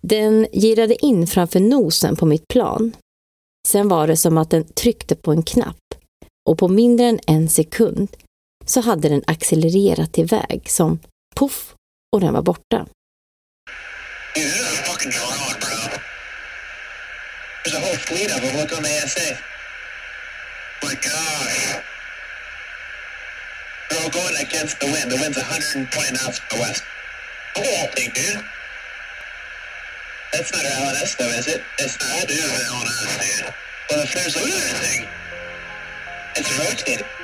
Den 0.00 0.46
girade 0.52 1.04
in 1.04 1.26
framför 1.26 1.60
nosen 1.60 2.16
på 2.16 2.26
mitt 2.26 2.48
plan. 2.48 2.96
Sen 3.68 3.88
var 3.88 4.06
det 4.06 4.16
som 4.16 4.38
att 4.38 4.50
den 4.50 4.64
tryckte 4.64 5.16
på 5.16 5.32
en 5.32 5.42
knapp 5.42 5.76
och 6.48 6.58
på 6.58 6.68
mindre 6.68 7.06
än 7.06 7.20
en 7.26 7.48
sekund 7.48 8.08
så 8.64 8.80
hade 8.80 9.08
den 9.08 9.22
accelererat 9.26 10.18
iväg 10.18 10.70
som 10.70 10.98
poff 11.36 11.74
och 12.12 12.20
den 12.20 12.34
var 12.34 12.42
borta. 12.42 12.86
Dude, 14.34 14.50
They're 23.90 24.04
all 24.04 24.10
going 24.10 24.36
against 24.40 24.78
the 24.80 24.86
wind. 24.86 25.10
The 25.10 25.16
wind's 25.16 25.36
120 25.36 25.90
knots 26.10 26.38
to 26.38 26.44
the 26.50 26.56
west. 26.62 26.82
Look 27.56 27.66
at 27.66 27.96
that 27.96 28.14
dude. 28.14 28.59
That's 30.32 30.52
not 30.52 30.62
LNS, 30.62 31.16
though, 31.18 31.26
is 31.26 31.48
it? 31.48 31.62
It's 31.78 31.98
not. 32.00 32.30
Is 32.30 32.38
the 32.38 32.64
LNS, 32.64 33.44
dude. 33.46 33.54
Well, 33.90 34.00
if 34.04 34.14
there's 34.14 34.36
another 34.36 34.78
thing, 34.78 35.08
it's 36.36 36.58
rotating. 36.58 37.19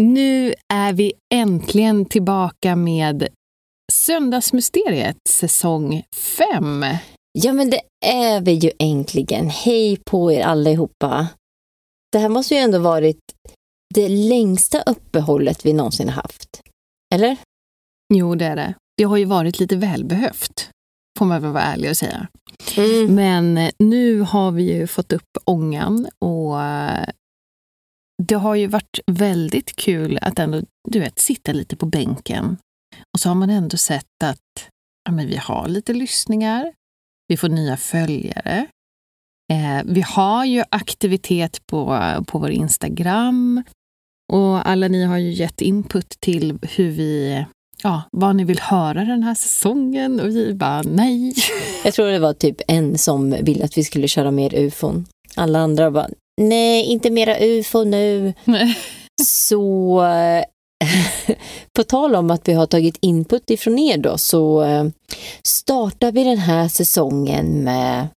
Nu 0.00 0.54
är 0.68 0.92
vi 0.92 1.12
äntligen 1.34 2.04
tillbaka 2.04 2.76
med 2.76 3.28
Söndagsmysteriet 3.92 5.16
säsong 5.28 6.02
5. 6.14 6.84
Ja, 7.32 7.52
men 7.52 7.70
det 7.70 7.80
är 8.06 8.40
vi 8.40 8.52
ju 8.52 8.70
äntligen. 8.78 9.50
Hej 9.50 9.96
på 10.06 10.32
er 10.32 10.42
allihopa. 10.42 11.28
Det 12.12 12.18
här 12.18 12.28
måste 12.28 12.54
ju 12.54 12.60
ändå 12.60 12.78
varit 12.78 13.20
det 13.94 14.08
längsta 14.08 14.82
uppehållet 14.82 15.66
vi 15.66 15.72
någonsin 15.72 16.08
haft. 16.08 16.60
Eller? 17.14 17.36
Jo, 18.14 18.34
det 18.34 18.44
är 18.44 18.56
det. 18.56 18.74
Det 18.96 19.04
har 19.04 19.16
ju 19.16 19.24
varit 19.24 19.60
lite 19.60 19.76
välbehövt, 19.76 20.70
får 21.18 21.26
man 21.26 21.42
väl 21.42 21.52
vara 21.52 21.62
ärlig 21.62 21.90
och 21.90 21.96
säga. 21.96 22.28
Mm. 22.76 23.14
Men 23.14 23.70
nu 23.78 24.20
har 24.20 24.50
vi 24.50 24.62
ju 24.62 24.86
fått 24.86 25.12
upp 25.12 25.38
ångan 25.44 26.08
och 26.18 26.56
det 28.28 28.34
har 28.34 28.54
ju 28.54 28.66
varit 28.66 29.00
väldigt 29.06 29.76
kul 29.76 30.18
att 30.22 30.38
ändå, 30.38 30.62
du 30.88 31.00
vet, 31.00 31.18
sitta 31.18 31.52
lite 31.52 31.76
på 31.76 31.86
bänken. 31.86 32.56
Och 33.14 33.20
så 33.20 33.28
har 33.28 33.34
man 33.34 33.50
ändå 33.50 33.76
sett 33.76 34.22
att 34.24 34.68
ja, 35.04 35.12
men 35.12 35.26
vi 35.26 35.36
har 35.36 35.68
lite 35.68 35.92
lyssningar, 35.92 36.72
vi 37.28 37.36
får 37.36 37.48
nya 37.48 37.76
följare. 37.76 38.66
Eh, 39.52 39.82
vi 39.84 40.00
har 40.00 40.44
ju 40.44 40.64
aktivitet 40.70 41.66
på, 41.66 41.98
på 42.26 42.38
vår 42.38 42.50
Instagram. 42.50 43.62
Och 44.32 44.68
alla 44.68 44.88
ni 44.88 45.04
har 45.04 45.18
ju 45.18 45.32
gett 45.32 45.60
input 45.60 46.08
till 46.20 46.58
hur 46.62 46.90
vi, 46.90 47.44
ja, 47.82 48.02
vad 48.12 48.36
ni 48.36 48.44
vill 48.44 48.60
höra 48.60 49.04
den 49.04 49.22
här 49.22 49.34
säsongen. 49.34 50.20
Och 50.20 50.28
vi 50.28 50.54
bara 50.54 50.82
nej. 50.82 51.34
Jag 51.84 51.94
tror 51.94 52.06
det 52.06 52.18
var 52.18 52.32
typ 52.32 52.60
en 52.68 52.98
som 52.98 53.30
ville 53.30 53.64
att 53.64 53.78
vi 53.78 53.84
skulle 53.84 54.08
köra 54.08 54.30
mer 54.30 54.54
ufon. 54.54 55.06
Alla 55.36 55.58
andra 55.58 55.90
bara, 55.90 56.08
nej, 56.40 56.84
inte 56.84 57.10
mera 57.10 57.38
ufo 57.38 57.84
nu. 57.84 58.32
Så 59.22 60.02
eh, 60.04 60.44
på 61.76 61.84
tal 61.84 62.14
om 62.14 62.30
att 62.30 62.48
vi 62.48 62.52
har 62.52 62.66
tagit 62.66 62.98
input 63.00 63.50
ifrån 63.50 63.78
er 63.78 63.98
då, 63.98 64.18
så 64.18 64.62
eh, 64.62 64.84
startar 65.44 66.12
vi 66.12 66.24
den 66.24 66.38
här 66.38 66.68
säsongen 66.68 67.64
med 67.64 68.08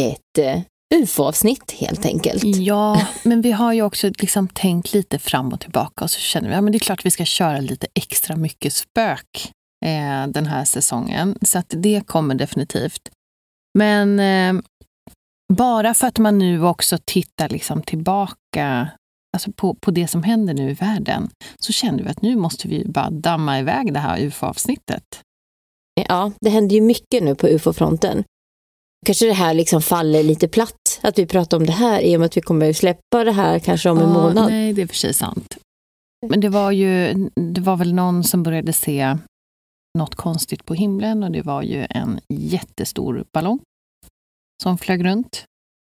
ett 0.00 0.38
eh, 0.38 0.60
ufo-avsnitt 0.94 1.72
helt 1.72 2.06
enkelt. 2.06 2.44
Ja, 2.44 3.06
men 3.22 3.40
vi 3.40 3.52
har 3.52 3.72
ju 3.72 3.82
också 3.82 4.10
liksom 4.18 4.48
tänkt 4.48 4.92
lite 4.92 5.18
fram 5.18 5.52
och 5.52 5.60
tillbaka 5.60 6.04
och 6.04 6.10
så 6.10 6.20
känner 6.20 6.48
vi 6.48 6.54
att 6.54 6.64
ja, 6.64 6.70
det 6.70 6.76
är 6.76 6.78
klart 6.78 7.06
vi 7.06 7.10
ska 7.10 7.24
köra 7.24 7.60
lite 7.60 7.86
extra 7.94 8.36
mycket 8.36 8.72
spök 8.74 9.52
eh, 9.86 10.26
den 10.28 10.46
här 10.46 10.64
säsongen. 10.64 11.38
Så 11.42 11.58
att 11.58 11.66
det 11.68 12.02
kommer 12.06 12.34
definitivt. 12.34 13.10
Men 13.78 14.20
eh, 14.20 14.62
bara 15.52 15.94
för 15.94 16.06
att 16.06 16.18
man 16.18 16.38
nu 16.38 16.64
också 16.64 16.98
tittar 17.04 17.48
liksom 17.48 17.82
tillbaka 17.82 18.90
alltså 19.34 19.52
på, 19.52 19.74
på 19.74 19.90
det 19.90 20.08
som 20.08 20.22
händer 20.22 20.54
nu 20.54 20.70
i 20.70 20.74
världen 20.74 21.30
så 21.58 21.72
känner 21.72 22.02
vi 22.02 22.08
att 22.10 22.22
nu 22.22 22.36
måste 22.36 22.68
vi 22.68 22.84
bara 22.84 23.10
damma 23.10 23.58
iväg 23.58 23.92
det 23.92 24.00
här 24.00 24.20
ufo-avsnittet. 24.20 25.20
Ja, 26.08 26.32
det 26.40 26.50
händer 26.50 26.74
ju 26.76 26.80
mycket 26.82 27.22
nu 27.22 27.34
på 27.34 27.46
ufo-fronten. 27.46 28.24
Kanske 29.06 29.26
det 29.26 29.32
här 29.32 29.54
liksom 29.54 29.82
faller 29.82 30.22
lite 30.22 30.48
platt, 30.48 31.00
att 31.00 31.18
vi 31.18 31.26
pratar 31.26 31.56
om 31.56 31.66
det 31.66 31.72
här 31.72 32.00
i 32.00 32.16
och 32.16 32.20
med 32.20 32.26
att 32.26 32.36
vi 32.36 32.40
kommer 32.40 32.72
släppa 32.72 33.24
det 33.24 33.32
här 33.32 33.58
kanske 33.58 33.90
om 33.90 33.98
en 33.98 34.08
Ja, 34.08 34.12
månad. 34.12 34.50
Nej, 34.50 34.72
det 34.72 34.82
är 34.82 34.86
för 34.86 34.94
sig 34.94 35.14
sant. 35.14 35.56
Men 36.28 36.40
det 36.40 36.48
var 36.48 36.70
ju, 36.70 37.14
det 37.34 37.60
var 37.60 37.76
väl 37.76 37.94
någon 37.94 38.24
som 38.24 38.42
började 38.42 38.72
se 38.72 39.18
något 39.98 40.14
konstigt 40.14 40.64
på 40.64 40.74
himlen 40.74 41.22
och 41.22 41.30
det 41.30 41.42
var 41.42 41.62
ju 41.62 41.86
en 41.90 42.20
jättestor 42.28 43.24
ballong 43.32 43.60
som 44.64 44.78
flög 44.78 45.04
runt. 45.04 45.44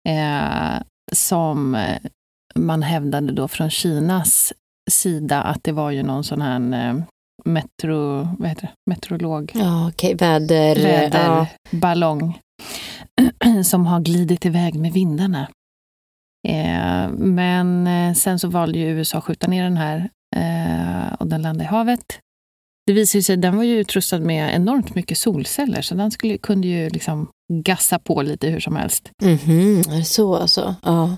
Eh, 0.08 0.82
som 1.12 1.84
man 2.54 2.82
hävdade 2.82 3.32
då 3.32 3.48
från 3.48 3.70
Kinas 3.70 4.52
sida 4.90 5.42
att 5.42 5.64
det 5.64 5.72
var 5.72 5.90
ju 5.90 6.02
någon 6.02 6.24
sån 6.24 6.42
här 6.42 6.88
eh, 6.88 7.02
metro, 7.44 8.28
vad 8.38 8.48
heter 8.48 8.62
det? 8.62 8.72
meteorolog, 8.90 9.52
Ja, 9.54 9.88
okej, 9.88 10.14
väder... 10.14 10.76
Ja. 10.76 11.46
väderballong 11.70 12.38
som 13.64 13.86
har 13.86 14.00
glidit 14.00 14.46
iväg 14.46 14.74
med 14.74 14.92
vindarna. 14.92 15.48
Eh, 16.48 17.08
men 17.10 17.86
eh, 17.86 18.14
sen 18.14 18.38
så 18.38 18.48
valde 18.48 18.78
ju 18.78 18.86
USA 18.86 19.18
att 19.18 19.24
skjuta 19.24 19.46
ner 19.46 19.64
den 19.64 19.76
här 19.76 20.10
eh, 20.36 21.12
och 21.14 21.26
den 21.26 21.42
landade 21.42 21.64
i 21.64 21.66
havet. 21.66 22.18
Det 22.86 22.92
visade 22.92 23.22
sig 23.22 23.34
att 23.34 23.42
den 23.42 23.56
var 23.56 23.64
ju 23.64 23.78
utrustad 23.78 24.18
med 24.18 24.54
enormt 24.54 24.94
mycket 24.94 25.18
solceller 25.18 25.82
så 25.82 25.94
den 25.94 26.10
skulle, 26.10 26.38
kunde 26.38 26.68
ju 26.68 26.90
liksom 26.90 27.28
gassa 27.52 27.98
på 27.98 28.22
lite 28.22 28.48
hur 28.48 28.60
som 28.60 28.76
helst. 28.76 29.10
Är 29.22 29.96
det 29.98 30.04
så 30.04 30.34
alltså? 30.36 30.74
Ja. 30.82 31.16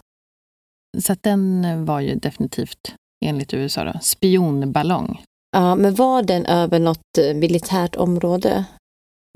så 1.03 1.13
att 1.13 1.23
den 1.23 1.85
var 1.85 2.01
ju 2.01 2.15
definitivt, 2.15 2.95
enligt 3.25 3.55
USA, 3.55 3.85
då, 3.85 3.93
spionballong. 4.03 5.23
Ja, 5.57 5.75
men 5.75 5.95
var 5.95 6.23
den 6.23 6.47
över 6.47 6.79
något 6.79 7.19
eh, 7.19 7.35
militärt 7.35 7.97
område? 7.97 8.65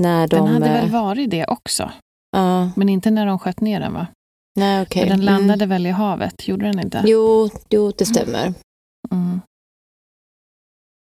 När 0.03 0.29
de, 0.29 0.37
Den 0.37 0.47
hade 0.47 0.65
väl 0.69 0.85
eh, 0.87 0.93
varit 0.93 1.31
det 1.31 1.47
också, 1.47 1.91
Ja, 2.37 2.71
men 2.77 2.89
inte 2.89 3.11
när 3.11 3.27
de 3.27 3.39
sköt 3.39 3.61
ner 3.61 3.81
den 3.81 3.93
va? 3.95 4.07
nej. 4.59 4.87
För 4.87 5.01
den 5.01 5.11
Mm. 5.13 5.25
landade 5.25 5.67
väl 5.67 5.87
i 5.87 5.91
havet, 5.91 6.49
gjorde 6.49 6.67
den 6.67 6.81
inte? 6.81 7.03
Jo, 7.07 7.51
jo, 7.71 7.93
det 7.99 8.07
stämmer. 8.07 8.55
Mm. 9.11 9.41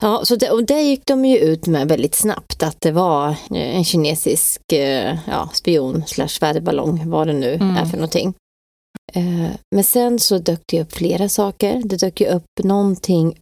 Ja, 0.02 0.26
så 0.26 0.36
det, 0.36 0.52
och 0.52 0.64
det 0.66 0.82
gick 0.82 1.06
de 1.06 1.26
ju 1.26 1.38
ut 1.38 1.68
med 1.68 1.88
väldigt 1.88 2.16
snabbt, 2.16 2.64
att 2.64 2.82
det 2.82 2.92
var 2.92 3.30
eh, 3.30 3.36
en 3.76 3.84
kinesisk 3.84 4.72
eh, 4.74 5.18
ja, 5.28 5.50
spion 5.54 6.04
slash 6.08 6.38
väderballong, 6.42 7.10
vad 7.10 7.28
det 7.28 7.34
nu 7.34 7.54
Mm. 7.54 7.76
är 7.78 7.86
för 7.86 7.98
någonting. 7.98 8.34
Eh, 9.14 9.50
Men 9.76 9.84
sen 9.84 10.20
så 10.20 10.38
dök 10.38 10.62
det 10.68 10.82
upp 10.82 10.94
flera 10.94 11.30
saker. 11.30 11.82
Det 11.86 11.98
dök 11.98 12.22
ju 12.22 12.28
upp 12.28 12.46
någonting, 12.64 13.38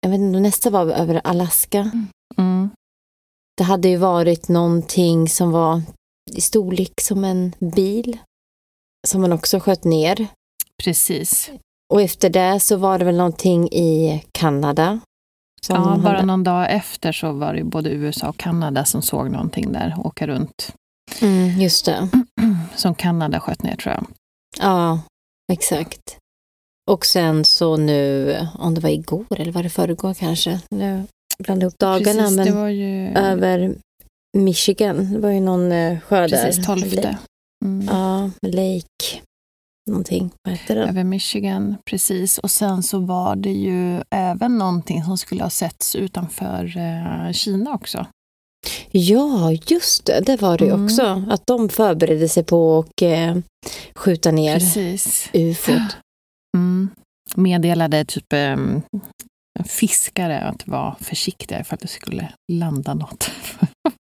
jag 0.00 0.10
vet 0.10 0.20
inte, 0.20 0.40
nästa 0.40 0.70
var 0.70 0.86
över 0.86 1.20
Alaska. 1.24 1.90
Mm. 2.38 2.70
Det 3.56 3.64
hade 3.64 3.88
ju 3.88 3.96
varit 3.96 4.48
någonting 4.48 5.28
som 5.28 5.50
var 5.50 5.82
i 6.32 6.40
storlek 6.40 6.92
som 7.02 7.24
en 7.24 7.52
bil, 7.58 8.18
som 9.06 9.20
man 9.20 9.32
också 9.32 9.60
sköt 9.60 9.84
ner. 9.84 10.26
Precis. 10.84 11.50
Och 11.92 12.02
efter 12.02 12.30
det 12.30 12.60
så 12.60 12.76
var 12.76 12.98
det 12.98 13.04
väl 13.04 13.16
någonting 13.16 13.68
i 13.68 14.24
Kanada. 14.32 15.00
Ja, 15.68 15.74
bara 15.74 16.14
hade- 16.16 16.26
någon 16.26 16.44
dag 16.44 16.66
efter 16.74 17.12
så 17.12 17.32
var 17.32 17.54
det 17.54 17.64
både 17.64 17.90
USA 17.90 18.28
och 18.28 18.36
Kanada 18.36 18.84
som 18.84 19.02
såg 19.02 19.30
någonting 19.30 19.72
där 19.72 19.94
åka 20.04 20.26
runt. 20.26 20.72
Mm, 21.22 21.60
just 21.60 21.84
det. 21.84 22.08
Som 22.76 22.94
Kanada 22.94 23.40
sköt 23.40 23.62
ner 23.62 23.76
tror 23.76 23.94
jag. 23.94 24.06
Ja, 24.60 25.00
exakt. 25.52 26.16
Och 26.90 27.06
sen 27.06 27.44
så 27.44 27.76
nu, 27.76 28.36
om 28.58 28.74
det 28.74 28.80
var 28.80 28.90
igår 28.90 29.24
eller 29.36 29.52
var 29.52 29.62
det 29.62 29.70
förrgår 29.70 30.14
kanske, 30.14 30.60
nu 30.70 31.04
blandade 31.38 31.66
upp 31.66 31.78
dagarna, 31.78 32.22
Precis, 32.22 32.36
men 32.36 32.76
ju 32.76 33.08
över 33.08 33.74
Michigan, 34.36 35.12
det 35.12 35.18
var 35.18 35.30
ju 35.30 35.40
någon 35.40 35.72
eh, 35.72 36.00
sjö 36.00 36.20
där. 36.26 36.28
precis 36.44 36.66
12. 36.66 36.84
Mm. 37.64 37.86
Ja, 37.90 38.30
Lake, 38.42 39.22
någonting, 39.88 40.30
vad 40.44 40.54
heter 40.54 40.74
den? 40.76 40.88
Över 40.88 41.04
Michigan, 41.04 41.76
precis. 41.90 42.38
Och 42.38 42.50
sen 42.50 42.82
så 42.82 42.98
var 42.98 43.36
det 43.36 43.52
ju 43.52 44.02
även 44.10 44.58
någonting 44.58 45.04
som 45.04 45.18
skulle 45.18 45.42
ha 45.42 45.50
setts 45.50 45.96
utanför 45.96 46.76
eh, 46.76 47.32
Kina 47.32 47.74
också. 47.74 48.06
Ja, 48.90 49.52
just 49.52 50.04
det, 50.04 50.20
det 50.20 50.40
var 50.40 50.58
det 50.58 50.64
ju 50.64 50.70
Mm. 50.70 50.84
också, 50.84 51.24
att 51.30 51.46
de 51.46 51.68
förberedde 51.68 52.28
sig 52.28 52.44
på 52.44 52.78
att 52.78 53.02
eh, 53.02 53.36
skjuta 53.94 54.30
ner 54.30 54.58
Precis. 54.58 55.30
ufot. 55.32 55.76
Mm. 56.56 56.88
Meddelade 57.36 58.04
typ 58.04 58.32
eh, 58.32 58.56
fiskare 59.64 60.40
att 60.40 60.66
vara 60.68 60.96
försiktiga 61.00 61.64
för 61.64 61.74
att 61.74 61.80
det 61.80 61.88
skulle 61.88 62.32
landa 62.52 62.94
något 62.94 63.30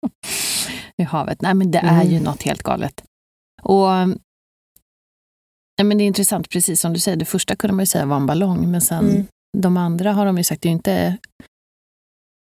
i 0.98 1.04
havet. 1.04 1.42
Nej, 1.42 1.54
men 1.54 1.72
det 1.72 1.80
är 1.80 2.04
ju 2.04 2.12
Mm. 2.12 2.24
något 2.24 2.44
helt 2.44 2.64
galet. 2.64 3.04
Och 3.62 3.88
ja, 5.80 5.84
men 5.84 5.98
det 5.98 6.04
är 6.04 6.06
intressant, 6.06 6.50
precis 6.50 6.82
som 6.82 6.94
du 6.94 7.00
säger, 7.00 7.18
det 7.18 7.26
första 7.26 7.56
kunde 7.56 7.74
man 7.76 7.82
ju 7.84 7.88
säga 7.88 8.06
var 8.06 8.16
en 8.16 8.26
ballong, 8.26 8.72
men 8.72 8.82
sen 8.82 9.10
Mm. 9.10 9.26
de 9.58 9.78
andra 9.78 10.14
har 10.14 10.26
de 10.26 10.38
ju 10.38 10.44
sagt, 10.44 10.62
det 10.62 10.70
är 10.70 10.74
inte 10.74 11.18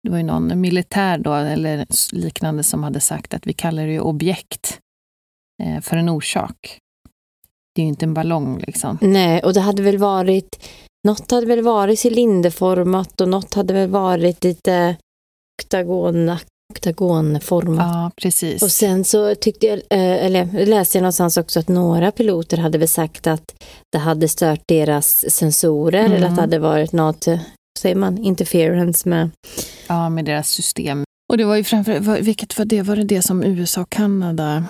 det 0.03 0.11
var 0.11 0.17
ju 0.17 0.23
någon 0.23 0.61
militär 0.61 1.19
då, 1.19 1.35
eller 1.35 1.87
liknande 2.13 2.63
som 2.63 2.83
hade 2.83 3.01
sagt 3.01 3.35
att 3.35 3.47
vi 3.47 3.53
kallar 3.53 3.87
det 3.87 3.93
ju 3.93 4.01
objekt 4.01 4.79
eh, 5.63 5.81
för 5.81 5.97
en 5.97 6.09
orsak. 6.09 6.79
Det 7.75 7.83
är 7.83 7.85
ju 7.85 7.89
inte 7.89 8.05
en 8.05 8.15
ballong 8.15 8.59
liksom. 8.59 8.99
Nej, 9.01 9.43
och 9.43 9.55
det 9.55 9.61
hade 9.61 9.83
väl 9.83 9.99
varit, 9.99 10.69
något 11.07 11.31
hade 11.31 11.47
väl 11.47 11.63
varit 11.63 12.07
cylinderformat 12.07 13.21
och 13.21 13.29
något 13.29 13.55
hade 13.55 13.75
väl 13.75 13.91
varit 13.91 14.45
lite 14.45 14.97
oktagon, 15.63 16.37
oktagonformat. 16.75 17.93
Ja, 17.95 18.11
precis. 18.23 18.63
Och 18.63 18.71
sen 18.73 19.05
så 19.05 19.35
tyckte 19.35 19.67
jag, 19.67 19.79
eh, 19.79 20.25
eller 20.27 20.67
läste 20.67 20.99
jag 20.99 21.03
någonstans 21.03 21.37
också 21.37 21.61
att 21.61 21.69
några 21.69 22.11
piloter 22.13 22.57
hade 22.57 22.79
väl 22.79 22.89
sagt 22.89 23.27
att 23.27 23.55
det 23.93 23.99
hade 23.99 24.29
stört 24.29 24.61
deras 24.69 25.25
sensorer 25.29 26.01
Mm. 26.01 26.13
eller 26.13 26.27
att 26.29 26.35
det 26.37 26.41
hade 26.43 26.59
varit 26.59 26.93
något, 26.93 27.27
säger 27.81 27.95
man, 27.97 28.19
interference 28.19 29.09
med. 29.09 29.31
Ja, 29.89 30.09
med 30.09 30.25
deras 30.25 30.49
system. 30.49 31.05
Och 31.33 31.39
det 31.39 31.45
var 31.45 31.57
ju 31.57 31.65
framför 31.65 32.01
var- 32.01 32.19
vilket 32.21 32.59
var 32.59 32.65
det? 32.65 32.83
Var 32.83 32.97
det 32.97 33.05
det 33.05 33.23
som 33.23 33.45
USA 33.45 33.81
och 33.81 33.91
Kanada 33.91 34.65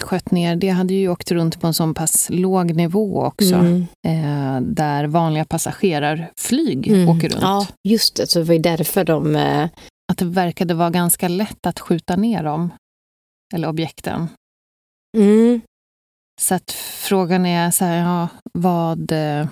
sköt 0.00 0.30
ner? 0.30 0.56
Det 0.56 0.68
hade 0.68 0.94
ju 0.94 1.08
åkt 1.08 1.30
runt 1.30 1.60
på 1.60 1.66
en 1.66 1.74
så 1.74 1.94
pass 1.94 2.26
låg 2.30 2.74
nivå 2.74 3.22
också. 3.22 3.54
Mm. 3.54 3.86
Eh, 4.06 4.60
där 4.60 5.06
vanliga 5.06 5.44
passagerarflyg 5.44 6.88
Mm. 6.88 7.08
åker 7.08 7.28
runt. 7.28 7.42
Ja, 7.42 7.66
just 7.88 8.16
det, 8.16 8.26
så 8.26 8.38
det 8.38 8.44
var 8.44 8.54
ju 8.54 8.60
därför 8.60 9.04
de, 9.04 9.36
eh, 9.36 9.68
Att 10.12 10.18
det 10.18 10.24
verkade 10.24 10.74
vara 10.74 10.90
ganska 10.90 11.28
lätt 11.28 11.66
att 11.66 11.80
skjuta 11.80 12.16
ner 12.16 12.42
dem. 12.42 12.72
Eller 13.54 13.68
objekten. 13.68 14.28
mm, 15.16 15.60
Så 16.40 16.54
att 16.54 16.72
frågan 16.72 17.46
är 17.46 17.70
så 17.70 17.84
här, 17.84 17.96
ja, 17.98 18.28
vad... 18.52 19.12
Eh, 19.12 19.46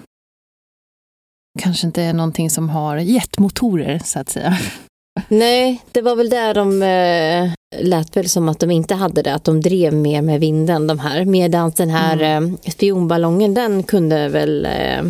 kanske 1.61 1.87
inte 1.87 2.03
är 2.03 2.13
någonting 2.13 2.51
som 2.51 2.69
har 2.69 2.97
jetmotorer, 2.97 3.99
så 4.05 4.19
att 4.19 4.29
säga. 4.29 4.59
Nej, 5.29 5.83
det 5.93 6.03
var 6.03 6.17
väl 6.17 6.29
där 6.31 6.55
de 6.55 6.83
eh, 6.83 7.53
lät 7.85 8.17
väl 8.17 8.29
som 8.29 8.49
att 8.49 8.61
de 8.61 8.71
inte 8.71 8.95
hade 8.95 9.23
det, 9.23 9.35
att 9.35 9.45
de 9.45 9.61
drev 9.61 9.95
mer 9.95 10.23
med 10.23 10.41
vinden 10.41 10.87
de 10.87 10.99
här. 10.99 11.25
Medan 11.25 11.71
den 11.77 11.91
här 11.91 12.17
Mm. 12.23 12.55
eh, 12.65 12.71
spionballongen, 12.71 13.55
den 13.55 13.83
kunde 13.83 14.29
väl, 14.29 14.65
eh, 14.67 15.03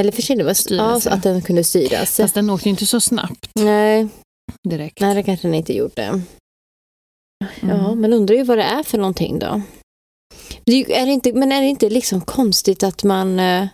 eller 0.00 0.54
Styras, 0.54 1.06
ja. 1.06 1.12
att 1.12 1.22
den 1.22 1.42
kunde 1.42 1.64
styras. 1.64 2.16
Fast 2.16 2.34
den 2.34 2.50
åkte 2.50 2.68
ju 2.68 2.70
inte 2.70 2.86
så 2.86 3.00
snabbt 3.00 3.50
Nej, 3.54 4.08
direkt. 4.68 5.00
nej, 5.00 5.14
det 5.14 5.22
kanske 5.22 5.48
den 5.48 5.54
inte 5.54 5.72
gjorde. 5.74 6.20
Ja, 7.60 7.74
Mm. 7.86 8.00
men 8.00 8.12
undrar 8.12 8.34
ju 8.36 8.42
vad 8.42 8.58
det 8.58 8.64
är 8.64 8.82
för 8.82 8.98
någonting 8.98 9.38
då. 9.38 9.60
Det 10.64 11.00
är 11.00 11.06
det 11.06 11.12
inte, 11.12 11.32
men 11.32 11.52
är 11.52 11.60
det 11.60 11.66
inte 11.66 11.90
liksom 11.90 12.20
konstigt 12.20 12.82
att 12.82 13.04
man 13.04 13.40
eh, 13.40 13.68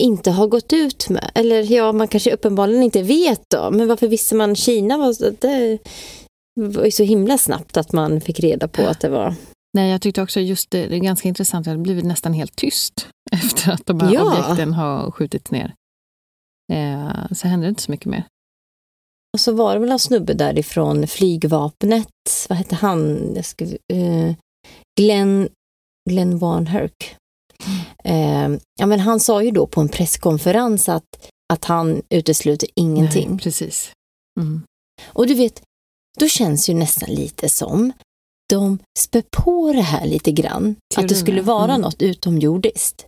inte 0.00 0.30
har 0.30 0.46
gått 0.46 0.72
ut 0.72 1.08
med, 1.08 1.30
eller 1.34 1.72
ja, 1.72 1.92
man 1.92 2.08
kanske 2.08 2.32
uppenbarligen 2.34 2.82
inte 2.82 3.02
vet 3.02 3.42
då, 3.54 3.70
men 3.70 3.88
varför 3.88 4.08
visste 4.08 4.34
man 4.34 4.56
Kina 4.56 4.98
var, 4.98 5.30
det 5.40 5.78
var 6.60 6.84
ju 6.84 6.90
så 6.90 7.02
himla 7.02 7.38
snabbt 7.38 7.76
att 7.76 7.92
man 7.92 8.20
fick 8.20 8.40
reda 8.40 8.68
på 8.68 8.82
att 8.86 9.00
det 9.00 9.08
var. 9.08 9.34
Nej, 9.72 9.90
jag 9.90 10.02
tyckte 10.02 10.22
också 10.22 10.40
just 10.40 10.70
det, 10.70 10.86
det 10.86 10.96
är 10.96 11.00
ganska 11.00 11.28
intressant, 11.28 11.64
det 11.64 11.70
har 11.70 11.78
blivit 11.78 12.04
nästan 12.04 12.32
helt 12.32 12.56
tyst 12.56 13.08
efter 13.32 13.72
att 13.72 13.86
de 13.86 14.00
här 14.00 14.14
Ja. 14.14 14.22
objekten 14.32 14.72
har 14.72 15.10
skjutits 15.10 15.50
ner. 15.50 15.74
Eh, 16.72 17.32
så 17.32 17.48
händer 17.48 17.66
det 17.66 17.68
inte 17.68 17.82
så 17.82 17.90
mycket 17.90 18.06
mer. 18.06 18.24
Och 19.32 19.40
så 19.40 19.52
var 19.52 19.74
det 19.74 19.80
väl 19.80 19.92
en 19.92 19.98
snubbe 19.98 20.34
därifrån 20.34 21.06
flygvapnet, 21.06 22.08
vad 22.48 22.58
hette 22.58 22.74
han? 22.74 23.32
Jag 23.34 23.44
ska, 23.44 23.64
eh, 23.64 24.34
Glenn, 25.00 25.48
Glenn 26.10 26.38
Warnherk. 26.38 27.16
Eh, 28.04 28.48
ja, 28.80 28.86
men 28.86 29.00
han 29.00 29.20
sa 29.20 29.42
ju 29.42 29.50
då 29.50 29.66
på 29.66 29.80
en 29.80 29.88
presskonferens 29.88 30.88
att, 30.88 31.30
att 31.52 31.64
han 31.64 32.02
utesluter 32.08 32.68
ingenting. 32.74 33.28
Nej, 33.30 33.38
precis. 33.38 33.92
Mm. 34.40 34.62
Och 35.06 35.26
du 35.26 35.34
vet, 35.34 35.62
då 36.18 36.28
känns 36.28 36.68
ju 36.68 36.74
nästan 36.74 37.10
lite 37.10 37.48
som 37.48 37.92
de 38.48 38.78
spär 38.98 39.24
på 39.30 39.72
det 39.72 39.82
här 39.82 40.06
lite 40.06 40.32
grann. 40.32 40.76
Att 40.96 41.08
det 41.08 41.14
skulle 41.14 41.42
vara 41.42 41.70
mm. 41.70 41.80
något 41.80 42.02
utomjordiskt. 42.02 43.06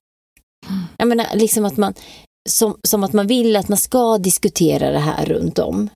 Jag 0.97 1.09
menar, 1.09 1.27
liksom 1.35 1.65
att 1.65 1.77
man, 1.77 1.95
som, 2.49 2.77
som 2.89 3.05
att 3.05 3.13
man 3.13 3.27
vill 3.27 3.57
att 3.57 3.69
man 3.69 3.79
ska 3.79 4.19
diskutera 4.19 4.91
det 4.91 4.99
här 4.99 5.27
runt 5.27 5.59
om. 5.59 5.89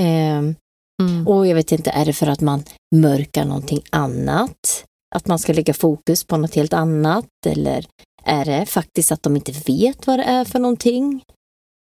Ehm, 0.00 0.54
Mm. 1.02 1.26
och 1.28 1.46
jag 1.46 1.54
vet 1.54 1.72
inte, 1.72 1.90
är 1.90 2.04
det 2.06 2.12
för 2.12 2.26
att 2.26 2.40
man 2.40 2.62
mörkar 2.94 3.44
någonting 3.44 3.82
annat? 3.90 4.84
Att 5.14 5.26
man 5.26 5.38
ska 5.38 5.52
lägga 5.52 5.74
fokus 5.74 6.24
på 6.24 6.36
något 6.36 6.54
helt 6.54 6.72
annat? 6.72 7.26
Eller 7.46 7.86
är 8.24 8.44
det 8.44 8.66
faktiskt 8.66 9.12
att 9.12 9.22
de 9.22 9.36
inte 9.36 9.52
vet 9.52 10.06
vad 10.06 10.18
det 10.18 10.22
är 10.24 10.44
för 10.44 10.58
någonting? 10.58 11.22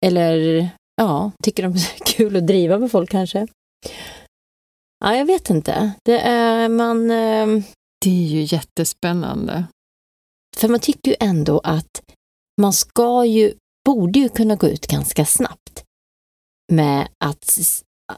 Eller 0.06 0.68
ja, 0.96 1.30
tycker 1.44 1.62
de 1.62 1.72
det 1.72 1.78
är 1.78 2.04
kul 2.16 2.36
att 2.36 2.46
driva 2.46 2.78
med 2.78 2.90
folk 2.90 3.10
kanske? 3.10 3.46
Ja, 5.04 5.16
jag 5.16 5.24
vet 5.24 5.50
inte. 5.50 5.92
Det 6.04 6.18
är 6.20 6.68
man... 6.68 7.10
ehm, 7.10 7.62
Det 8.04 8.10
är 8.10 8.26
ju 8.28 8.42
jättespännande. 8.56 9.64
För 10.56 10.68
man 10.68 10.80
tycker 10.80 11.10
ju 11.10 11.16
ändå 11.20 11.58
att 11.64 12.02
man 12.60 12.72
ska 12.72 13.24
ju, 13.24 13.54
borde 13.84 14.18
ju 14.18 14.28
kunna 14.28 14.56
gå 14.56 14.66
ut 14.68 14.86
ganska 14.86 15.24
snabbt 15.26 15.84
med 16.72 17.08
att, 17.24 17.58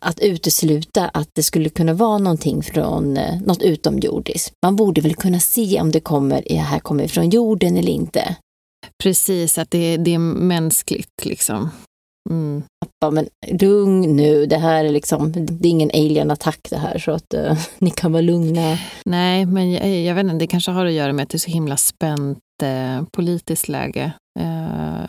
att 0.00 0.20
utesluta 0.20 1.08
att 1.08 1.28
det 1.32 1.42
skulle 1.42 1.68
kunna 1.68 1.94
vara 1.94 2.18
någonting 2.18 2.62
från 2.62 3.16
eh, 3.16 3.40
något 3.40 3.62
utomjordiskt. 3.62 4.52
Man 4.66 4.76
borde 4.76 5.00
väl 5.00 5.14
kunna 5.14 5.40
se 5.40 5.80
om 5.80 5.90
det 5.90 6.00
kommer, 6.00 6.58
här 6.58 6.78
kommer 6.78 7.08
från 7.08 7.30
jorden 7.30 7.76
eller 7.76 7.92
inte. 7.92 8.36
Precis, 9.02 9.58
att 9.58 9.70
det, 9.70 9.96
det 9.96 10.14
är 10.14 10.18
mänskligt 10.18 11.24
liksom. 11.24 11.70
Mm. 12.30 12.62
Ja, 13.00 13.10
men 13.10 13.28
lugn 13.60 14.16
nu, 14.16 14.46
det 14.46 14.56
här 14.56 14.84
är 14.84 14.90
liksom, 14.90 15.32
det 15.32 15.68
är 15.68 15.70
ingen 15.70 15.90
alien-attack 15.94 16.60
det 16.70 16.76
här 16.76 16.98
så 16.98 17.10
att 17.10 17.34
eh, 17.34 17.58
ni 17.78 17.90
kan 17.90 18.12
vara 18.12 18.22
lugna. 18.22 18.78
Nej, 19.04 19.46
men 19.46 19.72
jag, 19.72 19.88
jag 19.88 20.14
vet 20.14 20.24
inte, 20.24 20.36
det 20.36 20.46
kanske 20.46 20.70
har 20.70 20.86
att 20.86 20.92
göra 20.92 21.12
med 21.12 21.22
att 21.22 21.28
det 21.30 21.36
är 21.36 21.38
så 21.38 21.50
himla 21.50 21.76
spänt 21.76 22.38
eh, 22.62 23.04
politiskt 23.12 23.68
läge 23.68 24.12
Eh, 24.40 25.04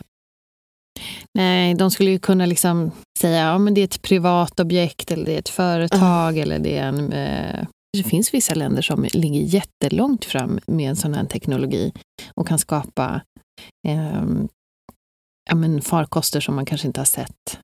nej, 1.35 1.73
de 1.73 1.91
skulle 1.91 2.11
ju 2.11 2.19
kunna 2.19 2.45
liksom 2.45 2.91
säga 3.19 3.45
ja, 3.45 3.57
men 3.57 3.73
det 3.73 3.81
är 3.81 3.85
ett 3.85 4.01
privat 4.01 4.59
objekt 4.59 5.11
eller 5.11 5.25
det 5.25 5.33
är 5.33 5.39
ett 5.39 5.49
företag 5.49 6.37
eller 6.37 6.59
det 6.59 6.77
är 6.77 6.87
en... 6.87 7.13
Eh, 7.13 7.67
det 7.97 8.03
finns 8.03 8.33
vissa 8.33 8.53
länder 8.53 8.81
som 8.81 9.07
ligger 9.13 9.41
jättelångt 9.41 10.25
fram 10.25 10.59
med 10.67 10.89
en 10.89 10.95
sån 10.95 11.13
här 11.13 11.25
teknologi 11.25 11.93
och 12.33 12.47
kan 12.47 12.59
skapa 12.59 13.21
eh, 13.87 14.23
ja, 15.49 15.55
men 15.55 15.81
farkoster 15.81 16.39
som 16.39 16.55
man 16.55 16.65
kanske 16.65 16.87
inte 16.87 16.99
har 16.99 17.05
sett 17.05 17.59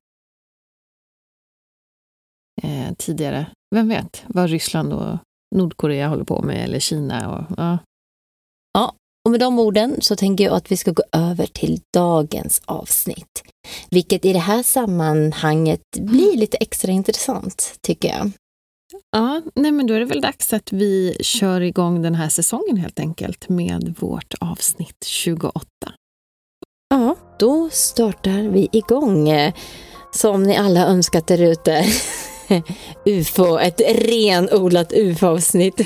eh, 2.62 2.94
tidigare. 2.98 3.46
Vem 3.74 3.88
vet 3.88 4.24
vad 4.26 4.50
Ryssland 4.50 4.92
och 4.92 5.18
Nordkorea 5.54 6.08
håller 6.08 6.24
på 6.24 6.42
med, 6.42 6.64
eller 6.64 6.78
Kina. 6.78 7.30
Och, 7.30 7.44
ja. 7.56 7.78
Och 9.24 9.30
med 9.30 9.40
de 9.40 9.58
orden 9.58 9.96
så 10.00 10.16
tänker 10.16 10.44
jag 10.44 10.54
att 10.54 10.72
vi 10.72 10.76
ska 10.76 10.90
gå 10.90 11.02
över 11.12 11.46
till 11.46 11.80
dagens 11.94 12.62
avsnitt. 12.64 13.42
Vilket 13.90 14.24
i 14.24 14.32
det 14.32 14.38
här 14.38 14.62
sammanhanget 14.62 15.80
blir 15.98 16.36
lite 16.36 16.56
extra 16.56 16.92
intressant, 16.92 17.74
tycker 17.80 18.08
jag. 18.08 18.30
Ja, 19.12 19.42
nej 19.54 19.72
men 19.72 19.86
då 19.86 19.94
är 19.94 20.00
det 20.00 20.06
väl 20.06 20.20
dags 20.20 20.52
att 20.52 20.72
vi 20.72 21.16
kör 21.20 21.60
igång 21.60 22.02
den 22.02 22.14
här 22.14 22.28
säsongen 22.28 22.76
helt 22.76 23.00
enkelt 23.00 23.48
med 23.48 23.94
vårt 23.98 24.34
avsnitt 24.40 25.04
28. 25.06 25.62
Ja, 26.90 27.16
då 27.38 27.68
startar 27.72 28.48
vi 28.48 28.68
igång. 28.72 29.28
Som 30.14 30.42
ni 30.42 30.56
alla 30.56 30.86
önskat 30.86 31.26
där 31.26 31.42
ute. 31.42 31.84
UFO, 33.06 33.58
ett 33.58 33.80
renodlat 33.80 34.92
UFO-avsnitt. 34.92 35.80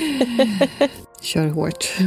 Kör 1.21 1.47
hårt. 1.47 1.97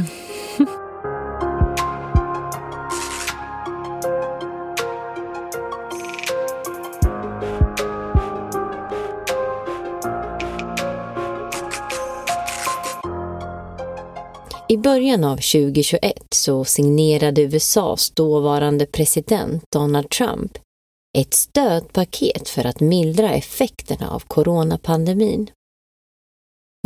I 14.71 14.77
början 14.77 15.23
av 15.23 15.35
2021 15.35 16.13
så 16.29 16.65
signerade 16.65 17.41
USAs 17.41 18.11
dåvarande 18.11 18.85
president 18.85 19.63
Donald 19.73 20.09
Trump 20.09 20.57
ett 21.17 21.33
stödpaket 21.33 22.49
för 22.49 22.65
att 22.65 22.79
mildra 22.79 23.33
effekterna 23.33 24.11
av 24.11 24.19
coronapandemin. 24.19 25.51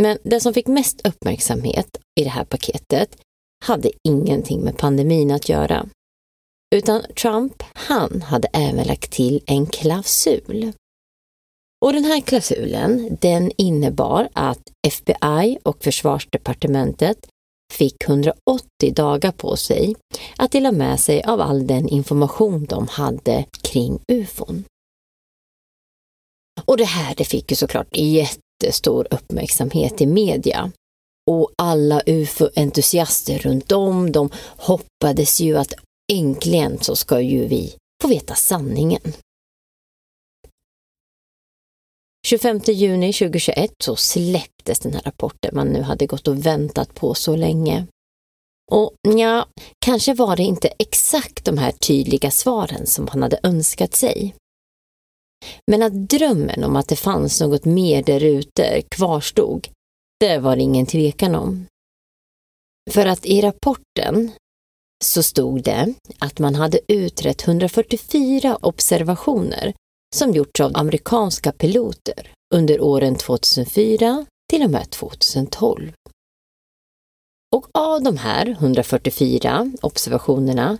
Men 0.01 0.17
det 0.23 0.39
som 0.39 0.53
fick 0.53 0.67
mest 0.67 1.07
uppmärksamhet 1.07 1.97
i 2.19 2.23
det 2.23 2.29
här 2.29 2.45
paketet 2.45 3.17
hade 3.65 3.91
ingenting 4.07 4.61
med 4.61 4.77
pandemin 4.77 5.31
att 5.31 5.49
göra. 5.49 5.89
Utan 6.75 7.01
Trump, 7.21 7.63
han 7.73 8.21
hade 8.21 8.47
även 8.53 8.87
lagt 8.87 9.11
till 9.11 9.43
en 9.45 9.65
klausul. 9.65 10.71
Och 11.85 11.93
den 11.93 12.03
här 12.03 12.21
klausulen, 12.21 13.17
den 13.21 13.51
innebar 13.57 14.29
att 14.33 14.71
FBI 14.87 15.57
och 15.63 15.83
försvarsdepartementet 15.83 17.27
fick 17.73 18.09
180 18.09 18.93
dagar 18.93 19.31
på 19.31 19.57
sig 19.57 19.95
att 20.37 20.51
dela 20.51 20.71
med 20.71 20.99
sig 20.99 21.23
av 21.23 21.41
all 21.41 21.67
den 21.67 21.87
information 21.87 22.65
de 22.65 22.87
hade 22.87 23.45
kring 23.61 23.99
ufon. 24.11 24.63
Och 26.65 26.77
det 26.77 26.85
här 26.85 27.15
det 27.15 27.25
fick 27.25 27.51
ju 27.51 27.55
såklart 27.55 27.87
jättestor 27.97 29.07
uppmärksamhet 29.11 30.01
i 30.01 30.05
media. 30.05 30.71
Och 31.31 31.51
alla 31.57 32.01
ufo-entusiaster 32.05 33.39
runt 33.39 33.71
om, 33.71 34.11
de 34.11 34.29
hoppades 34.57 35.41
ju 35.41 35.57
att 35.57 35.73
äntligen 36.13 36.79
så 36.81 36.95
ska 36.95 37.21
ju 37.21 37.47
vi 37.47 37.75
få 38.01 38.07
veta 38.07 38.35
sanningen. 38.35 39.01
25 42.25 42.59
juni 42.67 43.13
2021 43.13 43.71
så 43.83 43.95
släpptes 43.95 44.79
den 44.79 44.93
här 44.93 45.01
rapporten 45.01 45.55
man 45.55 45.67
nu 45.67 45.81
hade 45.81 46.05
gått 46.05 46.27
och 46.27 46.45
väntat 46.45 46.95
på 46.95 47.13
så 47.13 47.35
länge. 47.35 47.87
Och 48.71 48.93
ja, 49.17 49.45
kanske 49.85 50.13
var 50.13 50.35
det 50.35 50.43
inte 50.43 50.67
exakt 50.67 51.45
de 51.45 51.57
här 51.57 51.71
tydliga 51.71 52.31
svaren 52.31 52.87
som 52.87 53.07
han 53.07 53.21
hade 53.21 53.39
önskat 53.43 53.95
sig. 53.95 54.35
Men 55.71 55.83
att 55.83 55.93
drömmen 55.93 56.63
om 56.63 56.75
att 56.75 56.87
det 56.87 56.95
fanns 56.95 57.41
något 57.41 57.65
mer 57.65 58.03
därute 58.03 58.81
kvarstod, 58.81 59.67
det 60.19 60.37
var 60.37 60.55
det 60.55 60.61
ingen 60.61 60.85
tvekan 60.85 61.35
om. 61.35 61.65
För 62.91 63.05
att 63.05 63.25
i 63.25 63.41
rapporten 63.41 64.31
så 65.03 65.23
stod 65.23 65.63
det 65.63 65.93
att 66.19 66.39
man 66.39 66.55
hade 66.55 66.79
utrett 66.87 67.47
144 67.47 68.57
observationer 68.61 69.73
som 70.15 70.31
gjorts 70.31 70.59
av 70.59 70.71
amerikanska 70.75 71.51
piloter 71.51 72.31
under 72.53 72.81
åren 72.81 73.15
2004 73.15 74.25
till 74.49 74.63
och 74.63 74.69
med 74.69 74.89
2012. 74.89 75.93
Och 77.55 77.67
av 77.73 78.03
de 78.03 78.17
här 78.17 78.47
144 78.47 79.71
observationerna 79.81 80.77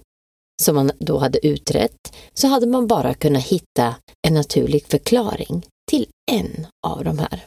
som 0.62 0.76
man 0.76 0.92
då 1.00 1.18
hade 1.18 1.48
utrett 1.48 2.16
så 2.34 2.48
hade 2.48 2.68
man 2.68 2.88
bara 2.88 3.14
kunnat 3.14 3.44
hitta 3.44 3.96
en 4.28 4.34
naturlig 4.34 4.86
förklaring 4.86 5.66
till 5.92 6.08
en 6.32 6.68
av 6.88 7.04
de 7.04 7.20
här. 7.20 7.46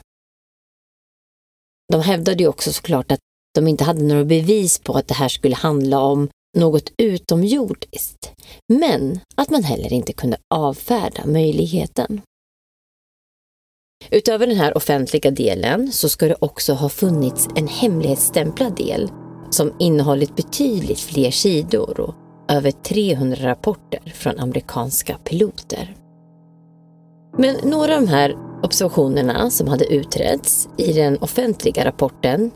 De 1.91 2.01
hävdade 2.01 2.43
ju 2.43 2.49
också 2.49 2.73
såklart 2.73 3.11
att 3.11 3.19
de 3.53 3.67
inte 3.67 3.83
hade 3.83 4.03
några 4.03 4.25
bevis 4.25 4.79
på 4.79 4.93
att 4.93 5.07
det 5.07 5.13
här 5.13 5.29
skulle 5.29 5.55
handla 5.55 5.99
om 5.99 6.29
något 6.57 6.91
utomjordiskt, 6.97 8.31
men 8.67 9.19
att 9.35 9.49
man 9.49 9.63
heller 9.63 9.93
inte 9.93 10.13
kunde 10.13 10.37
avfärda 10.55 11.25
möjligheten. 11.25 12.21
Utöver 14.11 14.47
den 14.47 14.55
här 14.55 14.77
offentliga 14.77 15.31
delen 15.31 15.91
så 15.91 16.09
ska 16.09 16.27
det 16.27 16.35
också 16.39 16.73
ha 16.73 16.89
funnits 16.89 17.47
en 17.55 17.67
hemlighetsstämplad 17.67 18.75
del 18.75 19.11
som 19.49 19.73
innehållit 19.79 20.35
betydligt 20.35 20.99
fler 20.99 21.31
sidor 21.31 21.99
och 21.99 22.15
över 22.49 22.71
300 22.71 23.47
rapporter 23.47 24.13
från 24.15 24.39
amerikanska 24.39 25.17
piloter. 25.23 25.95
Men 27.37 27.55
några 27.63 27.95
av 27.95 28.01
de 28.01 28.07
här 28.07 28.35
observationerna 28.63 29.49
som 29.49 29.67
hade 29.67 29.93
utretts 29.93 30.69
i 30.77 30.93
den 30.93 31.17
offentliga 31.17 31.85
rapporten 31.85 32.51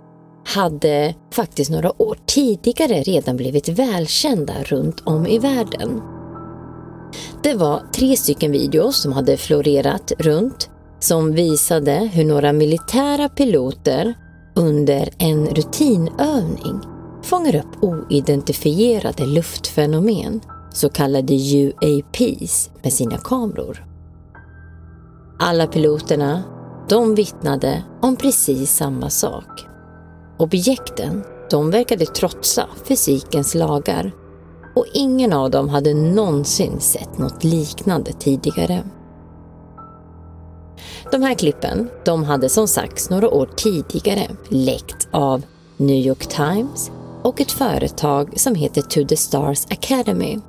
hade 0.45 1.15
faktiskt 1.31 1.71
några 1.71 2.01
år 2.01 2.17
tidigare 2.25 3.03
redan 3.03 3.37
blivit 3.37 3.69
välkända 3.69 4.53
runt 4.63 5.01
om 5.05 5.27
i 5.27 5.39
världen. 5.39 6.01
Det 7.43 7.53
var 7.53 7.81
tre 7.95 8.17
stycken 8.17 8.51
videos 8.51 9.01
som 9.01 9.13
hade 9.13 9.37
florerat 9.37 10.11
runt 10.19 10.69
som 10.99 11.31
visade 11.31 12.09
hur 12.13 12.25
några 12.25 12.53
militära 12.53 13.29
piloter 13.29 14.13
under 14.55 15.09
en 15.17 15.47
rutinövning 15.47 16.79
fångar 17.23 17.55
upp 17.55 17.83
oidentifierade 17.83 19.25
luftfenomen, 19.25 20.41
så 20.73 20.89
kallade 20.89 21.33
UAPs, 21.33 22.69
med 22.81 22.93
sina 22.93 23.17
kameror. 23.17 23.85
Alla 25.39 25.67
piloterna, 25.67 26.43
de 26.89 27.15
vittnade 27.15 27.83
om 28.01 28.15
precis 28.15 28.75
samma 28.75 29.09
sak. 29.09 29.72
Objekten, 30.37 31.23
de 31.49 31.71
verkade 31.71 32.05
trotsa 32.05 32.67
fysikens 32.83 33.55
lagar 33.55 34.11
och 34.75 34.85
ingen 34.93 35.33
av 35.33 35.51
dem 35.51 35.69
hade 35.69 35.93
någonsin 35.93 36.79
sett 36.79 37.17
något 37.17 37.43
liknande 37.43 38.13
tidigare. 38.13 38.83
De 41.11 41.21
här 41.21 41.33
klippen, 41.33 41.89
de 42.05 42.23
hade 42.23 42.49
som 42.49 42.67
sagt 42.67 43.09
några 43.09 43.29
år 43.29 43.49
tidigare 43.55 44.27
läckt 44.49 45.07
av 45.11 45.41
New 45.77 46.05
York 46.05 46.27
Times 46.27 46.91
och 47.23 47.41
ett 47.41 47.51
företag 47.51 48.39
som 48.39 48.55
heter 48.55 48.81
To 48.81 49.07
the 49.07 49.17
Stars 49.17 49.65
Academy. 49.65 50.39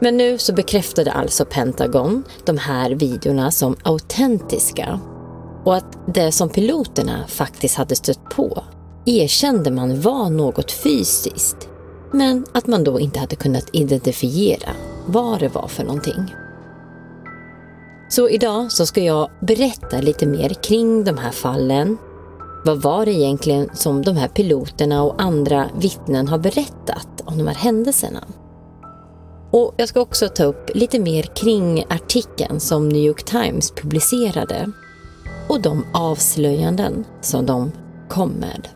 Men 0.00 0.16
nu 0.16 0.38
så 0.38 0.52
bekräftade 0.52 1.12
alltså 1.12 1.44
Pentagon 1.44 2.24
de 2.44 2.58
här 2.58 2.90
videorna 2.90 3.50
som 3.50 3.76
autentiska 3.82 5.00
och 5.64 5.76
att 5.76 5.98
det 6.06 6.32
som 6.32 6.48
piloterna 6.48 7.26
faktiskt 7.26 7.76
hade 7.76 7.96
stött 7.96 8.24
på 8.24 8.64
erkände 9.04 9.70
man 9.70 10.00
var 10.00 10.30
något 10.30 10.72
fysiskt, 10.72 11.68
men 12.12 12.46
att 12.52 12.66
man 12.66 12.84
då 12.84 13.00
inte 13.00 13.20
hade 13.20 13.36
kunnat 13.36 13.68
identifiera 13.72 14.70
vad 15.06 15.40
det 15.40 15.48
var 15.48 15.68
för 15.68 15.84
någonting. 15.84 16.34
Så 18.08 18.28
idag 18.28 18.72
så 18.72 18.86
ska 18.86 19.00
jag 19.00 19.30
berätta 19.40 20.00
lite 20.00 20.26
mer 20.26 20.48
kring 20.48 21.04
de 21.04 21.18
här 21.18 21.30
fallen. 21.30 21.96
Vad 22.64 22.82
var 22.82 23.04
det 23.04 23.12
egentligen 23.12 23.70
som 23.74 24.02
de 24.02 24.16
här 24.16 24.28
piloterna 24.28 25.02
och 25.02 25.22
andra 25.22 25.68
vittnen 25.78 26.28
har 26.28 26.38
berättat 26.38 27.22
om 27.24 27.38
de 27.38 27.46
här 27.46 27.54
händelserna? 27.54 28.24
Och 29.50 29.74
jag 29.76 29.88
ska 29.88 30.00
också 30.00 30.28
ta 30.28 30.44
upp 30.44 30.70
lite 30.74 30.98
mer 30.98 31.22
kring 31.22 31.84
artikeln 31.88 32.60
som 32.60 32.88
New 32.88 33.02
York 33.02 33.24
Times 33.24 33.70
publicerade 33.70 34.72
och 35.54 35.60
de 35.60 35.84
avslöjanden 35.92 37.04
som 37.20 37.46
de 37.46 37.72
kom 38.08 38.30
med. 38.30 38.68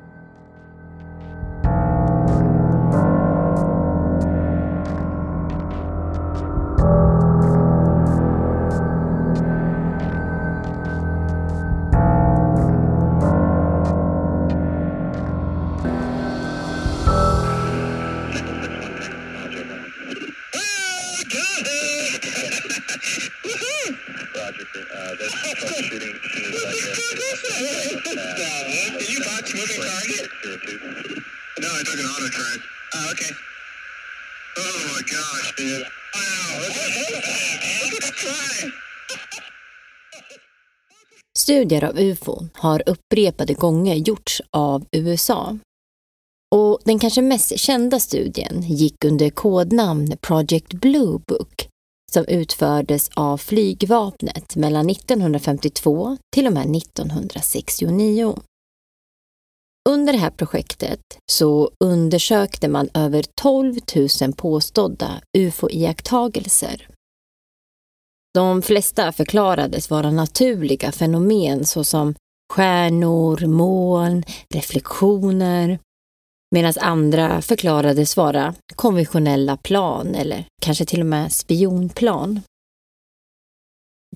Studier 41.68 41.84
av 41.84 41.98
ufon 41.98 42.50
har 42.54 42.82
upprepade 42.86 43.54
gånger 43.54 43.94
gjorts 43.94 44.42
av 44.50 44.84
USA. 44.92 45.58
Och 46.54 46.78
den 46.84 46.98
kanske 46.98 47.22
mest 47.22 47.58
kända 47.58 48.00
studien 48.00 48.62
gick 48.62 49.04
under 49.04 49.30
kodnamn 49.30 50.16
Project 50.20 50.74
Blue 50.74 51.20
Book 51.26 51.68
som 52.12 52.24
utfördes 52.24 53.10
av 53.14 53.38
flygvapnet 53.38 54.56
mellan 54.56 54.90
1952 54.90 56.16
till 56.34 56.46
och 56.46 56.52
med 56.52 56.76
1969. 56.76 58.36
Under 59.88 60.12
det 60.12 60.18
här 60.18 60.30
projektet 60.30 61.00
så 61.30 61.70
undersökte 61.84 62.68
man 62.68 62.88
över 62.94 63.24
12 63.42 63.74
000 64.20 64.32
påstådda 64.32 65.20
ufo-iakttagelser. 65.38 66.97
De 68.38 68.62
flesta 68.62 69.12
förklarades 69.12 69.90
vara 69.90 70.10
naturliga 70.10 70.92
fenomen 70.92 71.64
såsom 71.64 72.14
stjärnor, 72.52 73.46
moln, 73.46 74.24
reflektioner, 74.54 75.78
medan 76.54 76.72
andra 76.80 77.42
förklarades 77.42 78.16
vara 78.16 78.54
konventionella 78.76 79.56
plan 79.56 80.14
eller 80.14 80.44
kanske 80.62 80.84
till 80.84 81.00
och 81.00 81.06
med 81.06 81.32
spionplan. 81.32 82.40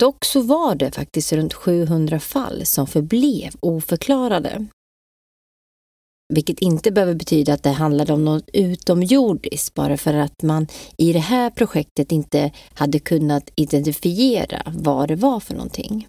Dock 0.00 0.24
så 0.24 0.40
var 0.40 0.74
det 0.74 0.90
faktiskt 0.90 1.32
runt 1.32 1.54
700 1.54 2.20
fall 2.20 2.66
som 2.66 2.86
förblev 2.86 3.52
oförklarade. 3.60 4.66
Vilket 6.34 6.60
inte 6.60 6.90
behöver 6.90 7.14
betyda 7.14 7.54
att 7.54 7.62
det 7.62 7.70
handlade 7.70 8.12
om 8.12 8.24
något 8.24 8.48
utomjordiskt 8.52 9.74
bara 9.74 9.96
för 9.96 10.14
att 10.14 10.42
man 10.42 10.66
i 10.96 11.12
det 11.12 11.18
här 11.18 11.50
projektet 11.50 12.12
inte 12.12 12.52
hade 12.74 12.98
kunnat 12.98 13.50
identifiera 13.56 14.62
vad 14.66 15.08
det 15.08 15.16
var 15.16 15.40
för 15.40 15.54
någonting. 15.54 16.06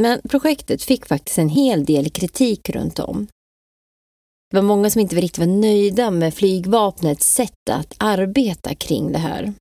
Men 0.00 0.20
projektet 0.28 0.82
fick 0.82 1.06
faktiskt 1.06 1.38
en 1.38 1.48
hel 1.48 1.84
del 1.84 2.10
kritik 2.10 2.70
runt 2.70 2.98
om. 2.98 3.26
Det 4.50 4.56
var 4.56 4.62
många 4.62 4.90
som 4.90 5.00
inte 5.00 5.16
riktigt 5.16 5.38
var 5.38 5.46
nöjda 5.46 6.10
med 6.10 6.34
flygvapnets 6.34 7.34
sätt 7.34 7.70
att 7.70 7.94
arbeta 7.98 8.74
kring 8.74 9.12
det 9.12 9.18
här. 9.18 9.52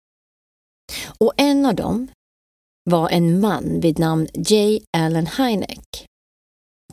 Och 1.18 1.34
en 1.38 1.66
av 1.66 1.76
dem 1.76 2.08
var 2.84 3.10
en 3.10 3.40
man 3.40 3.80
vid 3.80 4.00
namn 4.00 4.28
J. 4.34 4.82
Allen 4.98 5.28
Hynek. 5.28 6.06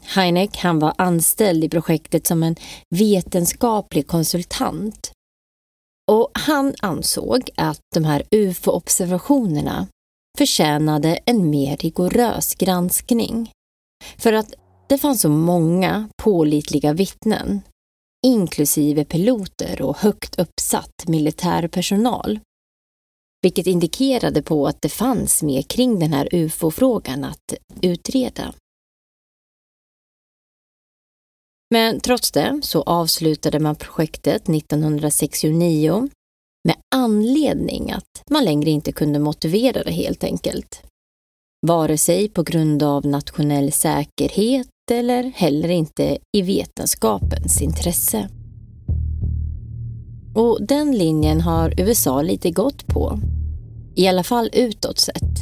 Heineck 0.05 0.57
han 0.57 0.79
var 0.79 0.95
anställd 0.99 1.65
i 1.65 1.69
projektet 1.69 2.27
som 2.27 2.43
en 2.43 2.57
vetenskaplig 2.91 4.07
konsultant. 4.07 5.13
Och 6.11 6.31
han 6.33 6.75
ansåg 6.81 7.51
att 7.57 7.81
de 7.95 8.05
här 8.05 8.23
UFO-observationerna 8.31 9.87
förtjänade 10.39 11.19
en 11.25 11.51
mer 11.51 11.77
rigorös 11.77 12.55
granskning. 12.55 13.51
För 14.17 14.33
att 14.33 14.55
det 14.89 14.99
fanns 14.99 15.21
så 15.21 15.29
många 15.29 16.09
pålitliga 16.17 16.93
vittnen, 16.93 17.63
inklusive 18.27 19.05
piloter 19.05 19.83
och 19.83 19.97
högt 19.97 20.39
uppsatt 20.39 21.09
militär 21.09 21.69
personal. 21.69 22.41
Vilket 23.43 23.67
indikerade 23.67 24.43
på 24.43 24.67
att 24.67 24.83
det 24.83 24.89
fanns 24.89 25.43
mer 25.43 25.63
kring 25.63 25.99
den 25.99 26.13
här 26.13 26.29
UFO-frågan 26.33 27.25
att 27.25 27.55
utreda. 27.83 28.55
Men 31.73 32.01
trots 32.01 32.33
det 32.33 32.61
så 32.63 32.83
avslutade 32.83 33.61
man 33.61 33.77
projektet 33.77 34.49
1969 34.49 36.09
med 36.65 36.77
anledning 36.95 37.91
att 37.91 38.31
man 38.31 38.45
längre 38.45 38.71
inte 38.71 38.93
kunde 38.93 39.19
motivera 39.19 39.83
det 39.83 39.91
helt 39.91 40.25
enkelt. 40.25 40.83
Vare 41.67 41.99
sig 41.99 42.29
på 42.29 42.43
grund 42.43 42.83
av 42.83 43.07
nationell 43.07 43.73
säkerhet 43.73 44.69
eller 44.91 45.23
heller 45.23 45.69
inte 45.69 46.19
i 46.37 46.43
vetenskapens 46.43 47.63
intresse. 47.63 48.29
Och 50.35 50.67
den 50.67 50.99
linjen 50.99 51.41
har 51.41 51.81
USA 51.81 52.23
lite 52.23 52.51
gått 52.51 52.87
på. 52.87 53.21
I 53.97 54.09
alla 54.09 54.25
fall 54.25 54.51
utåt 54.53 54.99
sett. 54.99 55.39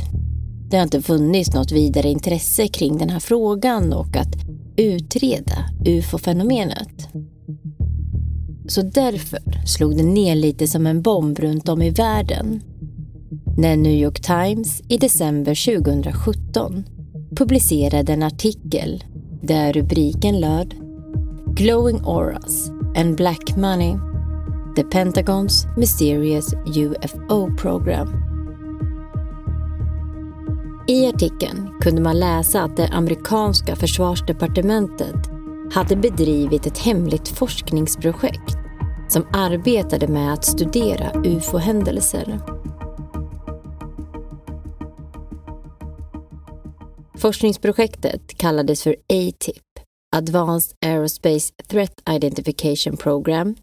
Det 0.70 0.76
har 0.76 0.84
inte 0.84 1.02
funnits 1.02 1.54
något 1.54 1.72
vidare 1.72 2.08
intresse 2.08 2.68
kring 2.68 2.98
den 2.98 3.10
här 3.10 3.20
frågan 3.20 3.92
och 3.92 4.16
att 4.16 4.59
utreda 4.76 5.64
ufo-fenomenet. 5.86 7.08
Så 8.68 8.82
därför 8.82 9.40
slog 9.66 9.96
det 9.96 10.02
ner 10.02 10.34
lite 10.34 10.66
som 10.66 10.86
en 10.86 11.02
bomb 11.02 11.38
runt 11.38 11.68
om 11.68 11.82
i 11.82 11.90
världen. 11.90 12.60
När 13.56 13.76
New 13.76 13.92
York 13.92 14.20
Times 14.20 14.82
i 14.88 14.96
december 14.96 15.82
2017 15.82 16.84
publicerade 17.36 18.12
en 18.12 18.22
artikel 18.22 19.04
där 19.42 19.72
rubriken 19.72 20.40
löd 20.40 20.74
Glowing 21.46 22.00
Auras 22.04 22.70
and 22.96 23.16
Black 23.16 23.56
Money 23.56 23.94
The 24.76 24.82
Pentagons 24.82 25.66
Mysterious 25.76 26.54
UFO 26.66 27.56
Program 27.56 28.29
i 30.90 31.06
artikeln 31.06 31.80
kunde 31.80 32.02
man 32.02 32.18
läsa 32.18 32.62
att 32.62 32.76
det 32.76 32.88
amerikanska 32.88 33.76
försvarsdepartementet 33.76 35.16
hade 35.72 35.96
bedrivit 35.96 36.66
ett 36.66 36.78
hemligt 36.78 37.28
forskningsprojekt 37.28 38.56
som 39.08 39.26
arbetade 39.32 40.08
med 40.08 40.32
att 40.32 40.44
studera 40.44 41.12
ufo-händelser. 41.24 42.40
Forskningsprojektet 47.18 48.38
kallades 48.38 48.82
för 48.82 48.96
ATIP, 49.08 49.64
Advanced 50.16 50.76
Aerospace 50.86 51.54
Threat 51.68 52.02
Identification 52.10 52.96
Program 52.96 53.56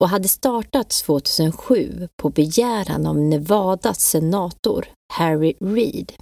och 0.00 0.08
hade 0.08 0.28
startats 0.28 1.02
2007 1.02 2.08
på 2.16 2.30
begäran 2.30 3.06
av 3.06 3.18
Nevadas 3.18 4.00
senator 4.00 4.84
Harry 5.12 5.54
Reid. 5.60 6.12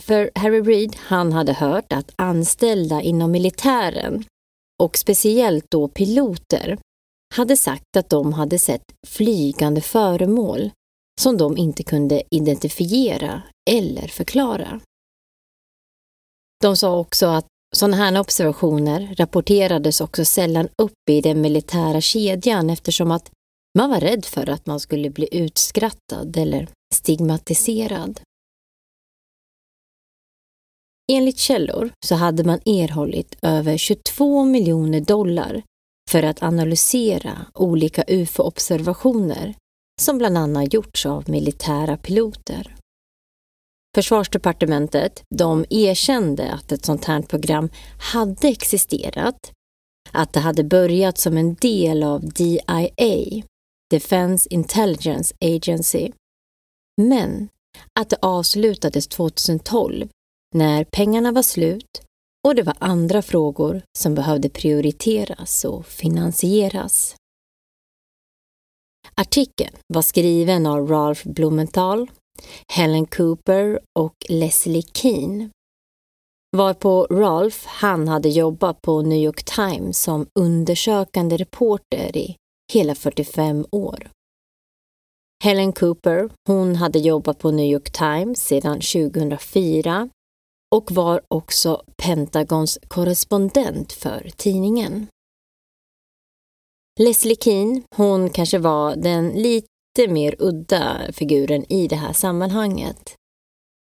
För 0.00 0.30
Harry 0.34 0.60
Reid, 0.60 0.96
han 0.96 1.32
hade 1.32 1.52
hört 1.52 1.92
att 1.92 2.12
anställda 2.16 3.02
inom 3.02 3.30
militären 3.30 4.24
och 4.82 4.96
speciellt 4.96 5.64
då 5.70 5.88
piloter 5.88 6.78
hade 7.34 7.56
sagt 7.56 7.96
att 7.96 8.10
de 8.10 8.32
hade 8.32 8.58
sett 8.58 8.82
flygande 9.06 9.80
föremål 9.80 10.70
som 11.20 11.36
de 11.36 11.56
inte 11.56 11.82
kunde 11.82 12.22
identifiera 12.30 13.42
eller 13.70 14.08
förklara. 14.08 14.80
De 16.60 16.76
sa 16.76 16.98
också 16.98 17.26
att 17.26 17.46
sådana 17.76 17.96
här 17.96 18.20
observationer 18.20 19.14
rapporterades 19.18 20.00
också 20.00 20.24
sällan 20.24 20.68
upp 20.82 21.10
i 21.10 21.20
den 21.20 21.40
militära 21.40 22.00
kedjan 22.00 22.70
eftersom 22.70 23.10
att 23.10 23.30
man 23.78 23.90
var 23.90 24.00
rädd 24.00 24.24
för 24.24 24.48
att 24.48 24.66
man 24.66 24.80
skulle 24.80 25.10
bli 25.10 25.28
utskrattad 25.32 26.36
eller 26.36 26.68
stigmatiserad. 26.94 28.20
Enligt 31.12 31.38
källor 31.38 31.92
så 32.06 32.14
hade 32.14 32.44
man 32.44 32.60
erhållit 32.64 33.36
över 33.42 33.76
22 33.76 34.44
miljoner 34.44 35.00
dollar 35.00 35.62
för 36.10 36.22
att 36.22 36.42
analysera 36.42 37.46
olika 37.54 38.04
ufo-observationer 38.08 39.54
som 40.00 40.18
bland 40.18 40.38
annat 40.38 40.74
gjorts 40.74 41.06
av 41.06 41.30
militära 41.30 41.96
piloter. 41.96 42.76
Försvarsdepartementet 43.94 45.22
de 45.34 45.64
erkände 45.70 46.52
att 46.52 46.72
ett 46.72 46.84
sånt 46.84 47.04
här 47.04 47.22
program 47.22 47.70
hade 48.12 48.48
existerat, 48.48 49.52
att 50.12 50.32
det 50.32 50.40
hade 50.40 50.64
börjat 50.64 51.18
som 51.18 51.36
en 51.36 51.54
del 51.54 52.02
av 52.02 52.28
DIA, 52.28 53.42
Defense 53.90 54.48
Intelligence 54.50 55.34
Agency, 55.40 56.10
men 57.02 57.48
att 58.00 58.10
det 58.10 58.18
avslutades 58.22 59.08
2012 59.08 60.08
när 60.54 60.84
pengarna 60.84 61.32
var 61.32 61.42
slut 61.42 62.02
och 62.48 62.54
det 62.54 62.62
var 62.62 62.76
andra 62.78 63.22
frågor 63.22 63.82
som 63.98 64.14
behövde 64.14 64.48
prioriteras 64.48 65.64
och 65.64 65.86
finansieras. 65.86 67.16
Artikeln 69.14 69.76
var 69.94 70.02
skriven 70.02 70.66
av 70.66 70.88
Ralph 70.88 71.28
Blumenthal, 71.28 72.10
Helen 72.72 73.06
Cooper 73.06 73.80
och 73.98 74.14
Leslie 74.28 74.82
Keane. 74.82 75.50
Varpå 76.56 77.06
Ralph, 77.10 77.66
han 77.66 78.08
hade 78.08 78.28
jobbat 78.28 78.82
på 78.82 79.02
New 79.02 79.18
York 79.18 79.44
Times 79.44 80.02
som 80.02 80.26
undersökande 80.38 81.36
reporter 81.36 82.16
i 82.16 82.36
hela 82.72 82.94
45 82.94 83.66
år. 83.70 84.10
Helen 85.44 85.72
Cooper, 85.72 86.30
hon 86.46 86.76
hade 86.76 86.98
jobbat 86.98 87.38
på 87.38 87.50
New 87.50 87.66
York 87.66 87.90
Times 87.92 88.40
sedan 88.40 88.80
2004 88.80 90.08
och 90.74 90.92
var 90.92 91.22
också 91.28 91.82
Pentagons 91.96 92.78
korrespondent 92.88 93.92
för 93.92 94.30
tidningen. 94.36 95.06
Leslie 97.00 97.36
Keane, 97.36 97.82
hon 97.96 98.30
kanske 98.30 98.58
var 98.58 98.96
den 98.96 99.28
lite 99.28 100.08
mer 100.08 100.36
udda 100.38 101.12
figuren 101.12 101.72
i 101.72 101.88
det 101.88 101.96
här 101.96 102.12
sammanhanget. 102.12 103.14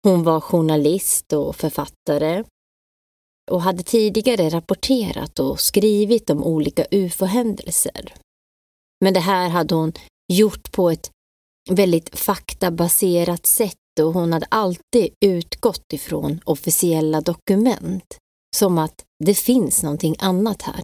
Hon 0.03 0.23
var 0.23 0.41
journalist 0.41 1.33
och 1.33 1.57
författare 1.57 2.45
och 3.51 3.63
hade 3.63 3.83
tidigare 3.83 4.49
rapporterat 4.49 5.39
och 5.39 5.61
skrivit 5.61 6.31
om 6.31 6.45
olika 6.45 6.85
ufo-händelser. 6.91 8.15
Men 9.01 9.15
det 9.15 9.21
här 9.21 9.49
hade 9.49 9.75
hon 9.75 9.93
gjort 10.33 10.73
på 10.73 10.91
ett 10.91 11.11
väldigt 11.71 12.19
faktabaserat 12.19 13.47
sätt 13.47 13.84
och 14.01 14.13
hon 14.13 14.33
hade 14.33 14.47
alltid 14.49 15.15
utgått 15.21 15.93
ifrån 15.93 16.41
officiella 16.45 17.21
dokument. 17.21 18.19
Som 18.57 18.79
att 18.79 19.05
det 19.25 19.35
finns 19.35 19.83
någonting 19.83 20.17
annat 20.19 20.63
här. 20.63 20.81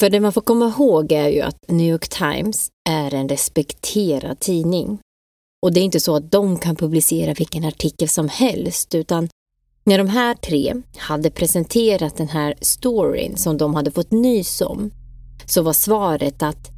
För 0.00 0.10
det 0.10 0.20
man 0.20 0.32
får 0.32 0.40
komma 0.40 0.68
ihåg 0.68 1.12
är 1.12 1.28
ju 1.28 1.40
att 1.40 1.64
New 1.68 1.90
York 1.90 2.08
Times 2.08 2.70
är 2.88 3.14
en 3.14 3.28
respekterad 3.28 4.40
tidning. 4.40 4.98
Och 5.62 5.72
det 5.72 5.80
är 5.80 5.84
inte 5.84 6.00
så 6.00 6.16
att 6.16 6.30
de 6.30 6.58
kan 6.58 6.76
publicera 6.76 7.34
vilken 7.34 7.64
artikel 7.64 8.08
som 8.08 8.28
helst, 8.28 8.94
utan 8.94 9.28
när 9.84 9.98
de 9.98 10.08
här 10.08 10.34
tre 10.34 10.74
hade 10.96 11.30
presenterat 11.30 12.16
den 12.16 12.28
här 12.28 12.54
storyn 12.60 13.36
som 13.36 13.58
de 13.58 13.74
hade 13.74 13.90
fått 13.90 14.10
nys 14.10 14.60
om, 14.60 14.90
så 15.46 15.62
var 15.62 15.72
svaret 15.72 16.42
att 16.42 16.70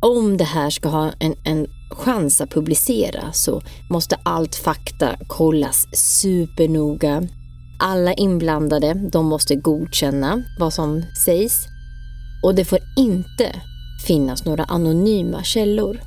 om 0.00 0.36
det 0.36 0.44
här 0.44 0.70
ska 0.70 0.88
ha 0.88 1.12
en, 1.20 1.34
en 1.44 1.66
chans 1.90 2.40
att 2.40 2.50
publicera 2.50 3.32
så 3.32 3.62
måste 3.90 4.16
allt 4.22 4.54
fakta 4.54 5.16
kollas 5.26 5.86
supernoga. 5.92 7.28
Alla 7.80 8.14
inblandade, 8.14 8.94
de 9.12 9.26
måste 9.26 9.54
godkänna 9.56 10.42
vad 10.58 10.72
som 10.72 11.02
sägs 11.24 11.66
och 12.42 12.54
det 12.54 12.64
får 12.64 12.78
inte 12.96 13.60
finnas 14.06 14.44
några 14.44 14.64
anonyma 14.64 15.42
källor. 15.42 16.00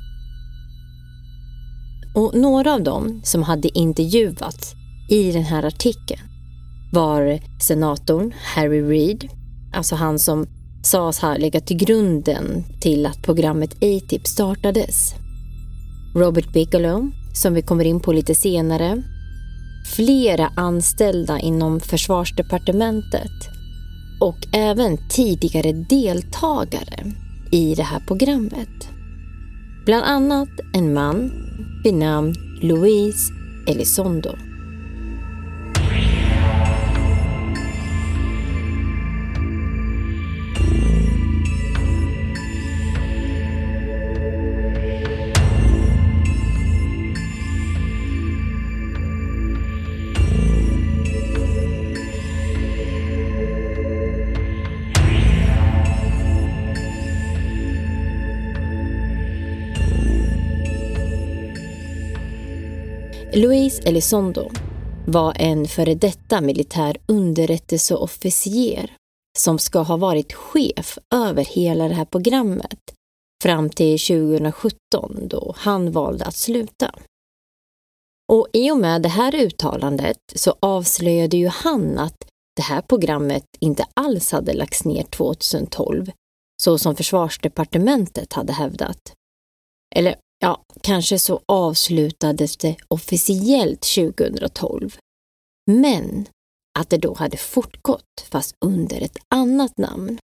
Och 2.14 2.34
några 2.34 2.74
av 2.74 2.82
dem 2.82 3.20
som 3.24 3.42
hade 3.42 3.78
intervjuats 3.78 4.74
i 5.10 5.32
den 5.32 5.42
här 5.42 5.62
artikeln 5.62 6.20
var 6.92 7.40
senatorn 7.60 8.32
Harry 8.54 8.82
Reid, 8.82 9.28
alltså 9.72 9.94
han 9.94 10.18
som 10.18 10.46
sades 10.82 11.18
ha 11.18 11.36
legat 11.36 11.66
till 11.66 11.76
grunden 11.76 12.64
till 12.80 13.06
att 13.06 13.22
programmet 13.22 13.74
A-Tip 13.74 14.26
startades. 14.26 15.14
Robert 16.14 16.52
Bigelow, 16.52 17.10
som 17.34 17.54
vi 17.54 17.62
kommer 17.62 17.84
in 17.84 18.00
på 18.00 18.12
lite 18.12 18.34
senare. 18.34 19.02
Flera 19.96 20.50
anställda 20.56 21.40
inom 21.40 21.80
försvarsdepartementet 21.80 23.30
och 24.20 24.38
även 24.52 25.08
tidigare 25.08 25.72
deltagare 25.72 27.12
i 27.50 27.74
det 27.74 27.82
här 27.82 28.00
programmet. 28.06 28.88
Bland 29.84 30.04
annat 30.04 30.48
en 30.74 30.94
man 30.94 31.30
vid 31.84 31.94
namn 31.94 32.34
Louise 32.62 33.32
Elizondo. 33.68 34.51
Luis 63.34 63.80
Elizondo 63.80 64.50
var 65.06 65.36
en 65.38 65.68
före 65.68 65.94
detta 65.94 66.40
militär 66.40 66.96
underrättelseofficer 67.06 68.96
som 69.38 69.58
ska 69.58 69.78
ha 69.78 69.96
varit 69.96 70.32
chef 70.32 70.98
över 71.14 71.44
hela 71.44 71.88
det 71.88 71.94
här 71.94 72.04
programmet 72.04 72.78
fram 73.42 73.70
till 73.70 73.98
2017 73.98 75.28
då 75.28 75.54
han 75.58 75.92
valde 75.92 76.24
att 76.24 76.36
sluta. 76.36 76.94
Och 78.32 78.48
i 78.52 78.70
och 78.70 78.76
med 78.76 79.02
det 79.02 79.08
här 79.08 79.34
uttalandet 79.34 80.18
så 80.34 80.56
avslöjade 80.60 81.36
ju 81.36 81.48
han 81.48 81.98
att 81.98 82.24
det 82.56 82.62
här 82.62 82.80
programmet 82.80 83.46
inte 83.60 83.84
alls 83.94 84.32
hade 84.32 84.52
lagts 84.52 84.84
ner 84.84 85.02
2012, 85.02 86.10
så 86.62 86.78
som 86.78 86.96
försvarsdepartementet 86.96 88.32
hade 88.32 88.52
hävdat. 88.52 89.12
Eller 89.94 90.16
Ja, 90.44 90.64
kanske 90.80 91.18
så 91.18 91.40
avslutades 91.46 92.56
det 92.56 92.76
officiellt 92.88 93.80
2012. 93.94 94.96
Men 95.70 96.26
att 96.78 96.90
det 96.90 96.98
då 96.98 97.14
hade 97.14 97.36
fortgått 97.36 98.26
fast 98.30 98.56
under 98.64 99.00
ett 99.00 99.18
annat 99.28 99.78
namn. 99.78 100.18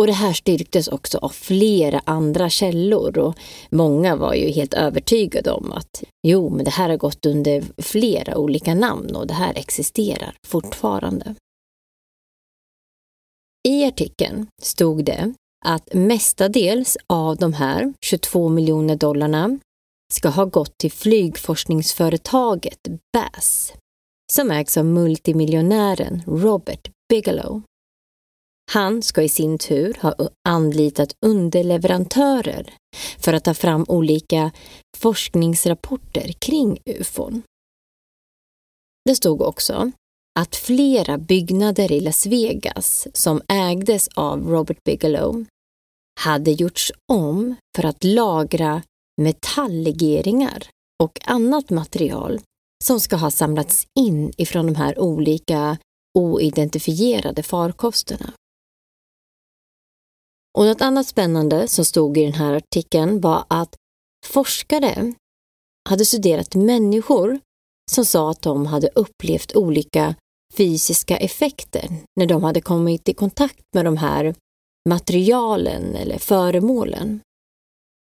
Och 0.00 0.06
det 0.06 0.12
här 0.12 0.32
styrktes 0.32 0.88
också 0.88 1.18
av 1.18 1.28
flera 1.28 2.02
andra 2.04 2.50
källor 2.50 3.18
och 3.18 3.38
många 3.70 4.16
var 4.16 4.34
ju 4.34 4.50
helt 4.50 4.74
övertygade 4.74 5.50
om 5.50 5.72
att 5.72 6.02
jo, 6.26 6.50
men 6.50 6.64
det 6.64 6.70
här 6.70 6.88
har 6.88 6.96
gått 6.96 7.26
under 7.26 7.64
flera 7.82 8.36
olika 8.38 8.74
namn 8.74 9.16
och 9.16 9.26
det 9.26 9.34
här 9.34 9.58
existerar 9.58 10.36
fortfarande. 10.46 11.34
I 13.68 13.84
artikeln 13.84 14.46
stod 14.62 15.04
det 15.04 15.34
att 15.64 15.94
mestadels 15.94 16.96
av 17.06 17.36
de 17.36 17.52
här 17.52 17.94
22 18.00 18.48
miljoner 18.48 18.96
dollarna 18.96 19.58
ska 20.12 20.28
ha 20.28 20.44
gått 20.44 20.78
till 20.78 20.92
flygforskningsföretaget 20.92 22.88
BAS 23.12 23.72
som 24.32 24.50
ägs 24.50 24.76
av 24.76 24.84
multimiljonären 24.84 26.22
Robert 26.26 26.90
Bigelow. 27.08 27.62
Han 28.72 29.02
ska 29.02 29.22
i 29.22 29.28
sin 29.28 29.58
tur 29.58 29.98
ha 30.00 30.14
anlitat 30.48 31.14
underleverantörer 31.26 32.74
för 33.18 33.32
att 33.32 33.44
ta 33.44 33.54
fram 33.54 33.84
olika 33.88 34.50
forskningsrapporter 34.96 36.32
kring 36.32 36.78
ufon. 36.84 37.42
Det 39.04 39.14
stod 39.14 39.42
också 39.42 39.92
att 40.40 40.56
flera 40.56 41.18
byggnader 41.18 41.92
i 41.92 42.00
Las 42.00 42.26
Vegas 42.26 43.08
som 43.14 43.42
ägdes 43.48 44.08
av 44.08 44.48
Robert 44.48 44.84
Bigelow 44.84 45.44
hade 46.20 46.50
gjorts 46.50 46.92
om 47.12 47.54
för 47.76 47.86
att 47.86 48.04
lagra 48.04 48.82
metalllegeringar 49.20 50.68
och 51.02 51.18
annat 51.24 51.70
material 51.70 52.40
som 52.84 53.00
ska 53.00 53.16
ha 53.16 53.30
samlats 53.30 53.86
in 53.98 54.32
ifrån 54.36 54.66
de 54.66 54.74
här 54.74 54.98
olika 54.98 55.78
oidentifierade 56.18 57.42
farkosterna. 57.42 58.32
Och 60.58 60.64
något 60.64 60.80
annat 60.80 61.06
spännande 61.06 61.68
som 61.68 61.84
stod 61.84 62.18
i 62.18 62.24
den 62.24 62.32
här 62.32 62.54
artikeln 62.54 63.20
var 63.20 63.44
att 63.48 63.76
forskare 64.26 65.14
hade 65.88 66.04
studerat 66.04 66.54
människor 66.54 67.40
som 67.90 68.04
sa 68.04 68.30
att 68.30 68.42
de 68.42 68.66
hade 68.66 68.88
upplevt 68.94 69.56
olika 69.56 70.14
fysiska 70.56 71.16
effekter 71.16 71.88
när 72.16 72.26
de 72.26 72.44
hade 72.44 72.60
kommit 72.60 73.08
i 73.08 73.14
kontakt 73.14 73.64
med 73.74 73.84
de 73.84 73.96
här 73.96 74.34
materialen 74.88 75.96
eller 75.96 76.18
föremålen. 76.18 77.20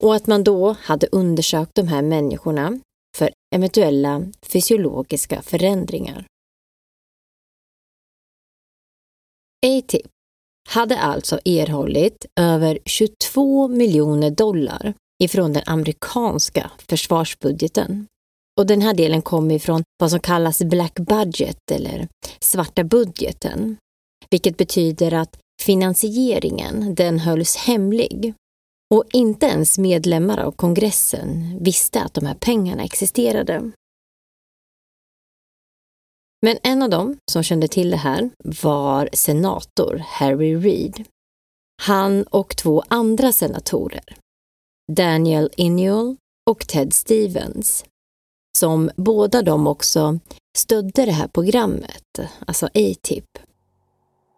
Och 0.04 0.16
att 0.16 0.28
man 0.28 0.44
då 0.44 0.76
hade 0.80 1.08
undersökt 1.08 1.72
de 1.76 1.88
här 1.88 2.02
människorna 2.02 2.80
för 3.18 3.30
eventuella 3.56 4.26
fysiologiska 4.42 5.42
förändringar. 5.42 6.26
ATIP 9.66 10.08
hade 10.70 11.00
alltså 11.00 11.40
erhållit 11.46 12.26
över 12.40 12.80
22 12.86 13.68
miljoner 13.68 14.32
dollar 14.32 14.94
ifrån 15.24 15.54
den 15.54 15.64
amerikanska 15.66 16.72
försvarsbudgeten. 16.90 18.08
Och 18.58 18.66
den 18.66 18.82
här 18.82 18.94
delen 18.94 19.22
kommer 19.22 19.56
ifrån 19.56 19.84
vad 20.00 20.12
som 20.12 20.20
kallas 20.20 20.64
Black 20.64 21.00
Budget 21.00 21.72
eller 21.72 22.08
svarta 22.40 22.84
budgeten, 22.84 23.78
vilket 24.30 24.58
betyder 24.58 25.14
att 25.14 25.38
finansieringen 25.62 26.96
den 26.96 27.20
hölls 27.20 27.56
hemlig 27.56 28.34
och 28.94 29.04
inte 29.14 29.46
ens 29.46 29.78
medlemmar 29.78 30.38
av 30.38 30.52
kongressen 30.52 31.58
visste 31.64 32.02
att 32.02 32.14
de 32.14 32.26
här 32.26 32.36
pengarna 32.36 32.84
existerade. 32.84 33.72
Men 36.42 36.58
en 36.64 36.84
av 36.84 36.90
dem 36.90 37.18
som 37.32 37.44
kände 37.44 37.68
till 37.68 37.90
det 37.90 37.98
här 37.98 38.30
var 38.44 39.10
senator 39.14 40.04
Harry 40.08 40.56
Reid. 40.56 41.04
Han 41.82 42.24
och 42.24 42.58
två 42.58 42.84
andra 42.88 43.32
senatorer, 43.32 44.18
Daniel 44.92 45.50
Innuel 45.58 46.16
och 46.50 46.68
Ted 46.68 46.94
Stevens, 46.94 47.86
som 48.64 48.92
båda 48.96 49.42
de 49.42 49.68
också 49.68 50.20
stödde 50.58 51.06
det 51.06 51.12
här 51.12 51.28
programmet, 51.28 52.20
alltså 52.48 52.66
A-Tip. 52.66 53.26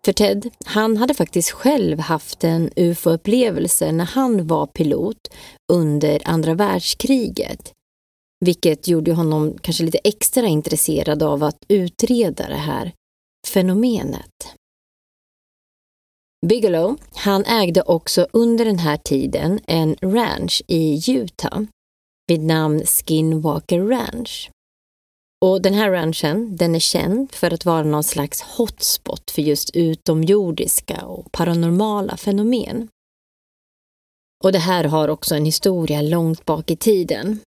För 0.06 0.14
Ted, 0.14 0.50
han 0.66 0.98
hade 0.98 1.14
faktiskt 1.14 1.52
själv 1.52 2.00
haft 2.00 2.44
en 2.44 2.70
ufo-upplevelse 2.76 3.92
när 3.92 4.06
han 4.06 4.48
var 4.48 4.68
pilot 4.68 5.28
under 5.74 6.22
andra 6.26 6.54
världskriget. 6.54 7.74
Vilket 8.46 8.88
gjorde 8.88 9.14
honom 9.14 9.58
kanske 9.62 9.84
lite 9.84 10.00
extra 10.04 10.48
intresserad 10.48 11.24
av 11.24 11.44
att 11.44 11.66
utreda 11.68 12.48
det 12.48 12.56
här 12.56 12.92
fenomenet. 13.48 14.56
Bigelow, 16.46 16.98
han 17.16 17.46
ägde 17.46 17.82
också 17.82 18.28
under 18.34 18.66
den 18.66 18.80
här 18.80 18.98
tiden 18.98 19.60
en 19.68 19.96
ranch 20.02 20.62
i 20.68 21.12
Utah 21.12 21.62
vid 22.28 22.44
namn 22.44 22.86
Skinwalker 22.86 23.80
Ranch. 23.80 24.50
Och 25.46 25.62
den 25.62 25.74
här 25.74 25.92
ranchen, 25.92 26.56
den 26.56 26.76
är 26.76 26.80
känd 26.80 27.32
för 27.36 27.54
att 27.54 27.66
vara 27.66 27.84
någon 27.84 28.04
slags 28.04 28.42
hotspot 28.42 29.32
för 29.32 29.42
just 29.42 29.70
utomjordiska 29.76 31.06
och 31.06 31.32
paranormala 31.32 32.18
fenomen. 32.18 32.88
Och 34.44 34.52
det 34.52 34.60
här 34.60 34.84
har 34.84 35.08
också 35.08 35.36
en 35.36 35.46
historia 35.46 36.02
långt 36.02 36.46
bak 36.46 36.72
i 36.72 36.76
tiden. 36.76 37.40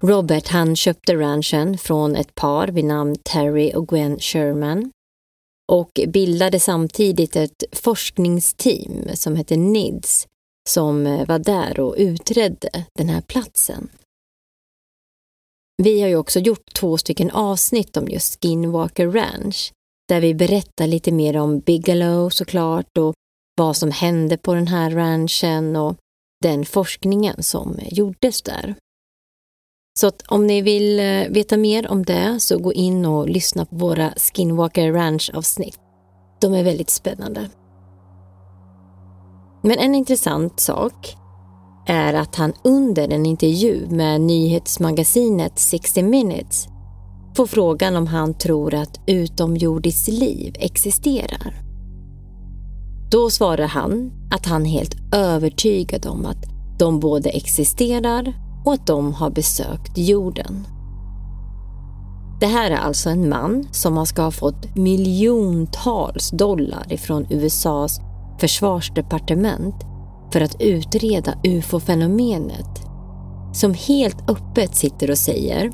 Robert 0.00 0.48
han 0.48 0.76
köpte 0.76 1.14
ranchen 1.14 1.78
från 1.78 2.16
ett 2.16 2.34
par 2.34 2.68
vid 2.68 2.84
namn 2.84 3.16
Terry 3.22 3.72
och 3.74 3.88
Gwen 3.88 4.18
Sherman 4.18 4.90
och 5.72 6.00
bildade 6.08 6.60
samtidigt 6.60 7.36
ett 7.36 7.64
forskningsteam 7.72 9.08
som 9.14 9.36
hette 9.36 9.56
NIDS 9.56 10.26
som 10.68 11.06
eh, 11.06 11.26
var 11.26 11.38
där 11.38 11.80
och 11.80 11.94
utredde 11.98 12.86
den 12.98 13.08
här 13.08 13.20
platsen. 13.20 13.88
Vi 15.82 16.00
har 16.00 16.08
ju 16.08 16.16
också 16.16 16.38
gjort 16.38 16.74
två 16.74 16.98
stycken 16.98 17.30
avsnitt 17.30 17.96
om 17.96 18.08
just 18.08 18.42
Skinwalker 18.42 19.10
Ranch 19.10 19.72
där 20.08 20.20
vi 20.20 20.34
berättar 20.34 20.86
lite 20.86 21.12
mer 21.12 21.36
om 21.36 21.60
Bigelow 21.60 22.28
såklart 22.28 22.98
och 22.98 23.14
vad 23.56 23.76
som 23.76 23.90
hände 23.90 24.36
på 24.36 24.54
den 24.54 24.66
här 24.66 24.90
ranchen 24.90 25.76
och 25.76 25.96
den 26.42 26.64
forskningen 26.64 27.42
som 27.42 27.78
gjordes 27.90 28.42
där. 28.42 28.74
Så 30.00 30.06
att 30.06 30.22
om 30.28 30.46
ni 30.46 30.62
vill 30.62 31.00
eh, 31.00 31.28
veta 31.28 31.56
mer 31.56 31.88
om 31.90 32.04
det 32.04 32.40
så 32.40 32.58
gå 32.58 32.72
in 32.72 33.06
och 33.06 33.28
lyssna 33.28 33.64
på 33.64 33.76
våra 33.76 34.14
Skinwalker 34.16 34.92
Ranch-avsnitt. 34.92 35.78
De 36.40 36.54
är 36.54 36.64
väldigt 36.64 36.90
spännande. 36.90 37.50
Men 39.66 39.78
en 39.78 39.94
intressant 39.94 40.60
sak 40.60 41.16
är 41.86 42.14
att 42.14 42.36
han 42.36 42.52
under 42.64 43.08
en 43.08 43.26
intervju 43.26 43.86
med 43.90 44.20
nyhetsmagasinet 44.20 45.58
60 45.58 46.02
minutes 46.02 46.68
får 47.36 47.46
frågan 47.46 47.96
om 47.96 48.06
han 48.06 48.34
tror 48.34 48.74
att 48.74 49.00
utomjordiskt 49.06 50.08
liv 50.08 50.56
existerar. 50.58 51.54
Då 53.10 53.30
svarar 53.30 53.66
han 53.66 54.12
att 54.30 54.46
han 54.46 54.66
är 54.66 54.70
helt 54.70 54.96
övertygad 55.14 56.06
om 56.06 56.26
att 56.26 56.44
de 56.78 57.00
både 57.00 57.30
existerar 57.30 58.34
och 58.64 58.74
att 58.74 58.86
de 58.86 59.14
har 59.14 59.30
besökt 59.30 59.98
jorden. 59.98 60.66
Det 62.40 62.46
här 62.46 62.70
är 62.70 62.76
alltså 62.76 63.10
en 63.10 63.28
man 63.28 63.68
som 63.72 64.06
ska 64.06 64.22
ha 64.22 64.30
fått 64.30 64.76
miljontals 64.76 66.30
dollar 66.30 66.92
ifrån 66.92 67.26
USAs 67.30 68.00
försvarsdepartement 68.44 69.74
för 70.32 70.40
att 70.40 70.56
utreda 70.60 71.34
ufo-fenomenet. 71.44 72.82
Som 73.52 73.74
helt 73.74 74.30
öppet 74.30 74.74
sitter 74.74 75.10
och 75.10 75.18
säger 75.18 75.72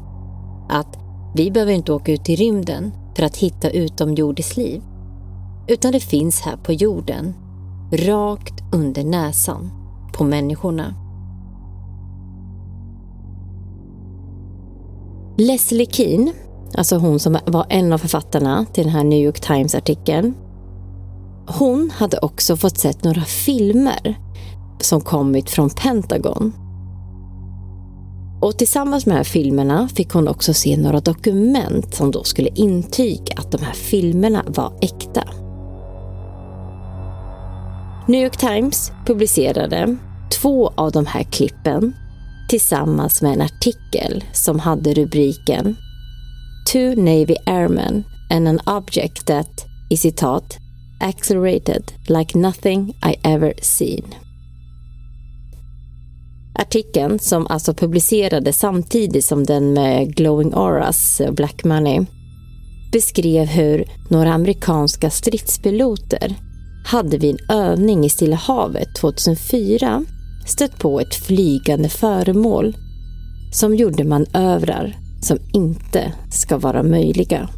att 0.69 0.99
vi 1.35 1.51
behöver 1.51 1.73
inte 1.73 1.93
åka 1.93 2.13
ut 2.13 2.29
i 2.29 2.37
rymden 2.37 2.93
för 3.17 3.23
att 3.23 3.37
hitta 3.37 3.71
utomjordiskt 3.71 4.57
liv. 4.57 4.83
Utan 5.69 5.93
det 5.93 6.01
finns 6.01 6.41
här 6.41 6.57
på 6.57 6.73
jorden, 6.73 7.35
rakt 7.93 8.55
under 8.73 9.05
näsan 9.05 9.71
på 10.13 10.25
människorna. 10.25 10.95
Leslie 15.39 15.87
Keane, 15.87 16.33
alltså 16.75 16.97
hon 16.97 17.19
som 17.19 17.39
var 17.47 17.67
en 17.69 17.93
av 17.93 17.99
författarna 17.99 18.67
till 18.73 18.85
den 18.85 18.93
här 18.93 19.05
New 19.05 19.19
York 19.25 19.41
Times-artikeln. 19.41 20.35
Hon 21.53 21.91
hade 21.91 22.19
också 22.19 22.57
fått 22.57 22.79
sett 22.79 23.05
några 23.05 23.23
filmer 23.23 24.19
som 24.81 25.01
kommit 25.01 25.51
från 25.51 25.71
Pentagon. 25.71 26.53
Och 28.41 28.59
tillsammans 28.59 29.07
med 29.07 29.15
de 29.15 29.17
här 29.17 29.25
filmerna 29.25 29.89
fick 29.89 30.13
hon 30.13 30.29
också 30.29 30.55
se 30.55 30.77
några 30.77 31.01
dokument 31.01 31.95
som 31.95 32.11
då 32.11 32.25
skulle 32.25 32.49
intyga 32.55 33.35
att 33.37 33.53
de 33.53 33.63
här 33.63 33.73
filmerna 33.73 34.45
var 34.47 34.73
äkta. 34.81 35.25
New 38.09 38.23
York 38.23 38.37
Times 38.37 38.93
publicerade 39.07 39.97
två 40.41 40.73
av 40.75 40.93
de 40.93 41.07
här 41.07 41.23
klippen 41.23 41.93
tillsammans 42.49 43.23
med 43.23 43.33
en 43.33 43.41
artikel 43.43 44.25
som 44.33 44.59
hade 44.59 44.95
rubriken 44.95 45.77
Two 46.73 46.95
Navy 46.97 47.37
Airmen 47.47 48.05
and 48.31 48.49
an 48.49 48.61
object 48.77 49.27
that, 49.27 49.67
i 49.91 49.97
citat, 49.97 50.60
accelerated 51.01 51.93
like 52.09 52.39
nothing 52.39 52.89
I 52.89 53.17
ever 53.23 53.55
seen. 53.63 54.15
Artikeln, 56.55 57.19
som 57.19 57.47
alltså 57.47 57.75
publicerades 57.75 58.59
samtidigt 58.59 59.25
som 59.25 59.45
den 59.45 59.73
med 59.73 60.17
Glowing 60.17 60.53
Auras 60.55 61.21
eh, 61.21 61.33
Black 61.33 61.65
Money, 61.65 62.07
beskrev 62.93 63.47
hur 63.47 63.85
några 64.09 64.33
amerikanska 64.33 65.11
stridspiloter 65.11 66.35
hade 66.87 67.19
vid 67.19 67.41
en 67.41 67.57
övning 67.57 68.05
i 68.05 68.11
Stilla 68.11 68.37
havet 68.37 68.95
2004 68.95 70.05
stött 70.47 70.79
på 70.79 71.01
ett 71.01 71.15
flygande 71.15 71.89
föremål 71.89 72.77
som 73.53 73.75
gjorde 73.75 74.05
manövrar 74.05 74.97
som 75.23 75.39
inte 75.53 76.13
ska 76.31 76.59
vara 76.59 76.83
möjliga. 76.83 77.49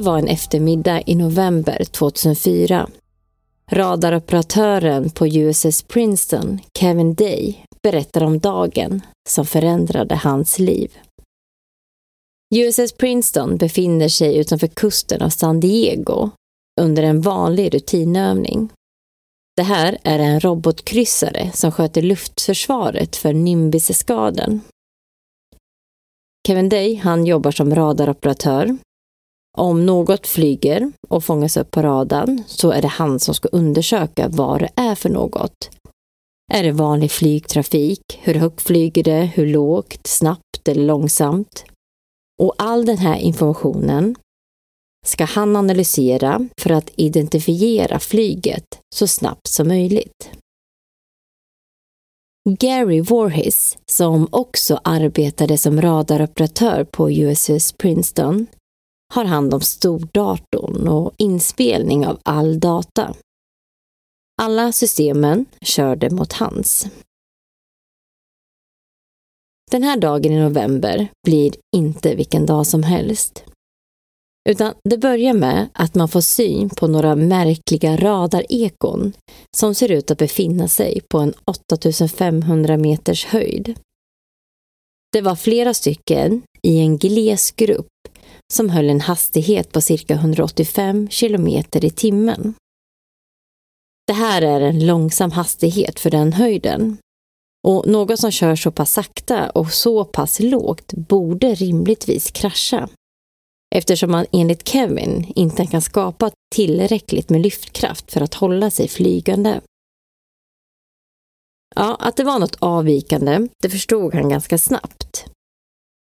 Det 0.00 0.04
var 0.04 0.18
en 0.18 0.28
eftermiddag 0.28 1.02
i 1.06 1.14
november 1.14 1.84
2004. 1.84 2.88
Radaroperatören 3.70 5.10
på 5.10 5.26
USS 5.26 5.82
Princeton, 5.82 6.58
Kevin 6.78 7.14
Day, 7.14 7.64
berättar 7.82 8.24
om 8.24 8.38
dagen 8.38 9.02
som 9.28 9.46
förändrade 9.46 10.14
hans 10.14 10.58
liv. 10.58 10.98
USS 12.54 12.92
Princeton 12.92 13.56
befinner 13.56 14.08
sig 14.08 14.38
utanför 14.38 14.66
kusten 14.66 15.22
av 15.22 15.28
San 15.28 15.60
Diego 15.60 16.30
under 16.80 17.02
en 17.02 17.20
vanlig 17.20 17.74
rutinövning. 17.74 18.72
Det 19.56 19.62
här 19.62 19.98
är 20.02 20.18
en 20.18 20.40
robotkryssare 20.40 21.50
som 21.54 21.72
sköter 21.72 22.02
luftförsvaret 22.02 23.16
för 23.16 23.32
Nimbiseskaden. 23.32 24.60
Kevin 26.46 26.68
Day 26.68 26.94
han 26.94 27.26
jobbar 27.26 27.50
som 27.50 27.74
radaroperatör 27.74 28.78
om 29.58 29.86
något 29.86 30.26
flyger 30.26 30.92
och 31.08 31.24
fångas 31.24 31.56
upp 31.56 31.70
på 31.70 31.82
radarn 31.82 32.42
så 32.46 32.70
är 32.70 32.82
det 32.82 32.88
han 32.88 33.20
som 33.20 33.34
ska 33.34 33.48
undersöka 33.48 34.28
vad 34.28 34.60
det 34.60 34.70
är 34.76 34.94
för 34.94 35.08
något. 35.08 35.70
Är 36.52 36.62
det 36.62 36.72
vanlig 36.72 37.10
flygtrafik? 37.10 38.00
Hur 38.20 38.34
högt 38.34 38.60
flyger 38.60 39.02
det? 39.02 39.30
Hur 39.34 39.46
lågt? 39.46 40.06
Snabbt 40.06 40.68
eller 40.68 40.84
långsamt? 40.84 41.64
Och 42.42 42.54
all 42.58 42.86
den 42.86 42.98
här 42.98 43.16
informationen 43.16 44.16
ska 45.06 45.24
han 45.24 45.56
analysera 45.56 46.48
för 46.60 46.70
att 46.70 46.90
identifiera 46.96 47.98
flyget 47.98 48.64
så 48.94 49.06
snabbt 49.06 49.46
som 49.46 49.68
möjligt. 49.68 50.30
Gary 52.48 53.00
Voorhis, 53.00 53.78
som 53.90 54.28
också 54.30 54.80
arbetade 54.84 55.58
som 55.58 55.82
radaroperatör 55.82 56.84
på 56.84 57.10
USS 57.10 57.72
Princeton, 57.72 58.46
har 59.10 59.24
hand 59.24 59.54
om 59.54 59.60
stordatorn 59.60 60.88
och 60.88 61.14
inspelning 61.18 62.06
av 62.06 62.18
all 62.22 62.60
data. 62.60 63.14
Alla 64.42 64.72
systemen 64.72 65.46
körde 65.62 66.10
mot 66.10 66.32
hans. 66.32 66.86
Den 69.70 69.82
här 69.82 69.96
dagen 69.96 70.32
i 70.32 70.40
november 70.40 71.08
blir 71.26 71.52
inte 71.76 72.14
vilken 72.14 72.46
dag 72.46 72.66
som 72.66 72.82
helst. 72.82 73.44
Utan 74.48 74.74
det 74.84 74.98
börjar 74.98 75.34
med 75.34 75.68
att 75.72 75.94
man 75.94 76.08
får 76.08 76.20
syn 76.20 76.70
på 76.70 76.86
några 76.86 77.16
märkliga 77.16 77.96
radarekon 77.96 79.12
som 79.56 79.74
ser 79.74 79.90
ut 79.90 80.10
att 80.10 80.18
befinna 80.18 80.68
sig 80.68 81.00
på 81.08 81.18
en 81.18 81.34
8500 81.44 82.76
meters 82.76 83.24
höjd. 83.24 83.78
Det 85.12 85.20
var 85.20 85.36
flera 85.36 85.74
stycken 85.74 86.42
i 86.62 86.78
en 86.78 86.98
gles 86.98 87.50
grupp 87.50 87.86
som 88.52 88.70
höll 88.70 88.90
en 88.90 89.00
hastighet 89.00 89.72
på 89.72 89.80
cirka 89.80 90.14
185 90.14 91.08
kilometer 91.08 91.84
i 91.84 91.90
timmen. 91.90 92.54
Det 94.06 94.12
här 94.12 94.42
är 94.42 94.60
en 94.60 94.86
långsam 94.86 95.30
hastighet 95.30 96.00
för 96.00 96.10
den 96.10 96.32
höjden. 96.32 96.98
Och 97.68 97.86
någon 97.86 98.16
som 98.16 98.30
kör 98.30 98.56
så 98.56 98.70
pass 98.70 98.92
sakta 98.92 99.50
och 99.50 99.72
så 99.72 100.04
pass 100.04 100.40
lågt 100.40 100.92
borde 100.92 101.54
rimligtvis 101.54 102.30
krascha. 102.30 102.88
Eftersom 103.74 104.10
man 104.10 104.26
enligt 104.32 104.68
Kevin 104.68 105.32
inte 105.36 105.66
kan 105.66 105.82
skapa 105.82 106.30
tillräckligt 106.54 107.30
med 107.30 107.40
lyftkraft 107.40 108.12
för 108.12 108.20
att 108.20 108.34
hålla 108.34 108.70
sig 108.70 108.88
flygande. 108.88 109.60
Ja, 111.76 111.96
att 112.00 112.16
det 112.16 112.24
var 112.24 112.38
något 112.38 112.56
avvikande, 112.58 113.48
det 113.62 113.70
förstod 113.70 114.14
han 114.14 114.28
ganska 114.28 114.58
snabbt. 114.58 115.30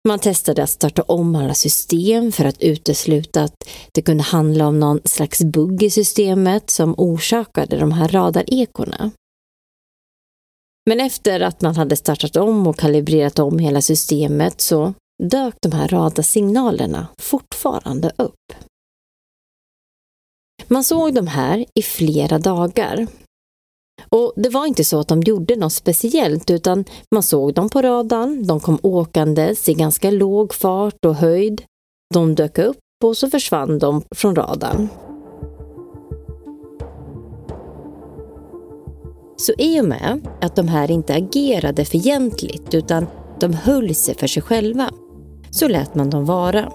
Man 0.08 0.18
testade 0.18 0.62
att 0.62 0.70
starta 0.70 1.02
om 1.02 1.36
alla 1.36 1.54
system 1.54 2.32
för 2.32 2.44
att 2.44 2.62
utesluta 2.62 3.42
att 3.42 3.54
det 3.92 4.02
kunde 4.02 4.22
handla 4.22 4.66
om 4.66 4.80
någon 4.80 5.00
slags 5.04 5.42
bugg 5.42 5.82
i 5.82 5.90
systemet 5.90 6.70
som 6.70 6.94
orsakade 6.98 7.76
de 7.76 7.92
här 7.92 8.08
radarekorna. 8.08 9.10
Men 10.86 11.00
efter 11.00 11.40
att 11.40 11.60
man 11.60 11.76
hade 11.76 11.96
startat 11.96 12.36
om 12.36 12.66
och 12.66 12.78
kalibrerat 12.78 13.38
om 13.38 13.58
hela 13.58 13.82
systemet 13.82 14.60
så 14.60 14.94
dök 15.22 15.54
de 15.62 15.72
här 15.72 15.88
radarsignalerna 15.88 17.06
fortfarande 17.18 18.12
upp. 18.18 18.52
Man 20.68 20.84
såg 20.84 21.14
de 21.14 21.26
här 21.26 21.64
i 21.74 21.82
flera 21.82 22.38
dagar 22.38 23.06
och 24.08 24.32
det 24.36 24.48
var 24.48 24.66
inte 24.66 24.84
så 24.84 25.00
att 25.00 25.08
de 25.08 25.20
gjorde 25.20 25.56
något 25.56 25.72
speciellt 25.72 26.50
utan 26.50 26.84
man 27.14 27.22
såg 27.22 27.54
dem 27.54 27.68
på 27.68 27.82
radarn, 27.82 28.46
de 28.46 28.60
kom 28.60 28.78
åkandes 28.82 29.68
i 29.68 29.74
ganska 29.74 30.10
låg 30.10 30.54
fart 30.54 31.04
och 31.04 31.14
höjd. 31.14 31.62
De 32.14 32.34
dök 32.34 32.58
upp 32.58 32.78
och 33.04 33.16
så 33.16 33.30
försvann 33.30 33.78
de 33.78 34.02
från 34.10 34.36
radarn. 34.36 34.88
Så 39.36 39.52
i 39.58 39.80
och 39.80 39.84
med 39.84 40.28
att 40.40 40.56
de 40.56 40.68
här 40.68 40.90
inte 40.90 41.14
agerade 41.14 41.84
fientligt 41.84 42.74
utan 42.74 43.06
de 43.40 43.52
höll 43.52 43.94
sig 43.94 44.14
för 44.14 44.26
sig 44.26 44.42
själva 44.42 44.90
så 45.50 45.68
lät 45.68 45.94
man 45.94 46.10
dem 46.10 46.24
vara. 46.24 46.72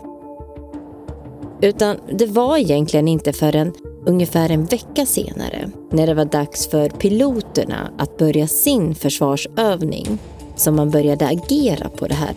Utan 1.61 1.97
det 2.13 2.25
var 2.25 2.57
egentligen 2.57 3.07
inte 3.07 3.33
förrän 3.33 3.73
ungefär 4.07 4.49
en 4.49 4.65
vecka 4.65 5.05
senare, 5.05 5.69
när 5.91 6.07
det 6.07 6.13
var 6.13 6.25
dags 6.25 6.67
för 6.67 6.89
piloterna 6.89 7.91
att 7.97 8.17
börja 8.17 8.47
sin 8.47 8.95
försvarsövning, 8.95 10.17
som 10.55 10.75
man 10.75 10.91
började 10.91 11.27
agera 11.27 11.89
på 11.89 12.07
det 12.07 12.13
här. 12.13 12.33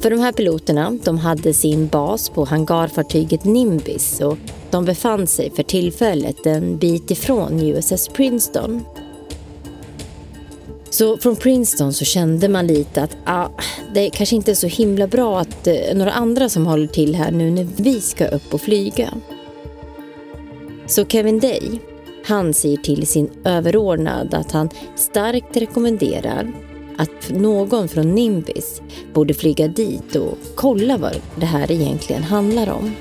För 0.00 0.10
de 0.10 0.20
här 0.20 0.32
piloterna, 0.32 0.98
de 1.04 1.18
hade 1.18 1.54
sin 1.54 1.86
bas 1.86 2.28
på 2.28 2.44
hangarfartyget 2.44 3.44
Nimbus 3.44 4.20
och 4.20 4.38
de 4.70 4.84
befann 4.84 5.26
sig 5.26 5.50
för 5.50 5.62
tillfället 5.62 6.46
en 6.46 6.78
bit 6.78 7.10
ifrån 7.10 7.60
USS 7.60 8.08
Princeton. 8.08 8.80
Så 10.90 11.16
från 11.16 11.36
Princeton 11.36 11.92
så 11.92 12.04
kände 12.04 12.48
man 12.48 12.66
lite 12.66 13.02
att 13.02 13.16
ah, 13.24 13.48
det 13.94 14.10
kanske 14.10 14.36
inte 14.36 14.50
är 14.50 14.54
så 14.54 14.66
himla 14.66 15.06
bra 15.06 15.40
att 15.40 15.66
eh, 15.66 15.74
några 15.94 16.12
andra 16.12 16.48
som 16.48 16.66
håller 16.66 16.86
till 16.86 17.14
här 17.14 17.30
nu 17.30 17.50
när 17.50 17.68
vi 17.76 18.00
ska 18.00 18.26
upp 18.26 18.54
och 18.54 18.60
flyga. 18.60 19.14
Så 20.86 21.04
Kevin 21.04 21.40
Day, 21.40 21.80
han 22.24 22.54
säger 22.54 22.76
till 22.76 23.06
sin 23.06 23.30
överordnad 23.44 24.34
att 24.34 24.52
han 24.52 24.70
starkt 24.94 25.56
rekommenderar 25.56 26.52
att 26.98 27.30
någon 27.30 27.88
från 27.88 28.14
Nimbis 28.14 28.82
borde 29.14 29.34
flyga 29.34 29.68
dit 29.68 30.16
och 30.16 30.38
kolla 30.54 30.96
vad 30.96 31.16
det 31.36 31.46
här 31.46 31.72
egentligen 31.72 32.22
handlar 32.22 32.70
om. 32.70 32.94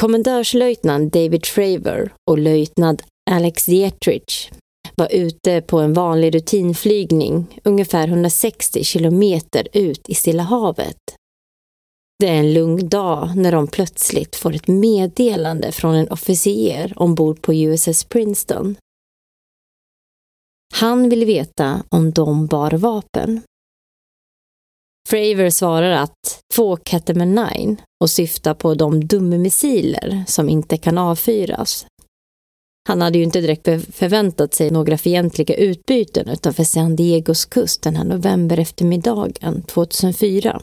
Kommendörslöjtnant 0.00 1.12
David 1.12 1.42
Traver 1.42 2.12
och 2.30 2.38
löjtnant 2.38 3.02
Alex 3.30 3.66
Dietrich 3.66 4.50
var 4.96 5.08
ute 5.14 5.60
på 5.60 5.78
en 5.78 5.92
vanlig 5.92 6.34
rutinflygning 6.34 7.60
ungefär 7.64 8.08
160 8.08 8.84
kilometer 8.84 9.68
ut 9.72 10.08
i 10.08 10.14
Stilla 10.14 10.42
havet 10.42 10.96
det 12.18 12.28
är 12.28 12.34
en 12.34 12.54
lugn 12.54 12.88
dag 12.88 13.36
när 13.36 13.52
de 13.52 13.66
plötsligt 13.66 14.36
får 14.36 14.54
ett 14.54 14.68
meddelande 14.68 15.72
från 15.72 15.94
en 15.94 16.08
officer 16.08 16.92
ombord 16.96 17.42
på 17.42 17.54
USS 17.54 18.04
Princeton. 18.04 18.76
Han 20.74 21.08
vill 21.08 21.24
veta 21.24 21.82
om 21.88 22.10
de 22.10 22.46
bar 22.46 22.70
vapen. 22.70 23.40
Fravor 25.08 25.50
svarar 25.50 25.90
att 25.90 26.40
två 26.54 26.76
Catamount 26.76 27.54
9 27.56 27.76
och 28.00 28.10
syftar 28.10 28.54
på 28.54 28.74
de 28.74 29.06
dummissiler 29.06 30.24
som 30.26 30.48
inte 30.48 30.76
kan 30.76 30.98
avfyras. 30.98 31.86
Han 32.88 33.00
hade 33.00 33.18
ju 33.18 33.24
inte 33.24 33.40
direkt 33.40 33.94
förväntat 33.94 34.54
sig 34.54 34.70
några 34.70 34.98
fientliga 34.98 35.54
utbyten 35.54 36.28
utanför 36.28 36.64
San 36.64 36.96
Diegos 36.96 37.44
kust 37.44 37.82
den 37.82 37.96
här 37.96 38.04
november 38.04 38.58
eftermiddagen 38.58 39.62
2004. 39.62 40.62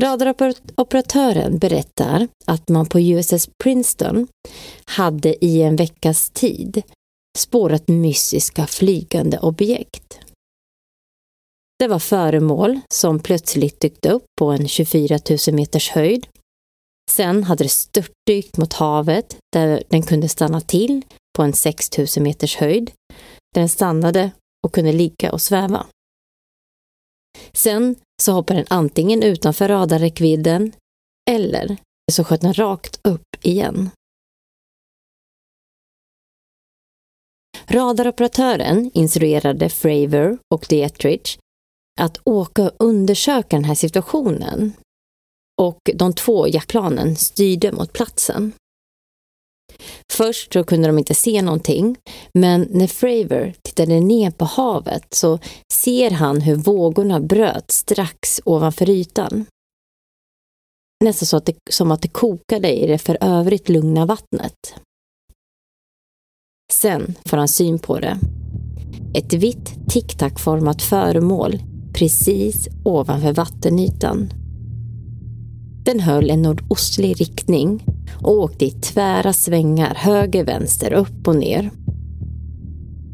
Radaroperatören 0.00 1.58
berättar 1.58 2.28
att 2.46 2.68
man 2.68 2.86
på 2.86 3.00
USS 3.00 3.48
Princeton 3.62 4.26
hade 4.84 5.44
i 5.44 5.62
en 5.62 5.76
veckas 5.76 6.30
tid 6.30 6.82
spårat 7.38 7.88
mystiska 7.88 8.66
flygande 8.66 9.38
objekt. 9.38 10.20
Det 11.78 11.88
var 11.88 11.98
föremål 11.98 12.80
som 12.94 13.20
plötsligt 13.20 13.80
dykt 13.80 14.06
upp 14.06 14.24
på 14.38 14.46
en 14.50 14.68
24 14.68 15.18
000 15.48 15.56
meters 15.56 15.90
höjd. 15.90 16.26
Sen 17.10 17.44
hade 17.44 17.64
det 17.64 17.68
störtdykt 17.68 18.56
mot 18.56 18.72
havet 18.72 19.36
där 19.52 19.82
den 19.88 20.02
kunde 20.02 20.28
stanna 20.28 20.60
till 20.60 21.02
på 21.36 21.42
en 21.42 21.52
6 21.52 21.98
000 21.98 22.06
meters 22.16 22.56
höjd. 22.56 22.90
Den 23.54 23.68
stannade 23.68 24.30
och 24.66 24.74
kunde 24.74 24.92
ligga 24.92 25.32
och 25.32 25.40
sväva. 25.40 25.86
Sen 27.52 27.96
så 28.22 28.32
hoppar 28.32 28.54
den 28.54 28.66
antingen 28.70 29.22
utanför 29.22 29.68
radarräckvidden 29.68 30.72
eller 31.30 31.76
så 32.12 32.24
sköt 32.24 32.40
den 32.40 32.54
rakt 32.54 33.00
upp 33.02 33.36
igen. 33.42 33.90
Radaroperatören 37.66 38.90
instruerade 38.94 39.68
Fravor 39.68 40.38
och 40.54 40.66
Dietrich 40.68 41.38
att 42.00 42.20
åka 42.24 42.62
och 42.62 42.74
undersöka 42.78 43.56
den 43.56 43.64
här 43.64 43.74
situationen 43.74 44.72
och 45.60 45.78
de 45.94 46.12
två 46.12 46.48
jaktplanen 46.48 47.16
styrde 47.16 47.72
mot 47.72 47.92
platsen. 47.92 48.52
Först 50.12 50.52
så 50.52 50.64
kunde 50.64 50.88
de 50.88 50.98
inte 50.98 51.14
se 51.14 51.42
någonting, 51.42 51.96
men 52.34 52.68
när 52.70 52.86
Fravor 52.86 53.54
tittade 53.62 54.00
ner 54.00 54.30
på 54.30 54.44
havet 54.44 55.14
så 55.14 55.38
ser 55.72 56.10
han 56.10 56.40
hur 56.40 56.56
vågorna 56.56 57.20
bröt 57.20 57.70
strax 57.70 58.40
ovanför 58.44 58.90
ytan. 58.90 59.46
Nästan 61.04 61.26
så 61.26 61.36
att 61.36 61.46
det, 61.46 61.56
som 61.70 61.90
att 61.90 62.02
det 62.02 62.08
kokade 62.08 62.72
i 62.72 62.86
det 62.86 62.98
för 62.98 63.18
övrigt 63.20 63.68
lugna 63.68 64.06
vattnet. 64.06 64.74
Sen 66.72 67.14
får 67.24 67.36
han 67.36 67.48
syn 67.48 67.78
på 67.78 67.98
det. 67.98 68.18
Ett 69.14 69.32
vitt 69.32 69.90
tic-tac-format 69.90 70.82
föremål 70.82 71.58
precis 71.94 72.68
ovanför 72.84 73.32
vattenytan. 73.32 74.30
Den 75.88 76.00
höll 76.00 76.30
en 76.30 76.42
nordostlig 76.42 77.20
riktning 77.20 77.84
och 78.22 78.32
åkte 78.32 78.64
i 78.64 78.70
tvära 78.70 79.32
svängar 79.32 79.94
höger, 79.94 80.44
vänster, 80.44 80.92
upp 80.92 81.28
och 81.28 81.36
ner. 81.36 81.70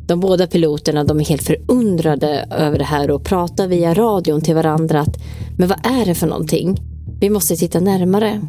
De 0.06 0.20
båda 0.20 0.46
piloterna 0.46 1.04
de 1.04 1.20
är 1.20 1.24
helt 1.24 1.42
förundrade 1.42 2.48
över 2.50 2.78
det 2.78 2.84
här 2.84 3.10
och 3.10 3.24
pratar 3.24 3.68
via 3.68 3.94
radion 3.94 4.40
till 4.40 4.54
varandra 4.54 5.00
att 5.00 5.16
men 5.58 5.68
vad 5.68 5.86
är 5.86 6.06
det 6.06 6.14
för 6.14 6.26
någonting? 6.26 6.76
Vi 7.20 7.30
måste 7.30 7.56
titta 7.56 7.80
närmare. 7.80 8.40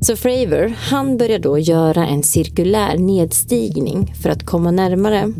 Så 0.00 0.16
Fravor, 0.16 0.74
han 0.76 1.16
börjar 1.16 1.38
då 1.38 1.58
göra 1.58 2.06
en 2.06 2.22
cirkulär 2.22 2.98
nedstigning 2.98 4.14
för 4.22 4.30
att 4.30 4.46
komma 4.46 4.70
närmare. 4.70 5.32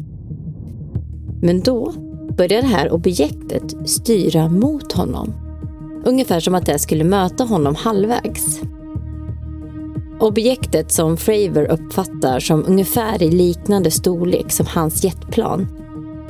Men 1.42 1.60
då 1.60 1.92
börjar 2.36 2.62
det 2.62 2.68
här 2.68 2.92
objektet 2.92 3.88
styra 3.88 4.48
mot 4.48 4.92
honom. 4.92 5.34
Ungefär 6.04 6.40
som 6.40 6.54
att 6.54 6.66
det 6.66 6.78
skulle 6.78 7.04
möta 7.04 7.44
honom 7.44 7.74
halvvägs. 7.74 8.60
Objektet 10.20 10.92
som 10.92 11.16
Fravor 11.16 11.70
uppfattar 11.70 12.40
som 12.40 12.64
ungefär 12.66 13.22
i 13.22 13.30
liknande 13.30 13.90
storlek 13.90 14.52
som 14.52 14.66
hans 14.66 15.04
jetplan 15.04 15.66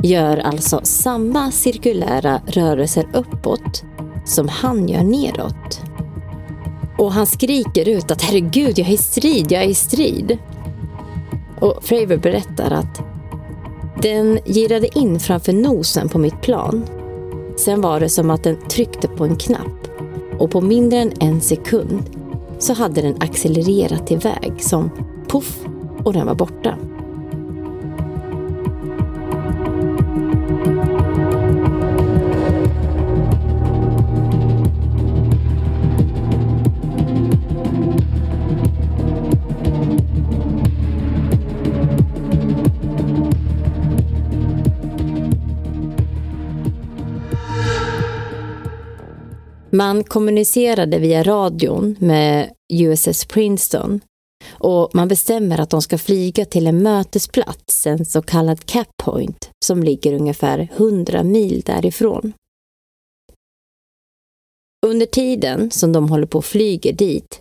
gör 0.03 0.39
alltså 0.39 0.81
samma 0.83 1.51
cirkulära 1.51 2.41
rörelser 2.47 3.07
uppåt 3.13 3.85
som 4.25 4.49
han 4.49 4.89
gör 4.89 5.03
neråt. 5.03 5.81
Och 6.99 7.13
han 7.13 7.27
skriker 7.27 7.89
ut 7.89 8.11
att 8.11 8.23
herregud, 8.23 8.79
jag 8.79 8.89
är 8.89 8.93
i 8.93 8.97
strid, 8.97 9.53
jag 9.53 9.63
är 9.63 9.69
i 9.69 9.75
strid. 9.75 10.39
Och 11.61 11.85
Fravor 11.85 12.17
berättar 12.17 12.71
att 12.71 13.03
den 14.03 14.39
girade 14.45 14.99
in 14.99 15.21
framför 15.21 15.53
nosen 15.53 16.09
på 16.09 16.19
mitt 16.19 16.41
plan. 16.43 16.85
Sen 17.57 17.81
var 17.81 18.01
det 18.01 18.09
som 18.09 18.31
att 18.31 18.45
den 18.45 18.57
tryckte 18.69 19.09
på 19.09 19.25
en 19.25 19.37
knapp 19.37 19.89
och 20.39 20.51
på 20.51 20.61
mindre 20.61 20.99
än 20.99 21.13
en 21.21 21.41
sekund 21.41 22.03
så 22.59 22.75
hade 22.75 23.03
den 23.03 23.17
accelererat 23.21 24.11
iväg 24.11 24.53
som 24.59 24.91
poff 25.29 25.59
och 26.05 26.13
den 26.13 26.27
var 26.27 26.35
borta. 26.35 26.79
Man 49.75 50.05
kommunicerade 50.05 50.99
via 50.99 51.23
radion 51.23 51.97
med 51.99 52.55
USS 52.73 53.25
Princeton 53.25 54.01
och 54.51 54.91
man 54.95 55.09
bestämmer 55.09 55.61
att 55.61 55.71
de 55.71 55.83
ska 55.83 55.99
flyga 55.99 56.45
till 56.45 56.67
en 56.67 56.83
mötesplats, 56.83 57.87
en 57.87 58.07
så 58.07 58.23
kallad 58.23 58.65
cap 58.65 58.89
point, 59.03 59.51
som 59.65 59.83
ligger 59.83 60.13
ungefär 60.13 60.69
100 60.73 61.23
mil 61.23 61.61
därifrån. 61.61 62.33
Under 64.87 65.07
tiden 65.07 65.71
som 65.71 65.93
de 65.93 66.09
håller 66.09 66.27
på 66.27 66.39
och 66.39 66.45
flyger 66.45 66.93
dit 66.93 67.41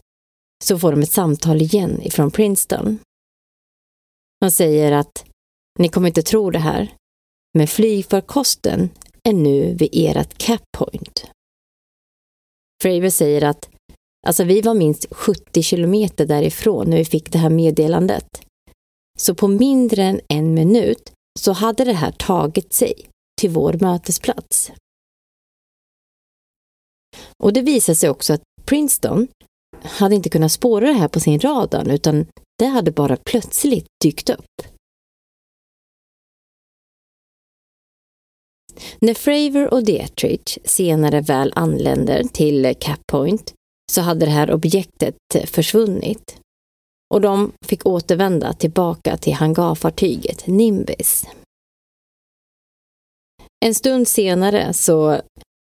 så 0.64 0.80
får 0.80 0.92
de 0.92 1.02
ett 1.02 1.12
samtal 1.12 1.62
igen 1.62 2.02
ifrån 2.02 2.32
Princeton. 2.32 3.00
Man 4.42 4.52
säger 4.52 4.92
att 4.92 5.26
ni 5.80 5.90
kommer 5.90 6.08
inte 6.08 6.24
tro 6.24 6.52
det 6.52 6.60
här, 6.60 6.94
men 7.54 7.68
flygfarkosten 7.68 8.90
är 9.24 9.34
nu 9.34 9.74
vid 9.74 9.90
ert 9.94 10.38
cap 10.38 10.62
point. 10.78 11.32
Fravor 12.82 13.10
säger 13.10 13.44
att 13.44 13.70
alltså, 14.28 14.44
vi 14.44 14.62
var 14.62 14.74
minst 14.74 15.06
70 15.12 15.64
kilometer 15.64 16.26
därifrån 16.26 16.90
när 16.90 16.98
vi 16.98 17.06
fick 17.06 17.32
det 17.32 17.38
här 17.38 17.50
meddelandet. 17.50 18.28
Så 19.20 19.36
på 19.36 19.48
mindre 19.48 20.04
än 20.04 20.22
en 20.28 20.54
minut 20.54 21.12
så 21.40 21.52
hade 21.52 21.84
det 21.84 21.94
här 21.94 22.12
tagit 22.12 22.74
sig 22.74 22.94
till 23.42 23.50
vår 23.50 23.74
mötesplats. 23.74 24.72
Och 27.44 27.54
det 27.54 27.62
visade 27.62 27.96
sig 27.96 28.10
också 28.10 28.34
att 28.34 28.42
Princeton 28.66 29.28
hade 29.84 30.16
inte 30.16 30.30
kunnat 30.30 30.52
spåra 30.52 30.88
det 30.88 30.94
här 30.94 31.08
på 31.08 31.20
sin 31.20 31.40
radar 31.40 31.90
utan 31.90 32.26
det 32.60 32.66
hade 32.66 32.92
bara 32.92 33.18
plötsligt 33.18 33.86
dykt 34.04 34.30
upp. 34.30 34.62
När 39.00 39.14
Fravor 39.14 39.74
och 39.74 39.84
Dietrich 39.84 40.58
senare 40.64 41.22
väl 41.22 41.54
anländer 41.56 42.24
till 42.24 42.76
Cap 42.80 43.00
Point 43.12 43.54
så 43.92 44.02
hade 44.02 44.26
det 44.26 44.32
här 44.32 44.52
objektet 44.52 45.16
försvunnit 45.46 46.38
och 47.14 47.22
de 47.22 47.52
fick 47.66 47.86
återvända 47.86 48.54
tillbaka 48.54 49.18
till 49.18 49.34
hangarfartyget 49.34 50.48
Nimbus. 50.48 51.26
En 53.66 53.76
stund 53.76 54.08
senare 54.08 54.74
så 54.74 55.22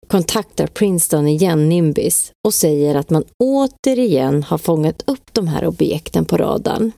kontaktar 0.08 0.66
Princeton 0.66 1.28
igen 1.28 1.68
Nimbus 1.68 2.32
och 2.46 2.54
säger 2.54 2.94
att 2.94 3.10
man 3.10 3.24
återigen 3.44 4.42
har 4.42 4.58
fångat 4.58 5.02
upp 5.06 5.34
de 5.34 5.48
här 5.48 5.66
objekten 5.66 6.24
på 6.24 6.36
radarn. 6.36 6.92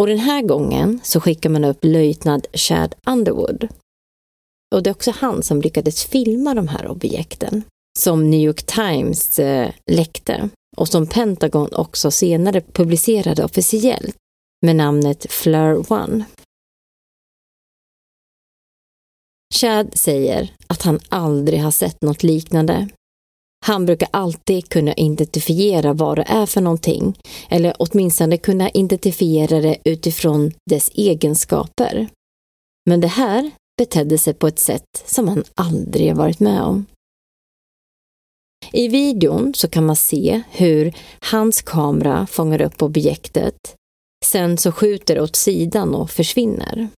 Och 0.00 0.06
den 0.06 0.18
här 0.18 0.42
gången 0.42 1.00
så 1.02 1.20
skickar 1.20 1.50
man 1.50 1.64
upp 1.64 1.78
löjtnant 1.84 2.46
Chad 2.52 2.94
Underwood 3.06 3.68
och 4.74 4.82
det 4.82 4.90
är 4.90 4.94
också 4.94 5.10
han 5.10 5.42
som 5.42 5.60
lyckades 5.60 6.04
filma 6.04 6.54
de 6.54 6.68
här 6.68 6.88
objekten 6.88 7.62
som 7.98 8.30
New 8.30 8.40
York 8.40 8.62
Times 8.62 9.38
eh, 9.38 9.70
läckte 9.90 10.48
och 10.76 10.88
som 10.88 11.06
Pentagon 11.06 11.74
också 11.74 12.10
senare 12.10 12.60
publicerade 12.60 13.44
officiellt 13.44 14.16
med 14.66 14.76
namnet 14.76 15.26
Fleur 15.32 15.92
One. 15.92 16.24
Chad 19.54 19.98
säger 19.98 20.52
att 20.66 20.82
han 20.82 21.00
aldrig 21.08 21.60
har 21.60 21.70
sett 21.70 22.02
något 22.02 22.22
liknande. 22.22 22.88
Han 23.66 23.86
brukar 23.86 24.08
alltid 24.12 24.68
kunna 24.68 24.94
identifiera 24.94 25.92
vad 25.92 26.18
det 26.18 26.24
är 26.28 26.46
för 26.46 26.60
någonting, 26.60 27.18
eller 27.48 27.74
åtminstone 27.78 28.36
kunna 28.36 28.70
identifiera 28.70 29.60
det 29.60 29.76
utifrån 29.84 30.52
dess 30.70 30.90
egenskaper. 30.94 32.08
Men 32.86 33.00
det 33.00 33.08
här 33.08 33.50
betedde 33.76 34.18
sig 34.18 34.34
på 34.34 34.46
ett 34.46 34.58
sätt 34.58 35.04
som 35.06 35.28
han 35.28 35.44
aldrig 35.54 36.16
varit 36.16 36.40
med 36.40 36.62
om. 36.62 36.86
I 38.72 38.88
videon 38.88 39.54
så 39.54 39.68
kan 39.68 39.86
man 39.86 39.96
se 39.96 40.42
hur 40.50 40.94
hans 41.20 41.62
kamera 41.62 42.26
fångar 42.26 42.62
upp 42.62 42.82
objektet. 42.82 43.76
Sen 44.24 44.58
så 44.58 44.72
skjuter 44.72 45.14
det 45.14 45.22
åt 45.22 45.36
sidan 45.36 45.94
och 45.94 46.10
försvinner. 46.10 46.88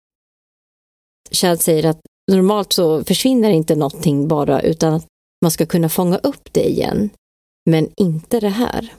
Chad 1.31 1.61
säger 1.61 1.87
att 1.87 2.01
normalt 2.33 2.73
så 2.73 3.05
försvinner 3.05 3.51
inte 3.51 3.75
någonting 3.75 4.29
bara 4.29 4.61
utan 4.61 4.95
att 4.95 5.07
man 5.43 5.51
ska 5.51 5.67
kunna 5.67 5.89
fånga 5.89 6.19
upp 6.19 6.53
det 6.53 6.69
igen. 6.69 7.11
Men 7.71 7.91
inte 7.97 8.41
det 8.41 8.49
här. 8.49 8.93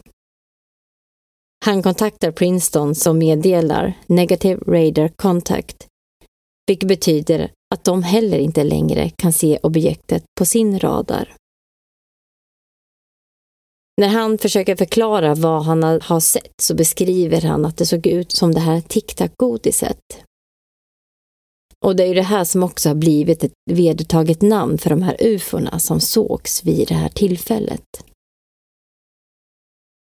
Han 1.65 1.83
kontaktar 1.83 2.31
Princeton 2.31 2.95
som 2.95 3.17
meddelar 3.17 3.93
Negative 4.07 4.61
Radar 4.67 5.07
Contact, 5.07 5.87
vilket 6.67 6.89
betyder 6.89 7.51
att 7.75 7.83
de 7.83 8.03
heller 8.03 8.39
inte 8.39 8.63
längre 8.63 9.09
kan 9.09 9.33
se 9.33 9.59
objektet 9.63 10.23
på 10.39 10.45
sin 10.45 10.79
radar. 10.79 11.35
När 14.01 14.07
han 14.07 14.37
försöker 14.37 14.75
förklara 14.75 15.35
vad 15.35 15.63
han 15.63 15.83
har 15.83 16.19
sett 16.19 16.53
så 16.61 16.75
beskriver 16.75 17.41
han 17.41 17.65
att 17.65 17.77
det 17.77 17.85
såg 17.85 18.07
ut 18.07 18.31
som 18.31 18.53
det 18.53 18.59
här 18.59 18.81
tic-tac-godiset. 18.81 20.23
Och 21.85 21.95
det 21.95 22.03
är 22.03 22.07
ju 22.07 22.13
det 22.13 22.21
här 22.21 22.43
som 22.43 22.63
också 22.63 22.89
har 22.89 22.95
blivit 22.95 23.43
ett 23.43 23.53
vedertaget 23.71 24.41
namn 24.41 24.77
för 24.77 24.89
de 24.89 25.01
här 25.01 25.17
ufona 25.19 25.79
som 25.79 25.99
sågs 25.99 26.63
vid 26.63 26.87
det 26.87 26.93
här 26.93 27.09
tillfället. 27.09 28.03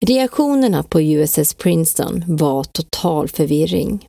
Reaktionerna 0.05 0.83
på 0.83 1.01
USS 1.01 1.53
Princeton 1.53 2.23
var 2.27 2.63
total 2.63 3.29
förvirring. 3.29 4.05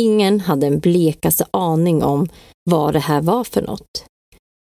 Ingen 0.00 0.40
hade 0.40 0.66
en 0.66 0.78
blekaste 0.78 1.46
aning 1.50 2.02
om 2.02 2.28
vad 2.70 2.92
det 2.92 2.98
här 2.98 3.22
var 3.22 3.44
för 3.44 3.62
något. 3.62 4.06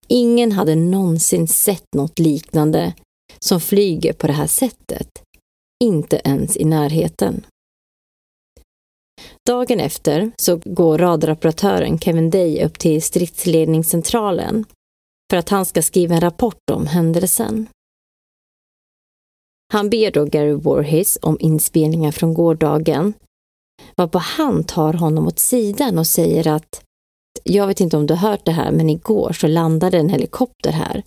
Ingen 0.08 0.52
hade 0.52 0.76
någonsin 0.76 1.48
sett 1.48 1.94
något 1.96 2.20
liknande 2.20 2.94
som 3.40 3.62
flyger 3.62 4.14
på 4.14 4.28
det 4.28 4.34
här 4.34 4.48
sättet. 4.48 5.10
Inte 5.84 6.22
ens 6.24 6.58
i 6.58 6.66
närheten. 6.66 7.46
Dagen 9.48 9.80
efter 9.80 10.32
så 10.38 10.62
går 10.66 10.98
radaroperatören 10.98 12.00
Kevin 12.00 12.30
Day 12.30 12.66
upp 12.66 12.80
till 12.80 13.02
stridsledningscentralen 13.02 14.66
för 15.32 15.38
att 15.38 15.50
han 15.50 15.66
ska 15.66 15.82
skriva 15.82 16.16
en 16.16 16.22
rapport 16.22 16.70
om 16.72 16.88
händelsen. 16.88 17.68
Han 19.74 19.90
ber 19.90 20.12
då 20.12 20.26
Gary 20.26 20.54
Warhis 20.54 21.18
om 21.22 21.38
inspelningar 21.40 22.12
från 22.12 22.34
gårdagen 22.34 23.14
varpå 23.96 24.18
han 24.18 24.64
tar 24.64 24.94
honom 24.94 25.28
åt 25.28 25.40
sidan 25.40 25.98
och 25.98 26.08
säger 26.08 26.48
att 26.48 26.84
jag 27.44 27.68
vet 27.68 27.80
inte 27.80 27.98
om 27.98 28.08
du 28.08 28.14
har 28.14 28.30
hört 28.30 28.46
det 28.46 28.52
här, 28.52 28.72
men 28.72 28.90
igår 28.90 29.34
så 29.34 29.48
landade 29.48 29.98
en 29.98 30.10
helikopter 30.10 30.72
här 30.72 31.04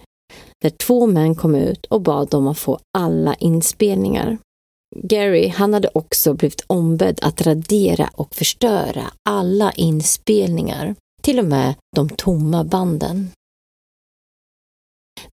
där 0.62 0.70
två 0.70 1.06
män 1.06 1.34
kom 1.34 1.54
ut 1.54 1.86
och 1.86 2.00
bad 2.00 2.28
dem 2.28 2.48
att 2.48 2.58
få 2.58 2.78
alla 2.98 3.34
inspelningar. 3.34 4.38
Gary, 4.96 5.48
han 5.48 5.74
hade 5.74 5.90
också 5.94 6.34
blivit 6.34 6.64
ombedd 6.66 7.18
att 7.22 7.42
radera 7.42 8.10
och 8.12 8.34
förstöra 8.34 9.02
alla 9.28 9.72
inspelningar, 9.72 10.94
till 11.22 11.38
och 11.38 11.44
med 11.44 11.74
de 11.96 12.08
tomma 12.08 12.64
banden. 12.64 13.30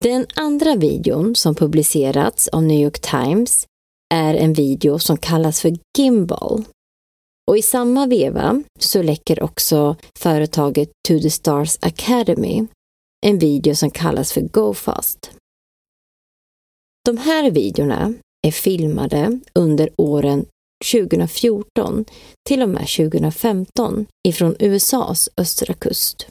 Den 0.03 0.25
andra 0.35 0.75
videon 0.75 1.35
som 1.35 1.55
publicerats 1.55 2.47
av 2.47 2.63
New 2.63 2.79
York 2.79 2.99
Times 2.99 3.65
är 4.13 4.33
en 4.33 4.53
video 4.53 4.99
som 4.99 5.17
kallas 5.17 5.61
för 5.61 5.77
Gimbal 5.97 6.63
och 7.51 7.57
i 7.57 7.61
samma 7.61 8.07
veva 8.07 8.63
så 8.79 9.01
läcker 9.01 9.43
också 9.43 9.95
företaget 10.19 10.89
To 11.07 11.19
the 11.19 11.29
Stars 11.29 11.77
Academy 11.81 12.67
en 13.25 13.39
video 13.39 13.75
som 13.75 13.91
kallas 13.91 14.33
för 14.33 14.41
Go 14.41 14.73
Fast. 14.73 15.31
De 17.05 17.17
här 17.17 17.51
videorna 17.51 18.13
är 18.47 18.51
filmade 18.51 19.39
under 19.53 19.89
åren 19.97 20.45
2014 20.91 22.05
till 22.49 22.61
och 22.61 22.69
med 22.69 22.87
2015 22.87 24.05
ifrån 24.27 24.55
USAs 24.59 25.29
östra 25.37 25.73
kust. 25.73 26.27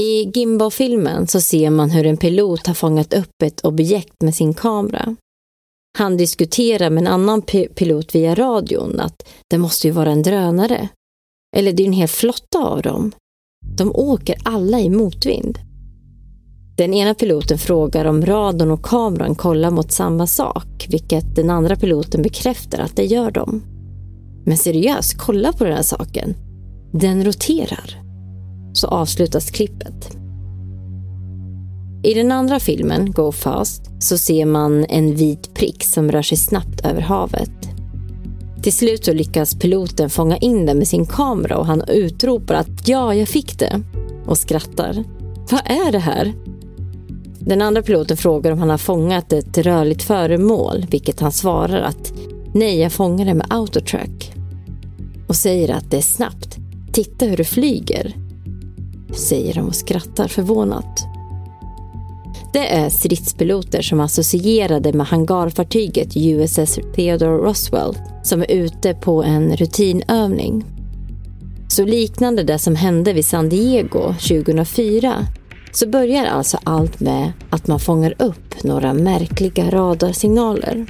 I 0.00 0.30
Gimbal-filmen 0.34 1.26
så 1.26 1.40
ser 1.40 1.70
man 1.70 1.90
hur 1.90 2.06
en 2.06 2.16
pilot 2.16 2.66
har 2.66 2.74
fångat 2.74 3.14
upp 3.14 3.42
ett 3.44 3.64
objekt 3.64 4.22
med 4.22 4.34
sin 4.34 4.54
kamera. 4.54 5.16
Han 5.98 6.16
diskuterar 6.16 6.90
med 6.90 7.00
en 7.00 7.12
annan 7.12 7.42
pilot 7.74 8.14
via 8.14 8.34
radion 8.34 9.00
att 9.00 9.28
det 9.50 9.58
måste 9.58 9.86
ju 9.86 9.92
vara 9.92 10.10
en 10.10 10.22
drönare. 10.22 10.88
Eller 11.56 11.72
det 11.72 11.82
är 11.82 11.86
en 11.86 11.92
hel 11.92 12.08
flotta 12.08 12.58
av 12.58 12.82
dem. 12.82 13.12
De 13.76 13.92
åker 13.94 14.36
alla 14.44 14.80
i 14.80 14.90
motvind. 14.90 15.58
Den 16.76 16.94
ena 16.94 17.14
piloten 17.14 17.58
frågar 17.58 18.04
om 18.04 18.26
radarn 18.26 18.70
och 18.70 18.84
kameran 18.84 19.34
kollar 19.34 19.70
mot 19.70 19.92
samma 19.92 20.26
sak, 20.26 20.86
vilket 20.88 21.36
den 21.36 21.50
andra 21.50 21.76
piloten 21.76 22.22
bekräftar 22.22 22.78
att 22.78 22.96
det 22.96 23.04
gör 23.04 23.30
de. 23.30 23.62
Men 24.46 24.56
seriöst, 24.56 25.18
kolla 25.18 25.52
på 25.52 25.64
den 25.64 25.72
här 25.72 25.82
saken. 25.82 26.34
Den 26.92 27.24
roterar. 27.24 28.00
Så 28.72 28.86
avslutas 28.86 29.50
klippet. 29.50 30.23
I 32.04 32.14
den 32.14 32.32
andra 32.32 32.60
filmen, 32.60 33.12
Go 33.12 33.32
Fast, 33.32 33.90
så 33.98 34.18
ser 34.18 34.46
man 34.46 34.84
en 34.84 35.14
vit 35.14 35.54
prick 35.54 35.84
som 35.84 36.12
rör 36.12 36.22
sig 36.22 36.38
snabbt 36.38 36.84
över 36.84 37.00
havet. 37.00 37.50
Till 38.62 38.72
slut 38.72 39.04
så 39.04 39.12
lyckas 39.12 39.54
piloten 39.54 40.10
fånga 40.10 40.36
in 40.36 40.66
den 40.66 40.78
med 40.78 40.88
sin 40.88 41.06
kamera 41.06 41.58
och 41.58 41.66
han 41.66 41.82
utropar 41.88 42.54
att 42.54 42.88
ja, 42.88 43.14
jag 43.14 43.28
fick 43.28 43.58
det 43.58 43.80
och 44.26 44.38
skrattar. 44.38 45.04
Vad 45.50 45.60
är 45.64 45.92
det 45.92 45.98
här? 45.98 46.32
Den 47.38 47.62
andra 47.62 47.82
piloten 47.82 48.16
frågar 48.16 48.50
om 48.50 48.58
han 48.58 48.70
har 48.70 48.78
fångat 48.78 49.32
ett 49.32 49.58
rörligt 49.58 50.02
föremål, 50.02 50.86
vilket 50.90 51.20
han 51.20 51.32
svarar 51.32 51.80
att 51.80 52.12
nej, 52.54 52.80
jag 52.80 52.92
fångade 52.92 53.30
det 53.30 53.34
med 53.34 53.46
autotrack. 53.50 54.32
Och 55.28 55.36
säger 55.36 55.74
att 55.74 55.90
det 55.90 55.96
är 55.96 56.02
snabbt. 56.02 56.56
Titta 56.92 57.26
hur 57.26 57.36
du 57.36 57.44
flyger. 57.44 58.16
Säger 59.12 59.54
de 59.54 59.68
och 59.68 59.76
skrattar 59.76 60.28
förvånat. 60.28 61.13
Det 62.54 62.74
är 62.74 62.88
stridspiloter 62.88 63.82
som 63.82 64.00
är 64.00 64.04
associerade 64.04 64.92
med 64.92 65.06
hangarfartyget 65.06 66.16
USS 66.16 66.78
Theodore 66.96 67.36
Roswell 67.36 67.94
som 68.22 68.40
är 68.40 68.50
ute 68.50 68.94
på 68.94 69.22
en 69.22 69.56
rutinövning. 69.56 70.64
Så 71.68 71.84
liknande 71.84 72.42
det 72.42 72.58
som 72.58 72.76
hände 72.76 73.12
vid 73.12 73.24
San 73.24 73.48
Diego 73.48 74.12
2004 74.12 75.26
så 75.72 75.88
börjar 75.88 76.24
alltså 76.24 76.58
allt 76.64 77.00
med 77.00 77.32
att 77.50 77.66
man 77.66 77.80
fångar 77.80 78.14
upp 78.18 78.64
några 78.64 78.94
märkliga 78.94 79.70
radarsignaler. 79.70 80.86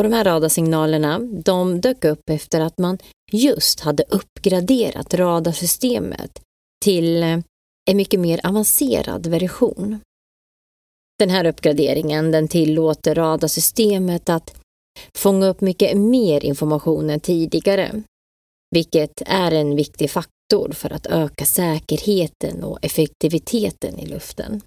Och 0.00 0.04
de 0.04 0.12
här 0.12 0.24
radarsignalerna, 0.24 1.18
de 1.18 1.80
dök 1.80 2.04
upp 2.04 2.30
efter 2.30 2.60
att 2.60 2.78
man 2.78 2.98
just 3.32 3.80
hade 3.80 4.04
uppgraderat 4.08 5.14
radarsystemet 5.14 6.40
till 6.84 7.22
eh, 7.22 7.38
en 7.90 7.96
mycket 7.96 8.20
mer 8.20 8.46
avancerad 8.46 9.26
version. 9.26 10.00
Den 11.18 11.30
här 11.30 11.46
uppgraderingen 11.46 12.30
den 12.30 12.48
tillåter 12.48 13.14
radarsystemet 13.14 14.28
att 14.28 14.60
fånga 15.14 15.46
upp 15.46 15.60
mycket 15.60 15.96
mer 15.96 16.44
information 16.44 17.10
än 17.10 17.20
tidigare, 17.20 18.02
vilket 18.70 19.22
är 19.26 19.52
en 19.52 19.76
viktig 19.76 20.10
faktor 20.10 20.72
för 20.72 20.92
att 20.92 21.06
öka 21.06 21.44
säkerheten 21.44 22.64
och 22.64 22.78
effektiviteten 22.82 23.98
i 23.98 24.06
luften. 24.06 24.60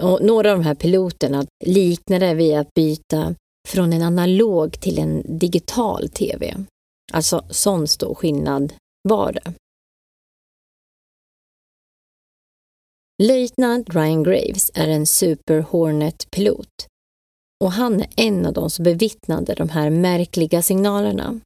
Och 0.00 0.22
några 0.22 0.52
av 0.52 0.58
de 0.58 0.64
här 0.64 0.74
piloterna 0.74 1.46
liknade 1.64 2.34
vid 2.34 2.54
att 2.54 2.74
byta 2.74 3.34
från 3.66 3.92
en 3.92 4.02
analog 4.02 4.80
till 4.80 4.98
en 4.98 5.38
digital 5.38 6.08
tv. 6.08 6.54
Alltså 7.12 7.44
sån 7.50 7.88
stor 7.88 8.14
skillnad 8.14 8.72
var 9.08 9.32
det. 9.32 9.52
Löjtnant 13.22 13.94
Ryan 13.94 14.22
Graves 14.22 14.70
är 14.74 14.88
en 14.88 15.06
Super 15.06 15.60
Hornet-pilot 15.60 16.86
och 17.64 17.72
han 17.72 18.00
är 18.00 18.08
en 18.16 18.46
av 18.46 18.52
de 18.52 18.70
som 18.70 18.82
bevittnade 18.82 19.54
de 19.54 19.68
här 19.68 19.90
märkliga 19.90 20.62
signalerna. 20.62 21.40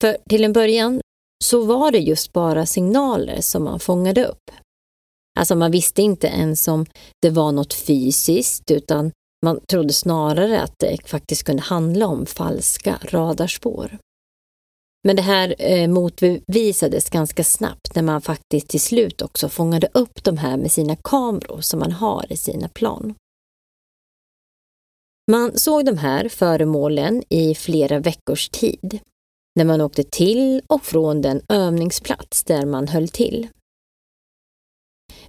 För 0.00 0.16
till 0.28 0.44
en 0.44 0.52
början 0.52 1.00
så 1.44 1.64
var 1.64 1.90
det 1.90 1.98
just 1.98 2.32
bara 2.32 2.66
signaler 2.66 3.40
som 3.40 3.64
man 3.64 3.80
fångade 3.80 4.26
upp. 4.26 4.50
Alltså 5.38 5.54
man 5.54 5.70
visste 5.70 6.02
inte 6.02 6.26
ens 6.26 6.68
om 6.68 6.86
det 7.22 7.30
var 7.30 7.52
något 7.52 7.74
fysiskt 7.74 8.70
utan 8.70 9.12
man 9.44 9.60
trodde 9.60 9.92
snarare 9.92 10.62
att 10.62 10.78
det 10.78 11.08
faktiskt 11.08 11.44
kunde 11.44 11.62
handla 11.62 12.06
om 12.06 12.26
falska 12.26 12.98
radarspår. 13.02 13.98
Men 15.06 15.16
det 15.16 15.22
här 15.22 15.54
eh, 15.58 15.88
motbevisades 15.88 17.10
ganska 17.10 17.44
snabbt 17.44 17.94
när 17.94 18.02
man 18.02 18.22
faktiskt 18.22 18.68
till 18.68 18.80
slut 18.80 19.22
också 19.22 19.48
fångade 19.48 19.88
upp 19.94 20.24
de 20.24 20.38
här 20.38 20.56
med 20.56 20.72
sina 20.72 20.96
kameror 20.96 21.60
som 21.60 21.80
man 21.80 21.92
har 21.92 22.32
i 22.32 22.36
sina 22.36 22.68
plan. 22.68 23.14
Man 25.30 25.58
såg 25.58 25.84
de 25.84 25.98
här 25.98 26.28
föremålen 26.28 27.22
i 27.28 27.54
flera 27.54 27.98
veckors 27.98 28.48
tid 28.48 28.98
när 29.56 29.64
man 29.64 29.80
åkte 29.80 30.04
till 30.04 30.62
och 30.66 30.84
från 30.84 31.22
den 31.22 31.40
övningsplats 31.48 32.44
där 32.44 32.66
man 32.66 32.88
höll 32.88 33.08
till. 33.08 33.48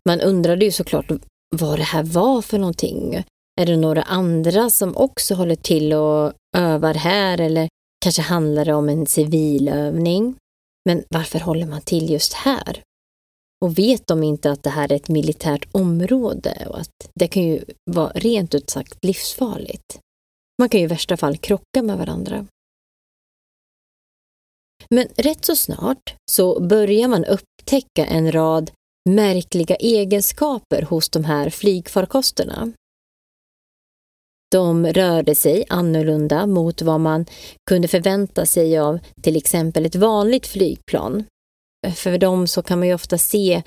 Man 0.09 0.21
undrade 0.21 0.65
ju 0.65 0.71
såklart 0.71 1.11
vad 1.55 1.79
det 1.79 1.83
här 1.83 2.03
var 2.03 2.41
för 2.41 2.57
någonting 2.57 3.23
är 3.61 3.65
det 3.65 3.77
några 3.77 4.01
andra 4.01 4.69
som 4.69 4.97
också 4.97 5.35
håller 5.35 5.55
till 5.55 5.93
och 5.93 6.33
övar 6.57 6.93
här 6.93 7.41
eller 7.41 7.69
kanske 8.03 8.21
handlar 8.21 8.65
det 8.65 8.73
om 8.73 8.89
en 8.89 9.05
civilövning? 9.05 10.35
Men 10.85 11.03
varför 11.09 11.39
håller 11.39 11.65
man 11.65 11.81
till 11.81 12.09
just 12.09 12.33
här? 12.33 12.81
Och 13.65 13.77
vet 13.77 14.07
de 14.07 14.23
inte 14.23 14.51
att 14.51 14.63
det 14.63 14.69
här 14.69 14.91
är 14.91 14.95
ett 14.95 15.09
militärt 15.09 15.67
område 15.71 16.67
och 16.69 16.79
att 16.79 17.11
det 17.15 17.27
kan 17.27 17.43
ju 17.43 17.63
vara 17.91 18.11
rent 18.15 18.55
ut 18.55 18.69
sagt 18.69 19.05
livsfarligt? 19.05 19.99
Man 20.59 20.69
kan 20.69 20.79
ju 20.79 20.85
i 20.85 20.89
värsta 20.89 21.17
fall 21.17 21.37
krocka 21.37 21.81
med 21.83 21.97
varandra. 21.97 22.45
Men 24.89 25.07
rätt 25.15 25.45
så 25.45 25.55
snart 25.55 26.15
så 26.31 26.59
börjar 26.59 27.07
man 27.07 27.25
upptäcka 27.25 28.05
en 28.05 28.31
rad 28.31 28.71
märkliga 29.09 29.75
egenskaper 29.75 30.81
hos 30.81 31.09
de 31.09 31.23
här 31.23 31.49
flygfarkosterna. 31.49 32.71
De 34.55 34.85
rörde 34.85 35.35
sig 35.35 35.65
annorlunda 35.69 36.47
mot 36.47 36.81
vad 36.81 36.99
man 36.99 37.25
kunde 37.69 37.87
förvänta 37.87 38.45
sig 38.45 38.79
av 38.79 38.99
till 39.21 39.35
exempel 39.35 39.85
ett 39.85 39.95
vanligt 39.95 40.47
flygplan. 40.47 41.23
För 41.95 42.17
dem 42.17 42.47
så 42.47 42.61
kan 42.61 42.79
man 42.79 42.87
ju 42.87 42.93
ofta 42.93 43.17
se 43.17 43.63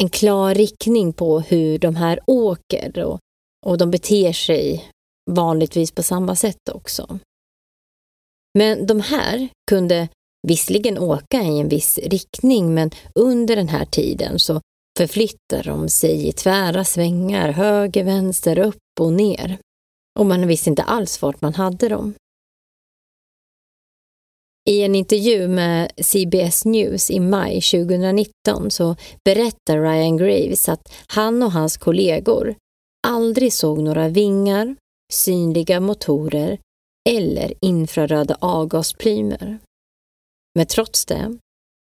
en 0.00 0.08
klar 0.08 0.54
riktning 0.54 1.12
på 1.12 1.40
hur 1.40 1.78
de 1.78 1.96
här 1.96 2.20
åker 2.26 3.04
och, 3.04 3.18
och 3.66 3.78
de 3.78 3.90
beter 3.90 4.32
sig 4.32 4.90
vanligtvis 5.30 5.92
på 5.92 6.02
samma 6.02 6.36
sätt 6.36 6.68
också. 6.72 7.18
Men 8.58 8.86
de 8.86 9.00
här 9.00 9.48
kunde 9.70 10.08
visserligen 10.48 10.98
åka 10.98 11.42
i 11.42 11.60
en 11.60 11.68
viss 11.68 11.98
riktning 11.98 12.74
men 12.74 12.90
under 13.14 13.56
den 13.56 13.68
här 13.68 13.84
tiden 13.84 14.38
så 14.38 14.60
förflyttar 14.98 15.62
de 15.64 15.88
sig 15.88 16.28
i 16.28 16.32
tvära 16.32 16.84
svängar, 16.84 17.48
höger, 17.48 18.04
vänster, 18.04 18.58
upp 18.58 19.00
och 19.00 19.12
ner 19.12 19.58
och 20.18 20.26
man 20.26 20.46
visste 20.46 20.70
inte 20.70 20.82
alls 20.82 21.22
vart 21.22 21.40
man 21.40 21.54
hade 21.54 21.88
dem. 21.88 22.14
I 24.68 24.82
en 24.82 24.94
intervju 24.94 25.48
med 25.48 25.92
CBS 25.96 26.64
News 26.64 27.10
i 27.10 27.20
maj 27.20 27.60
2019 27.60 28.70
så 28.70 28.96
berättar 29.24 29.82
Ryan 29.82 30.16
Graves 30.16 30.68
att 30.68 30.92
han 31.06 31.42
och 31.42 31.52
hans 31.52 31.76
kollegor 31.76 32.54
aldrig 33.06 33.52
såg 33.52 33.78
några 33.78 34.08
vingar, 34.08 34.76
synliga 35.12 35.80
motorer 35.80 36.58
eller 37.08 37.54
infraröda 37.60 38.36
avgasplymer. 38.40 39.58
Men 40.54 40.66
trots 40.66 41.06
det 41.06 41.38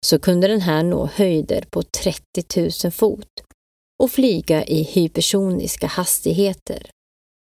så 0.07 0.19
kunde 0.19 0.49
den 0.49 0.61
här 0.61 0.83
nå 0.83 1.07
höjder 1.07 1.65
på 1.71 1.83
30 1.83 2.85
000 2.85 2.93
fot 2.93 3.29
och 4.03 4.11
flyga 4.11 4.65
i 4.65 4.83
hypersoniska 4.83 5.87
hastigheter 5.87 6.91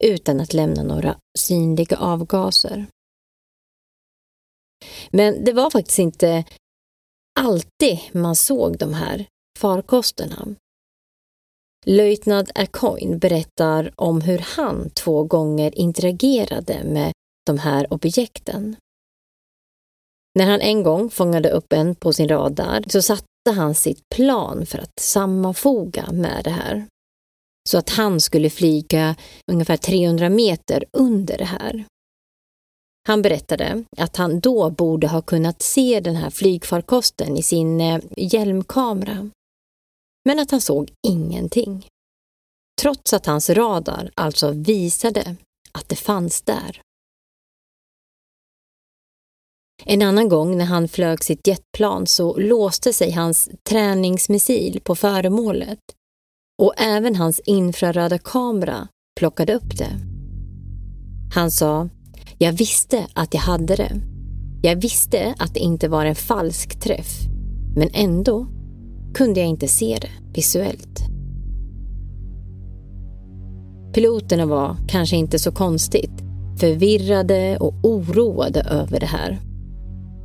utan 0.04 0.40
att 0.40 0.54
lämna 0.54 0.84
några 0.84 1.18
synliga 1.40 1.98
avgaser. 1.98 2.88
Men 5.12 5.44
det 5.44 5.54
var 5.54 5.70
faktiskt 5.70 6.00
inte 6.00 6.44
alltid 7.40 8.00
man 8.12 8.36
såg 8.36 8.78
de 8.78 8.94
här 8.94 9.26
farkosterna. 9.60 10.48
Löjtnant 11.86 12.52
Acoin 12.56 13.20
berättar 13.20 13.92
om 13.96 14.22
hur 14.22 14.38
han 14.38 14.90
två 14.90 15.24
gånger 15.24 15.80
interagerade 15.80 16.84
med 16.84 17.14
de 17.46 17.58
här 17.58 17.94
objekten. 17.94 18.76
När 20.36 20.46
han 20.46 20.62
en 20.62 20.84
gång 20.84 21.10
fångade 21.10 21.50
upp 21.50 21.74
en 21.74 21.96
på 21.96 22.14
sin 22.14 22.30
radar 22.30 22.84
så 22.88 23.02
satte 23.02 23.52
han 23.56 23.76
sitt 23.76 24.10
plan 24.16 24.66
för 24.66 24.78
att 24.78 25.00
sammanfoga 25.00 26.12
med 26.12 26.44
det 26.44 26.50
här. 26.50 26.88
Så 27.70 27.78
att 27.78 27.90
han 27.90 28.22
skulle 28.22 28.50
flyga 28.50 29.16
ungefär 29.52 29.78
300 29.78 30.30
meter 30.30 30.86
under 30.94 31.38
det 31.38 31.46
här. 31.46 31.86
Han 33.08 33.22
berättade 33.22 33.84
att 33.98 34.16
han 34.16 34.40
då 34.40 34.70
borde 34.70 35.08
ha 35.08 35.22
kunnat 35.22 35.62
se 35.62 36.00
den 36.00 36.16
här 36.16 36.30
flygfarkosten 36.30 37.38
i 37.38 37.44
sin 37.44 37.82
eh, 37.82 38.02
hjälmkamera. 38.18 39.30
Men 40.26 40.40
att 40.40 40.52
han 40.52 40.62
såg 40.62 40.92
ingenting. 41.08 41.88
Trots 42.82 43.14
att 43.14 43.26
hans 43.26 43.50
radar 43.50 44.12
alltså 44.16 44.52
visade 44.52 45.36
att 45.72 45.90
det 45.90 45.96
fanns 45.96 46.42
där. 46.42 46.82
En 49.86 50.02
annan 50.02 50.30
gång 50.30 50.58
när 50.58 50.66
han 50.66 50.88
flög 50.88 51.24
sitt 51.24 51.48
jetplan 51.48 52.08
så 52.08 52.38
låste 52.38 52.94
sig 52.94 53.12
hans 53.12 53.50
träningsmissil 53.70 54.82
på 54.84 54.96
föremålet 54.96 55.80
och 56.60 56.74
även 56.78 57.16
hans 57.16 57.40
infraröda 57.40 58.18
kamera 58.18 58.88
plockade 59.20 59.54
upp 59.54 59.78
det. 59.78 59.92
Han 61.34 61.52
sa, 61.52 61.90
jag 62.38 62.54
visste 62.54 63.08
att 63.14 63.34
jag 63.34 63.42
hade 63.42 63.76
det. 63.76 63.92
Jag 64.62 64.76
visste 64.76 65.36
att 65.38 65.54
det 65.54 65.60
inte 65.60 65.88
var 65.88 66.06
en 66.06 66.16
falsk 66.16 66.80
träff, 66.80 67.20
men 67.76 67.90
ändå 67.94 68.48
kunde 69.14 69.40
jag 69.40 69.50
inte 69.50 69.68
se 69.68 69.98
det 70.02 70.34
visuellt. 70.34 71.00
Piloterna 73.94 74.46
var 74.46 74.76
kanske 74.88 75.16
inte 75.16 75.40
så 75.40 75.52
konstigt 75.52 76.24
förvirrade 76.60 77.58
och 77.58 77.74
oroade 77.84 78.62
över 78.62 79.00
det 79.00 79.06
här. 79.06 79.40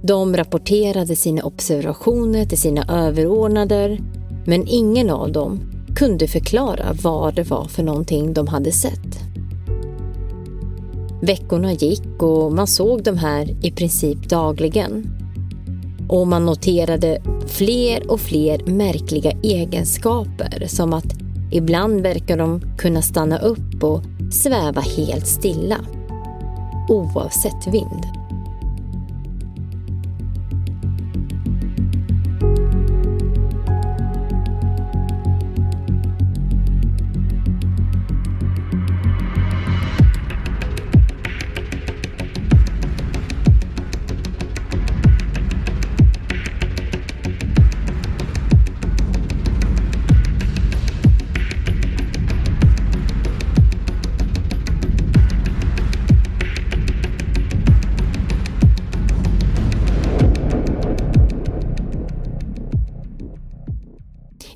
De 0.02 0.36
rapporterade 0.36 1.16
sina 1.16 1.42
observationer 1.42 2.44
till 2.44 2.60
sina 2.60 2.84
överordnade, 2.88 3.98
men 4.46 4.64
ingen 4.68 5.10
av 5.10 5.32
dem 5.32 5.73
kunde 5.94 6.28
förklara 6.28 6.92
vad 7.02 7.34
det 7.34 7.42
var 7.42 7.64
för 7.64 7.82
någonting 7.82 8.32
de 8.32 8.46
hade 8.46 8.72
sett. 8.72 9.18
Veckorna 11.22 11.72
gick 11.72 12.22
och 12.22 12.52
man 12.52 12.66
såg 12.66 13.02
de 13.02 13.18
här 13.18 13.66
i 13.66 13.70
princip 13.70 14.28
dagligen. 14.28 15.10
Och 16.08 16.26
man 16.26 16.46
noterade 16.46 17.22
fler 17.46 18.10
och 18.10 18.20
fler 18.20 18.66
märkliga 18.66 19.30
egenskaper 19.30 20.66
som 20.66 20.92
att 20.92 21.14
ibland 21.52 22.00
verkar 22.00 22.38
de 22.38 22.60
kunna 22.78 23.02
stanna 23.02 23.38
upp 23.38 23.84
och 23.84 24.02
sväva 24.30 24.80
helt 24.80 25.26
stilla 25.26 25.80
oavsett 26.88 27.66
vind. 27.66 28.23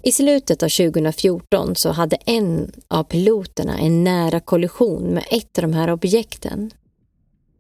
I 0.09 0.13
slutet 0.13 0.63
av 0.63 0.69
2014 0.69 1.75
så 1.75 1.91
hade 1.91 2.17
en 2.17 2.73
av 2.89 3.05
piloterna 3.05 3.79
en 3.79 4.05
nära 4.05 4.41
kollision 4.41 5.03
med 5.03 5.25
ett 5.31 5.59
av 5.59 5.63
de 5.63 5.73
här 5.73 5.91
objekten. 5.91 6.71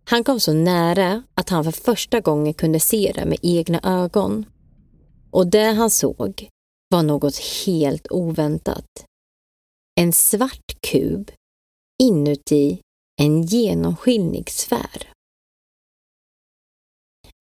Han 0.05 0.25
kom 0.25 0.41
så 0.41 0.53
nära 0.53 1.23
att 1.35 1.49
han 1.49 1.65
för 1.65 1.71
första 1.71 2.21
gången 2.21 2.55
kunde 2.55 2.81
se 2.81 3.13
det 3.15 3.27
med 3.27 3.39
egna 3.43 3.81
ögon. 3.85 4.47
Och 5.31 5.47
det 5.47 5.65
han 5.65 5.91
såg 5.91 6.49
var 6.89 7.03
något 7.03 7.39
helt 7.67 8.07
oväntat. 8.11 9.05
En 10.01 10.13
svart 10.13 10.81
kub 10.91 11.31
inuti 12.03 12.81
en 13.21 13.43
genomskinlig 13.43 14.51
sfär. 14.51 15.13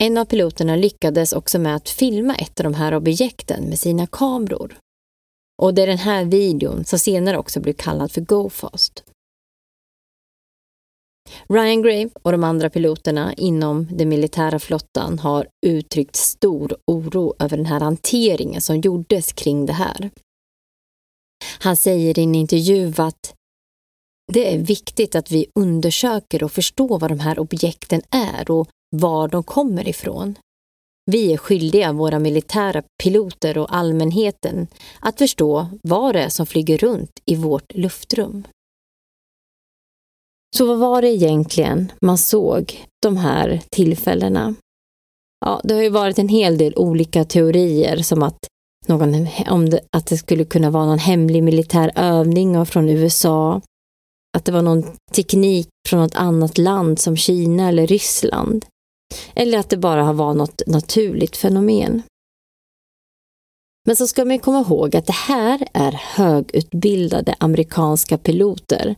En 0.03 0.17
av 0.17 0.25
piloterna 0.25 0.75
lyckades 0.75 1.33
också 1.33 1.59
med 1.59 1.75
att 1.75 1.89
filma 1.89 2.35
ett 2.35 2.59
av 2.59 2.63
de 2.63 2.73
här 2.73 2.93
objekten 2.93 3.63
med 3.63 3.79
sina 3.79 4.07
kameror. 4.07 4.77
Och 5.61 5.73
det 5.73 5.81
är 5.81 5.87
den 5.87 5.97
här 5.97 6.25
videon 6.25 6.85
som 6.85 6.99
senare 6.99 7.37
också 7.37 7.59
blev 7.59 7.73
kallad 7.73 8.11
för 8.11 8.21
GoFast. 8.21 9.03
Ryan 11.49 11.81
Grave 11.81 12.09
och 12.21 12.31
de 12.31 12.43
andra 12.43 12.69
piloterna 12.69 13.33
inom 13.33 13.87
den 13.91 14.09
militära 14.09 14.59
flottan 14.59 15.19
har 15.19 15.47
uttryckt 15.65 16.15
stor 16.15 16.77
oro 16.85 17.33
över 17.39 17.57
den 17.57 17.65
här 17.65 17.79
hanteringen 17.79 18.61
som 18.61 18.81
gjordes 18.81 19.33
kring 19.33 19.65
det 19.65 19.73
här. 19.73 20.09
Han 21.59 21.77
säger 21.77 22.19
i 22.19 22.23
en 22.23 22.35
intervju 22.35 22.93
att 22.97 23.33
det 24.33 24.53
är 24.53 24.57
viktigt 24.57 25.15
att 25.15 25.31
vi 25.31 25.45
undersöker 25.55 26.43
och 26.43 26.51
förstår 26.51 26.99
vad 26.99 27.11
de 27.11 27.19
här 27.19 27.39
objekten 27.39 28.01
är 28.09 28.51
och 28.51 28.67
var 28.95 29.27
de 29.27 29.43
kommer 29.43 29.87
ifrån. 29.87 30.35
Vi 31.11 31.33
är 31.33 31.37
skyldiga 31.37 31.93
våra 31.93 32.19
militära 32.19 32.83
piloter 33.03 33.57
och 33.57 33.75
allmänheten 33.75 34.67
att 34.99 35.17
förstå 35.17 35.67
vad 35.83 36.15
det 36.15 36.21
är 36.21 36.29
som 36.29 36.45
flyger 36.45 36.77
runt 36.77 37.19
i 37.25 37.35
vårt 37.35 37.73
luftrum. 37.73 38.47
Så 40.57 40.65
vad 40.65 40.77
var 40.77 41.01
det 41.01 41.07
egentligen 41.07 41.91
man 42.01 42.17
såg 42.17 42.85
de 43.01 43.17
här 43.17 43.61
tillfällena? 43.71 44.55
Ja, 45.45 45.61
det 45.63 45.73
har 45.73 45.81
ju 45.81 45.89
varit 45.89 46.19
en 46.19 46.29
hel 46.29 46.57
del 46.57 46.75
olika 46.75 47.23
teorier 47.23 47.97
som 47.97 48.23
att, 48.23 48.39
någon, 48.87 49.27
om 49.49 49.69
det, 49.69 49.79
att 49.91 50.05
det 50.05 50.17
skulle 50.17 50.45
kunna 50.45 50.69
vara 50.69 50.85
någon 50.85 50.99
hemlig 50.99 51.43
militär 51.43 51.91
övning 51.95 52.65
från 52.65 52.89
USA, 52.89 53.61
att 54.37 54.45
det 54.45 54.51
var 54.51 54.61
någon 54.61 54.83
teknik 55.15 55.69
från 55.87 55.99
något 55.99 56.15
annat 56.15 56.57
land 56.57 56.99
som 56.99 57.17
Kina 57.17 57.67
eller 57.67 57.87
Ryssland. 57.87 58.65
Eller 59.35 59.57
att 59.57 59.69
det 59.69 59.77
bara 59.77 60.13
var 60.13 60.33
något 60.33 60.61
naturligt 60.67 61.37
fenomen. 61.37 62.01
Men 63.85 63.95
så 63.95 64.07
ska 64.07 64.25
man 64.25 64.39
komma 64.39 64.59
ihåg 64.59 64.95
att 64.95 65.05
det 65.05 65.13
här 65.13 65.67
är 65.73 65.91
högutbildade 65.91 67.35
amerikanska 67.39 68.17
piloter 68.17 68.95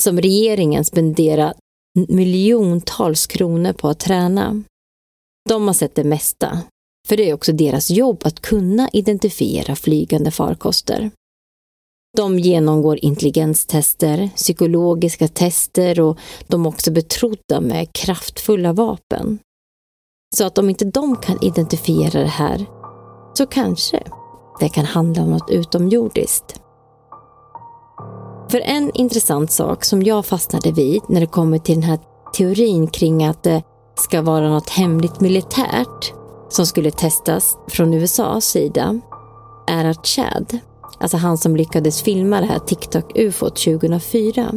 som 0.00 0.20
regeringen 0.20 0.84
spenderar 0.84 1.54
miljontals 2.08 3.26
kronor 3.26 3.72
på 3.72 3.88
att 3.88 3.98
träna. 3.98 4.62
De 5.48 5.66
har 5.66 5.74
sett 5.74 5.94
det 5.94 6.04
mesta, 6.04 6.62
för 7.08 7.16
det 7.16 7.30
är 7.30 7.34
också 7.34 7.52
deras 7.52 7.90
jobb 7.90 8.22
att 8.24 8.40
kunna 8.40 8.88
identifiera 8.92 9.76
flygande 9.76 10.30
farkoster. 10.30 11.10
De 12.16 12.38
genomgår 12.38 12.98
intelligenstester, 13.04 14.30
psykologiska 14.36 15.28
tester 15.28 16.00
och 16.00 16.18
de 16.46 16.66
är 16.66 16.68
också 16.68 16.92
betrodda 16.92 17.60
med 17.60 17.92
kraftfulla 17.92 18.72
vapen. 18.72 19.38
Så 20.36 20.46
att 20.46 20.58
om 20.58 20.70
inte 20.70 20.84
de 20.84 21.16
kan 21.16 21.38
identifiera 21.44 22.20
det 22.20 22.26
här 22.26 22.66
så 23.34 23.46
kanske 23.46 24.02
det 24.60 24.68
kan 24.68 24.84
handla 24.84 25.22
om 25.22 25.30
något 25.30 25.50
utomjordiskt. 25.50 26.60
För 28.50 28.60
en 28.60 28.90
intressant 28.94 29.50
sak 29.50 29.84
som 29.84 30.02
jag 30.02 30.26
fastnade 30.26 30.72
vid 30.72 31.02
när 31.08 31.20
det 31.20 31.26
kommer 31.26 31.58
till 31.58 31.74
den 31.74 31.84
här 31.84 31.98
teorin 32.36 32.86
kring 32.86 33.24
att 33.24 33.42
det 33.42 33.62
ska 33.94 34.22
vara 34.22 34.48
något 34.48 34.70
hemligt 34.70 35.20
militärt 35.20 36.12
som 36.48 36.66
skulle 36.66 36.90
testas 36.90 37.56
från 37.68 37.94
USAs 37.94 38.44
sida 38.44 39.00
är 39.66 39.84
att 39.84 40.06
Chad, 40.06 40.58
alltså 41.04 41.16
han 41.16 41.38
som 41.38 41.56
lyckades 41.56 42.02
filma 42.02 42.40
det 42.40 42.46
här 42.46 42.58
TikTok-ufot 42.58 43.64
2004, 43.64 44.52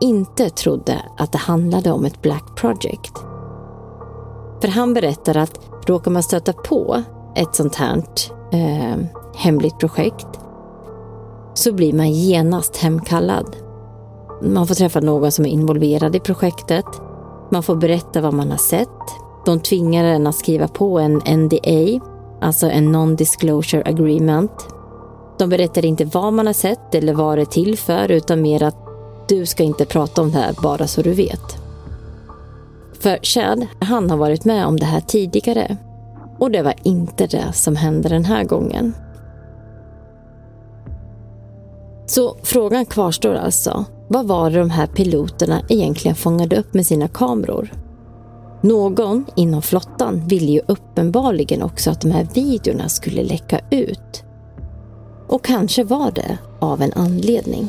inte 0.00 0.50
trodde 0.50 1.02
att 1.16 1.32
det 1.32 1.38
handlade 1.38 1.90
om 1.90 2.04
ett 2.04 2.22
Black 2.22 2.56
Project. 2.56 3.12
För 4.60 4.68
han 4.68 4.94
berättar 4.94 5.36
att 5.36 5.60
råkar 5.86 6.10
man 6.10 6.22
stöta 6.22 6.52
på 6.52 7.02
ett 7.36 7.54
sånt 7.54 7.74
här 7.74 8.02
eh, 8.52 9.04
hemligt 9.34 9.78
projekt 9.78 10.26
så 11.54 11.72
blir 11.72 11.92
man 11.92 12.12
genast 12.12 12.76
hemkallad. 12.76 13.56
Man 14.42 14.66
får 14.66 14.74
träffa 14.74 15.00
någon 15.00 15.32
som 15.32 15.46
är 15.46 15.50
involverad 15.50 16.16
i 16.16 16.20
projektet. 16.20 16.86
Man 17.50 17.62
får 17.62 17.76
berätta 17.76 18.20
vad 18.20 18.34
man 18.34 18.50
har 18.50 18.58
sett. 18.58 18.88
De 19.46 19.60
tvingar 19.60 20.04
en 20.04 20.26
att 20.26 20.34
skriva 20.34 20.68
på 20.68 20.98
en 20.98 21.14
NDA, 21.14 22.04
alltså 22.40 22.70
en 22.70 22.96
non-disclosure 22.96 23.88
agreement. 23.88 24.73
De 25.38 25.48
berättar 25.48 25.84
inte 25.84 26.04
vad 26.04 26.32
man 26.32 26.46
har 26.46 26.54
sett 26.54 26.94
eller 26.94 27.14
vad 27.14 27.38
det 27.38 27.42
är 27.42 27.46
till 27.46 27.78
för 27.78 28.10
utan 28.10 28.42
mer 28.42 28.62
att 28.62 28.76
du 29.28 29.46
ska 29.46 29.62
inte 29.62 29.84
prata 29.84 30.22
om 30.22 30.32
det 30.32 30.38
här 30.38 30.54
bara 30.62 30.86
så 30.86 31.02
du 31.02 31.12
vet. 31.12 31.56
För 33.00 33.18
Chad, 33.22 33.66
han 33.80 34.10
har 34.10 34.16
varit 34.16 34.44
med 34.44 34.66
om 34.66 34.76
det 34.76 34.86
här 34.86 35.00
tidigare. 35.00 35.76
Och 36.38 36.50
det 36.50 36.62
var 36.62 36.74
inte 36.82 37.26
det 37.26 37.52
som 37.52 37.76
hände 37.76 38.08
den 38.08 38.24
här 38.24 38.44
gången. 38.44 38.94
Så 42.06 42.36
frågan 42.42 42.86
kvarstår 42.86 43.34
alltså. 43.34 43.84
Vad 44.08 44.26
var 44.26 44.50
det 44.50 44.58
de 44.58 44.70
här 44.70 44.86
piloterna 44.86 45.60
egentligen 45.68 46.14
fångade 46.14 46.56
upp 46.56 46.74
med 46.74 46.86
sina 46.86 47.08
kameror? 47.08 47.72
Någon 48.60 49.26
inom 49.36 49.62
flottan 49.62 50.26
ville 50.26 50.52
ju 50.52 50.60
uppenbarligen 50.66 51.62
också 51.62 51.90
att 51.90 52.00
de 52.00 52.10
här 52.10 52.28
videorna 52.34 52.88
skulle 52.88 53.22
läcka 53.22 53.60
ut. 53.70 54.23
Och 55.26 55.44
kanske 55.44 55.84
var 55.84 56.10
det 56.10 56.38
av 56.58 56.82
en 56.82 56.92
anledning. 56.92 57.68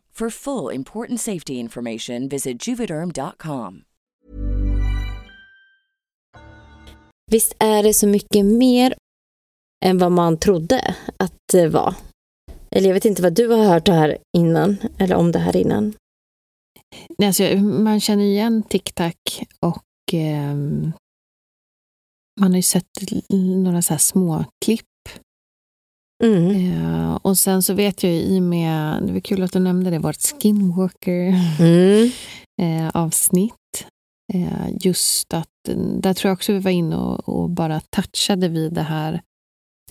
For 0.13 0.29
full 0.29 0.75
important 0.75 1.21
safety 1.21 1.53
information, 1.53 2.29
visit 2.29 2.67
juvederm.com. 2.67 3.83
Visst 7.31 7.55
är 7.59 7.83
det 7.83 7.93
så 7.93 8.07
mycket 8.07 8.45
mer 8.45 8.93
än 9.85 9.97
vad 9.97 10.11
man 10.11 10.37
trodde 10.37 10.95
att 11.17 11.33
det 11.51 11.67
var? 11.67 11.95
Eller 12.71 12.87
jag 12.87 12.93
vet 12.93 13.05
inte 13.05 13.21
vad 13.21 13.33
du 13.33 13.47
har 13.47 13.63
hört 13.63 13.85
det 13.85 13.93
här 13.93 14.17
innan, 14.37 14.77
eller 14.97 15.15
om 15.15 15.31
det 15.31 15.39
här 15.39 15.55
innan. 15.55 15.93
Nej, 17.17 17.27
alltså, 17.27 17.43
man 17.57 17.99
känner 17.99 18.23
igen 18.23 18.63
TikTok 18.63 19.43
och 19.59 20.13
eh, 20.13 20.55
man 22.39 22.51
har 22.51 22.55
ju 22.55 22.61
sett 22.61 22.85
några 23.29 23.81
så 23.81 23.93
här 23.93 23.99
små 23.99 24.45
klipp. 24.65 24.85
Mm. 26.21 26.73
Eh, 26.83 27.15
och 27.15 27.37
sen 27.37 27.63
så 27.63 27.73
vet 27.73 28.03
jag 28.03 28.11
ju 28.13 28.19
i 28.19 28.39
och 28.39 28.43
med, 28.43 29.03
det 29.03 29.13
var 29.13 29.19
kul 29.19 29.43
att 29.43 29.51
du 29.53 29.59
nämnde 29.59 29.89
det, 29.89 29.99
vårt 29.99 30.41
skinwalker 30.41 31.35
Mm. 31.59 32.11
eh, 32.61 32.89
avsnitt. 32.93 33.53
Eh, 34.33 34.69
just 34.81 35.33
att 35.33 35.47
där 36.01 36.13
tror 36.13 36.29
jag 36.29 36.35
också 36.35 36.53
vi 36.53 36.59
var 36.59 36.71
inne 36.71 36.95
och, 36.95 37.29
och 37.29 37.49
bara 37.49 37.79
touchade 37.89 38.47
vid 38.47 38.73
det 38.73 38.81
här 38.81 39.21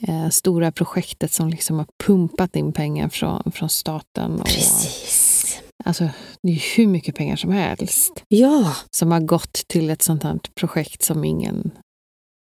eh, 0.09 0.29
stora 0.29 0.73
projektet 0.73 1.33
som 1.33 1.49
liksom 1.49 1.77
har 1.79 1.87
pumpat 2.05 2.57
in 2.57 2.73
pengar 2.73 3.09
från, 3.09 3.53
från 3.55 3.69
staten. 3.69 4.33
Och, 4.41 4.47
Precis. 4.47 5.61
Alltså, 5.85 6.09
det 6.43 6.49
är 6.53 6.77
hur 6.77 6.87
mycket 6.87 7.15
pengar 7.15 7.37
som 7.37 7.51
helst 7.53 8.25
Ja, 8.29 8.75
som 8.97 9.11
har 9.13 9.21
gått 9.21 9.53
till 9.67 9.91
ett 9.91 10.03
sånt 10.03 10.23
här 10.23 10.39
projekt 10.55 11.03
som 11.03 11.25
ingen 11.25 11.71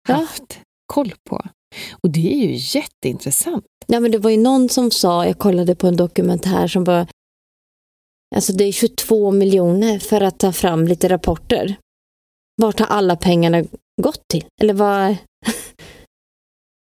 Ja. 0.07 0.15
haft 0.15 0.59
koll 0.93 1.13
på. 1.29 1.45
Och 2.03 2.09
det 2.09 2.33
är 2.33 2.47
ju 2.47 2.53
jätteintressant. 2.79 3.65
Ja, 3.87 3.99
men 3.99 4.11
det 4.11 4.17
var 4.17 4.29
ju 4.29 4.37
någon 4.37 4.69
som 4.69 4.91
sa, 4.91 5.25
jag 5.25 5.37
kollade 5.37 5.75
på 5.75 5.87
en 5.87 5.95
dokumentär 5.97 6.67
som 6.67 6.83
var, 6.83 7.07
alltså 8.35 8.53
det 8.53 8.63
är 8.63 8.71
22 8.71 9.31
miljoner 9.31 9.99
för 9.99 10.21
att 10.21 10.39
ta 10.39 10.51
fram 10.51 10.87
lite 10.87 11.09
rapporter. 11.09 11.75
Vart 12.61 12.79
har 12.79 12.87
alla 12.87 13.15
pengarna 13.15 13.63
gått 14.01 14.21
till? 14.31 14.45
Eller 14.61 14.73
vad, 14.73 15.15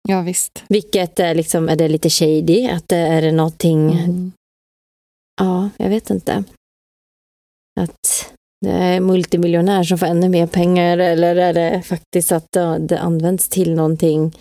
Ja, 0.09 0.21
visst. 0.23 0.65
vilket 0.69 1.21
är 1.21 1.35
liksom, 1.35 1.69
är 1.69 1.77
det 1.77 1.89
lite 1.89 2.11
shady? 2.11 2.69
Att 2.69 2.89
det 2.89 2.97
är 2.97 3.23
det 3.23 3.33
någonting, 3.33 3.91
Mm. 3.93 4.33
ja, 5.41 5.71
jag 5.77 5.89
vet 5.89 6.11
inte. 6.11 6.45
Att 7.81 8.33
det 8.61 8.71
är 8.71 9.01
multimiljonär 9.01 9.83
som 9.83 9.99
får 9.99 10.07
ännu 10.07 10.29
mer 10.29 10.47
pengar 10.47 10.99
eller 10.99 11.37
är 11.37 11.53
det 11.55 11.83
faktiskt 11.83 12.33
att 12.33 12.53
det, 12.53 12.79
det 12.79 12.99
används 13.01 13.49
till 13.49 13.75
någonting? 13.75 14.33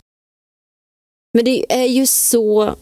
Men 1.35 1.45
det 1.45 1.73
är 1.73 1.85
ju 1.85 2.05
så, 2.05 2.75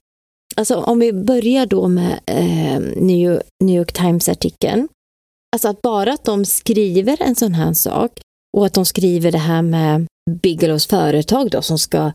alltså 0.55 0.75
om 0.75 0.99
vi 0.99 1.13
börjar 1.13 1.65
då 1.65 1.87
med 1.87 2.19
eh, 2.25 2.79
New, 2.95 3.41
New 3.63 3.75
York 3.75 3.93
Times-artikeln. 3.93 4.87
Alltså 5.55 5.67
att 5.67 5.81
bara 5.81 6.13
att 6.13 6.25
de 6.25 6.45
skriver 6.45 7.21
en 7.21 7.35
sån 7.35 7.53
här 7.53 7.73
sak 7.73 8.11
och 8.57 8.65
att 8.65 8.73
de 8.73 8.85
skriver 8.85 9.31
det 9.31 9.37
här 9.37 9.61
med 9.61 10.07
Bigelows 10.31 10.87
företag 10.87 11.49
då 11.49 11.61
som 11.61 11.79
ska 11.79 12.11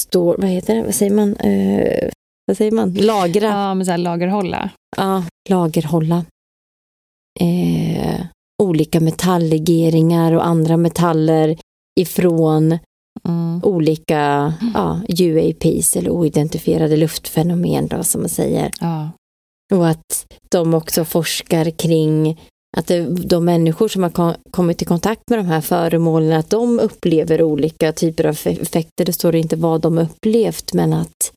stå, 0.00 0.36
vad 0.38 0.50
heter 0.50 0.74
det, 0.74 0.82
vad 0.82 0.94
säger 0.94 1.14
man, 1.14 1.36
eh, 1.36 2.10
vad 2.46 2.56
säger 2.56 2.72
man, 2.72 2.94
lagra. 2.94 3.46
Ja, 3.46 3.74
men 3.74 3.86
så 3.86 3.90
här 3.90 3.98
lagerhålla. 3.98 4.70
Ja, 4.96 5.24
lagerhålla. 5.48 6.24
Eh, 7.40 8.26
olika 8.62 9.00
metalllegeringar 9.00 10.32
och 10.32 10.46
andra 10.46 10.76
metaller 10.76 11.58
ifrån 12.00 12.78
Mm. 13.28 13.60
olika 13.64 14.54
ja, 14.74 15.00
UAPs 15.08 15.96
eller 15.96 16.10
oidentifierade 16.10 16.96
luftfenomen 16.96 17.86
då, 17.86 18.04
som 18.04 18.20
man 18.20 18.28
säger. 18.30 18.70
Ja. 18.80 19.10
Och 19.74 19.88
att 19.88 20.26
de 20.50 20.74
också 20.74 21.04
forskar 21.04 21.70
kring 21.70 22.40
att 22.76 22.86
det, 22.86 23.06
de 23.28 23.44
människor 23.44 23.88
som 23.88 24.02
har 24.02 24.10
ko- 24.10 24.34
kommit 24.50 24.82
i 24.82 24.84
kontakt 24.84 25.30
med 25.30 25.38
de 25.38 25.46
här 25.46 25.60
föremålen, 25.60 26.32
att 26.38 26.50
de 26.50 26.80
upplever 26.80 27.42
olika 27.42 27.92
typer 27.92 28.24
av 28.26 28.34
eff- 28.34 28.62
effekter. 28.62 29.04
Det 29.04 29.12
står 29.12 29.34
inte 29.36 29.56
vad 29.56 29.80
de 29.80 29.98
upplevt, 29.98 30.72
men 30.72 30.92
att 30.92 31.32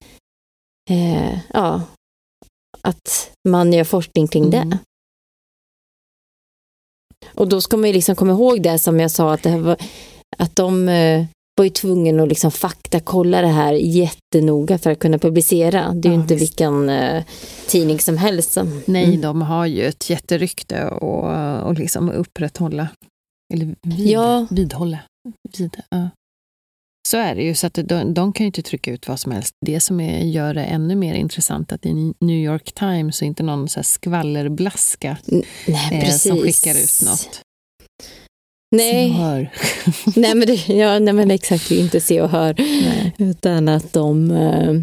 eh, 0.90 1.40
ja, 1.54 1.82
att 2.82 3.32
man 3.50 3.74
gör 3.74 3.84
forskning 3.84 4.28
kring 4.28 4.44
Mm. 4.54 4.70
det. 4.70 4.78
Och 7.34 7.48
då 7.48 7.62
ska 7.62 7.78
man 7.78 7.88
ju 7.90 7.94
liksom 7.94 8.16
komma 8.16 8.32
ihåg 8.32 8.62
det 8.64 8.80
som 8.80 9.00
jag 9.00 9.12
sa 9.12 9.34
att, 9.34 9.44
det 9.44 9.58
var, 9.60 9.78
att 10.38 10.56
de 10.56 10.90
eh, 10.90 11.26
var 11.58 11.64
ju 11.66 11.70
tvungna 11.70 12.24
att 12.24 12.30
liksom 12.30 12.51
faktakolla 12.51 13.41
det 13.41 13.47
här 13.47 13.74
jättenoga 13.74 14.78
för 14.78 14.91
att 14.91 14.99
kunna 14.99 15.18
publicera. 15.18 15.93
Det 15.93 16.08
är 16.08 16.12
ju 16.12 16.16
Ja, 16.18 16.22
inte 16.22 16.34
visst. 16.36 16.41
vilken 16.41 16.89
eh, 16.89 17.24
tidning 17.68 17.99
som 17.99 18.18
helst. 18.18 18.51
Som, 18.51 18.82
Nej, 18.86 19.03
Mm. 19.06 19.22
de 19.22 19.41
har 19.41 19.66
ju 19.66 19.86
ett 19.86 20.10
jätterykte 20.10 20.88
och, 20.88 21.64
och 21.68 21.74
liksom 21.74 22.10
upprätthålla. 22.10 22.88
Eller 23.53 23.66
vid, 23.82 24.08
Ja. 24.08 24.47
vidhålla. 24.51 24.99
Vid, 25.58 25.78
ja. 25.89 26.10
Så 27.08 27.18
är 27.18 27.36
det 27.36 27.43
ju, 27.43 27.56
så 27.56 27.68
att 27.68 27.74
de, 27.74 28.14
de 28.14 28.34
kan 28.34 28.43
ju 28.43 28.45
inte 28.47 28.62
trycka 28.62 28.91
ut 28.91 29.08
vad 29.08 29.20
som 29.20 29.32
helst. 29.32 29.51
Det 29.66 29.80
som 29.80 29.99
är, 29.99 30.20
gör 30.20 30.53
det 30.53 30.64
ännu 30.64 30.95
mer 30.95 31.14
intressant 31.14 31.72
att 31.72 31.86
i 31.86 32.14
New 32.20 32.38
York 32.45 32.72
Times 32.74 33.18
så 33.18 33.26
är 33.26 33.28
inte 33.28 33.43
någon 33.43 33.70
så 33.70 33.84
skvallerblaska 33.84 35.18
Nej, 35.26 35.45
eh, 35.91 36.10
som 36.16 36.38
skickar 36.38 36.72
ut 36.72 37.01
något. 37.06 37.41
Nej, 38.76 39.10
Se 39.10 39.10
och 39.10 39.16
hör. 39.26 39.50
nej, 40.16 40.36
men, 40.36 40.48
det, 40.48 40.68
ja, 40.74 41.00
nej 41.00 41.14
men 41.14 41.32
exakt, 41.32 41.72
inte 41.72 42.00
se 42.02 42.22
och 42.22 42.30
hör. 42.30 42.56
Nej. 42.58 43.16
Utan 43.18 43.68
att 43.70 43.94
de, 43.94 44.32
eh, 44.32 44.74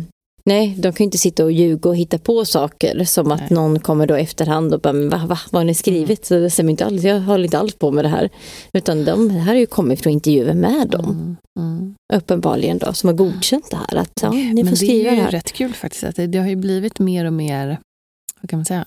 nej, 0.44 0.74
de 0.78 0.92
kan 0.92 1.04
ju 1.04 1.04
inte 1.04 1.18
sitta 1.18 1.44
och 1.44 1.52
ljuga 1.52 1.88
och 1.90 1.96
hitta 1.96 2.18
på 2.18 2.44
saker 2.44 3.04
som 3.04 3.32
att 3.32 3.40
Nej. 3.40 3.48
någon 3.50 3.78
kommer 3.80 4.06
då 4.06 4.14
efterhand 4.14 4.74
och 4.74 4.80
bara, 4.80 4.92
men 4.92 5.08
va, 5.08 5.22
va, 5.26 5.38
vad 5.50 5.60
har 5.60 5.64
ni 5.64 5.74
skrivit? 5.74 6.24
Så 6.24 6.34
det 6.34 6.50
stämmer 6.50 6.70
inte 6.70 6.84
alls, 6.86 7.02
jag 7.02 7.20
håller 7.20 7.44
inte 7.44 7.58
alls 7.58 7.74
på 7.74 7.90
med 7.90 8.04
det 8.04 8.08
här. 8.08 8.30
Utan 8.72 9.04
de, 9.04 9.28
det 9.28 9.34
här 9.40 9.52
har 9.52 9.60
ju 9.60 9.66
kommit 9.66 10.00
från 10.02 10.12
intervjuer 10.12 10.54
med 10.54 10.88
dem, 10.88 11.04
Mm, 11.04 11.36
mm. 11.76 11.94
uppenbarligen 12.14 12.78
då, 12.78 12.92
som 12.92 13.08
har 13.08 13.14
godkänt 13.14 13.70
det 13.70 13.76
här. 13.76 13.96
Att 13.96 14.12
ja, 14.22 14.30
ni 14.30 14.46
får 14.48 14.54
Men 14.54 14.64
det 14.66 14.76
skriva 14.76 15.08
är 15.08 15.12
det 15.12 15.16
ju 15.16 15.22
här. 15.22 15.30
rätt 15.30 15.52
kul 15.52 15.72
faktiskt. 15.74 16.04
Att 16.04 16.16
det, 16.16 16.26
det 16.26 16.38
har 16.38 16.48
ju 16.48 16.56
blivit 16.56 16.98
mer 16.98 17.24
och 17.24 17.32
mer, 17.32 17.78
vad 18.40 18.50
kan 18.50 18.58
man 18.58 18.64
säga, 18.66 18.86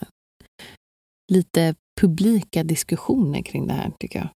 lite 1.31 1.75
publika 2.01 2.63
diskussioner 2.63 3.41
kring 3.41 3.67
det 3.67 3.73
här 3.73 3.91
tycker 3.99 4.19
jag. 4.19 4.29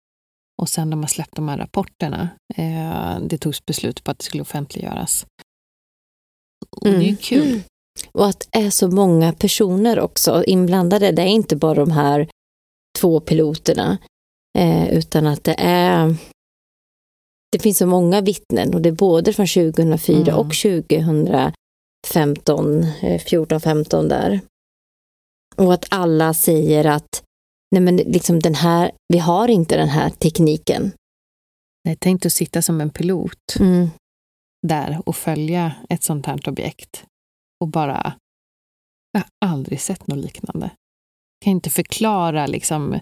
Och 0.59 0.68
sen 0.68 0.90
när 0.90 0.96
man 0.96 1.09
släppt 1.09 1.36
de 1.36 1.48
här 1.48 1.59
rapporterna, 1.59 2.28
eh, 2.56 3.18
det 3.20 3.38
togs 3.38 3.66
beslut 3.66 4.04
på 4.04 4.11
att 4.11 4.18
det 4.18 4.24
skulle 4.24 4.42
offentliggöras. 4.42 5.26
Och 6.70 6.84
det 6.84 6.90
är 6.90 6.94
Mm. 7.02 7.16
kul. 7.16 7.61
Och 8.12 8.26
att 8.26 8.48
det 8.52 8.59
är 8.59 8.70
så 8.70 8.88
många 8.88 9.32
personer 9.32 10.00
också 10.00 10.44
inblandade. 10.44 11.12
Det 11.12 11.22
är 11.22 11.26
inte 11.26 11.56
bara 11.56 11.74
de 11.74 11.90
här 11.90 12.28
två 12.98 13.20
piloterna. 13.20 13.98
Eh, 14.59 14.88
utan 14.88 15.26
att 15.26 15.44
det 15.44 15.54
är 15.59 16.16
det 17.52 17.59
finns 17.59 17.78
så 17.78 17.86
många 17.86 18.20
vittnen 18.20 18.74
och 18.74 18.82
det 18.82 18.88
är 18.88 18.92
både 18.92 19.32
från 19.32 19.46
2004 19.46 20.16
Mm. 20.32 20.34
och 20.34 20.54
2015, 20.54 22.82
eh, 23.00 23.20
14-15 23.20 24.09
där. 24.09 24.40
Och 25.56 25.74
att 25.74 25.86
alla 25.90 26.34
säger 26.34 26.84
att 26.84 27.22
nej 27.71 27.83
men 27.83 27.97
liksom 27.97 28.41
den 28.41 28.55
här, 28.55 28.91
vi 29.12 29.19
har 29.19 29.49
inte 29.49 29.77
den 29.77 29.89
här 29.89 30.11
tekniken. 30.11 30.93
Nej, 31.85 31.97
tänk 32.01 32.27
att 32.27 32.33
sitta 32.33 32.62
som 32.62 32.81
en 32.81 32.91
pilot 32.91 33.57
Mm. 33.61 33.89
där 34.66 35.03
och 35.07 35.16
följa 35.16 35.73
ett 35.89 36.03
sånt 36.03 36.27
här 36.27 36.49
objekt 36.49 37.05
och 37.64 37.69
bara, 37.69 38.14
jag 39.12 39.21
har 39.21 39.49
aldrig 39.53 39.81
sett 39.81 40.07
något 40.07 40.19
liknande. 40.19 40.71
kan 41.45 41.51
inte 41.51 41.71
förklara 41.71 42.47
liksom, 42.47 42.99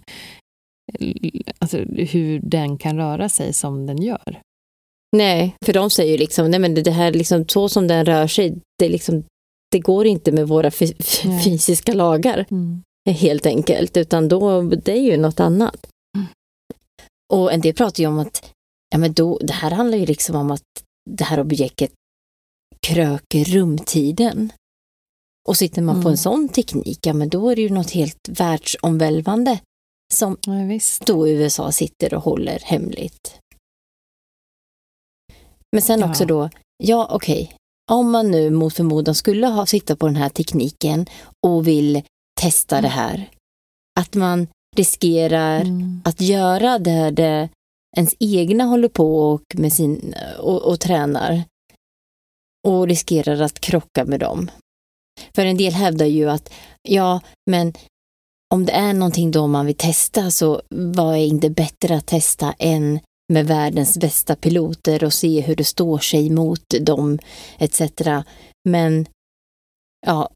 l- 0.98 1.42
alltså, 1.58 1.78
hur 1.78 2.40
den 2.40 2.78
kan 2.78 2.96
röra 2.96 3.28
sig 3.28 3.52
som 3.52 3.86
den 3.86 4.02
gör. 4.02 4.40
Nej, 5.16 5.56
för 5.64 5.72
de 5.72 5.90
säger 5.90 6.12
ju 6.12 6.18
liksom, 6.18 6.50
nej 6.50 6.60
men 6.60 6.74
det 6.74 6.90
här 6.90 7.12
liksom, 7.12 7.48
så 7.48 7.68
som 7.68 7.86
den 7.88 8.04
rör 8.06 8.26
sig, 8.26 8.58
det, 8.78 8.88
liksom, 8.88 9.24
det 9.70 9.78
går 9.78 10.06
inte 10.06 10.32
med 10.32 10.48
våra 10.48 10.70
Nej. 11.24 11.44
fysiska 11.44 11.94
lagar. 11.94 12.46
Helt 13.12 13.46
enkelt, 13.46 13.96
utan 13.96 14.28
då, 14.28 14.62
det 14.62 14.92
är 14.92 15.02
ju 15.02 15.16
något 15.16 15.40
annat. 15.40 15.86
Mm. 16.16 16.26
Och 17.32 17.52
en 17.52 17.60
del 17.60 17.74
pratar 17.74 18.02
ju 18.02 18.06
om 18.08 18.18
att, 18.18 18.52
ja 18.92 18.98
men 18.98 19.12
då, 19.12 19.38
det 19.38 19.52
här 19.52 19.70
handlar 19.70 19.98
ju 19.98 20.06
liksom 20.06 20.36
om 20.36 20.50
att 20.50 20.62
det 21.10 21.24
här 21.24 21.40
objektet 21.40 21.92
kröker 22.86 23.44
rumtiden. 23.44 24.52
Och 25.48 25.56
sitter 25.56 25.82
man 25.82 25.94
på 25.94 26.00
Mm. 26.00 26.10
en 26.10 26.16
sån 26.18 26.48
teknik, 26.48 27.06
ja 27.06 27.12
men 27.14 27.28
då 27.28 27.48
är 27.50 27.56
det 27.56 27.62
ju 27.62 27.68
något 27.70 27.90
helt 27.90 28.28
världsomvälvande 28.28 29.60
som 30.14 30.36
Ja, 30.46 30.78
då 31.06 31.28
USA 31.28 31.72
sitter 31.72 32.14
och 32.14 32.22
håller 32.22 32.58
hemligt. 32.64 33.38
Men 35.72 35.82
sen 35.82 36.00
Ja. 36.00 36.10
också 36.10 36.24
då, 36.24 36.50
ja 36.84 37.08
okej, 37.10 37.54
om 37.92 38.10
man 38.10 38.30
nu 38.30 38.50
mot 38.50 38.74
förmodan 38.74 39.14
skulle 39.14 39.46
ha 39.46 39.66
sitta 39.66 39.96
på 39.96 40.06
den 40.06 40.16
här 40.16 40.28
tekniken 40.28 41.06
och 41.46 41.66
vill 41.66 42.02
testa 42.40 42.80
det 42.80 42.88
här, 42.88 43.30
att 44.00 44.14
man 44.14 44.48
riskerar 44.76 45.60
Mm. 45.60 46.00
att 46.04 46.20
göra 46.20 46.78
det 46.78 47.10
det 47.10 47.48
ens 47.96 48.14
egna 48.18 48.64
håller 48.64 48.88
på 48.88 49.32
och, 49.32 49.42
med 49.54 49.72
sin, 49.72 50.14
och, 50.38 50.62
och 50.62 50.80
tränar 50.80 51.42
och 52.68 52.86
riskerar 52.88 53.40
att 53.40 53.60
krocka 53.60 54.04
med 54.04 54.20
dem. 54.20 54.50
För 55.34 55.46
en 55.46 55.56
del 55.56 55.72
hävdar 55.72 56.06
ju 56.06 56.30
att 56.30 56.52
ja, 56.88 57.20
men 57.50 57.72
om 58.54 58.66
det 58.66 58.72
är 58.72 58.92
någonting 58.92 59.30
då 59.30 59.46
man 59.46 59.66
vill 59.66 59.76
testa 59.76 60.30
så 60.30 60.62
vad 60.70 61.14
är 61.14 61.26
inte 61.26 61.50
bättre 61.50 61.96
att 61.96 62.06
testa 62.06 62.54
än 62.58 63.00
med 63.32 63.46
världens 63.46 63.98
bästa 63.98 64.36
piloter 64.36 65.04
och 65.04 65.12
se 65.12 65.40
hur 65.40 65.56
det 65.56 65.64
står 65.64 65.98
sig 65.98 66.30
mot 66.30 66.64
dem 66.80 67.18
etc. 67.58 67.82
Men 68.68 69.06
ja, 70.06 70.28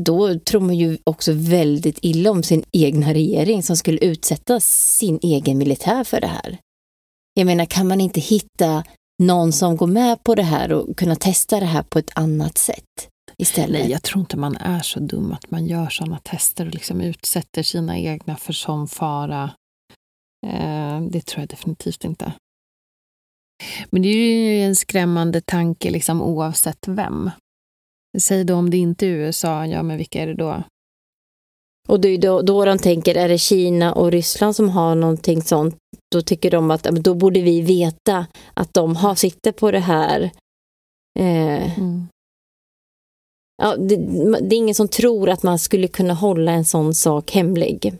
då 0.00 0.38
tror 0.38 0.60
man 0.60 0.76
ju 0.76 0.98
också 1.04 1.32
väldigt 1.32 1.98
illa 2.02 2.30
om 2.30 2.42
sin 2.42 2.64
egna 2.72 3.14
regering 3.14 3.62
som 3.62 3.76
skulle 3.76 3.98
utsätta 3.98 4.60
sin 4.60 5.18
egen 5.22 5.58
militär 5.58 6.04
för 6.04 6.20
det 6.20 6.26
här. 6.26 6.58
Jag 7.34 7.46
menar, 7.46 7.64
kan 7.64 7.88
man 7.88 8.00
inte 8.00 8.20
hitta 8.20 8.84
någon 9.22 9.52
som 9.52 9.76
går 9.76 9.86
med 9.86 10.24
på 10.24 10.34
det 10.34 10.42
här 10.42 10.72
och 10.72 10.96
kunna 10.96 11.16
testa 11.16 11.60
det 11.60 11.66
här 11.66 11.82
på 11.82 11.98
ett 11.98 12.10
annat 12.14 12.58
sätt 12.58 13.08
istället? 13.38 13.80
Nej, 13.80 13.90
jag 13.90 14.02
tror 14.02 14.20
inte 14.20 14.36
man 14.36 14.56
är 14.56 14.80
så 14.80 15.00
dum 15.00 15.32
att 15.32 15.50
man 15.50 15.66
gör 15.66 15.88
sådana 15.88 16.18
tester 16.18 16.66
och 16.66 16.74
liksom 16.74 17.00
utsätter 17.00 17.62
sina 17.62 17.98
egna 17.98 18.36
för 18.36 18.52
sån 18.52 18.88
fara. 18.88 19.50
Eh, 20.46 21.00
det 21.00 21.26
tror 21.26 21.40
jag 21.40 21.48
definitivt 21.48 22.04
inte. 22.04 22.32
Men 23.90 24.02
det 24.02 24.08
är 24.08 24.54
ju 24.54 24.62
en 24.62 24.76
skrämmande 24.76 25.40
tanke 25.40 25.90
liksom, 25.90 26.22
oavsett 26.22 26.88
vem. 26.88 27.30
Säg 28.18 28.44
då 28.44 28.54
om 28.54 28.70
det 28.70 28.76
inte 28.76 29.06
är 29.06 29.10
USA, 29.10 29.66
ja 29.66 29.82
men 29.82 29.96
vilka 29.96 30.22
är 30.22 30.26
det 30.26 30.34
då? 30.34 30.62
Och 31.88 32.00
det 32.00 32.08
är 32.08 32.18
då, 32.18 32.42
då 32.42 32.64
de 32.64 32.78
tänker, 32.78 33.14
är 33.14 33.28
det 33.28 33.38
Kina 33.38 33.92
och 33.92 34.12
Ryssland 34.12 34.56
som 34.56 34.68
har 34.68 34.94
någonting 34.94 35.42
sånt, 35.42 35.76
då 36.12 36.22
tycker 36.22 36.50
de 36.50 36.70
att 36.70 36.82
då 36.82 37.14
borde 37.14 37.40
vi 37.40 37.60
veta 37.60 38.26
att 38.54 38.74
de 38.74 38.96
har 38.96 39.14
sitter 39.14 39.52
på 39.52 39.70
det 39.70 39.80
här. 39.80 40.30
Eh, 41.18 41.78
Mm. 41.78 42.06
ja, 43.62 43.76
det, 43.76 43.96
det 44.40 44.54
är 44.54 44.58
ingen 44.58 44.74
som 44.74 44.88
tror 44.88 45.30
att 45.30 45.42
man 45.42 45.58
skulle 45.58 45.88
kunna 45.88 46.14
hålla 46.14 46.52
en 46.52 46.64
sån 46.64 46.94
sak 46.94 47.30
hemlig. 47.30 47.98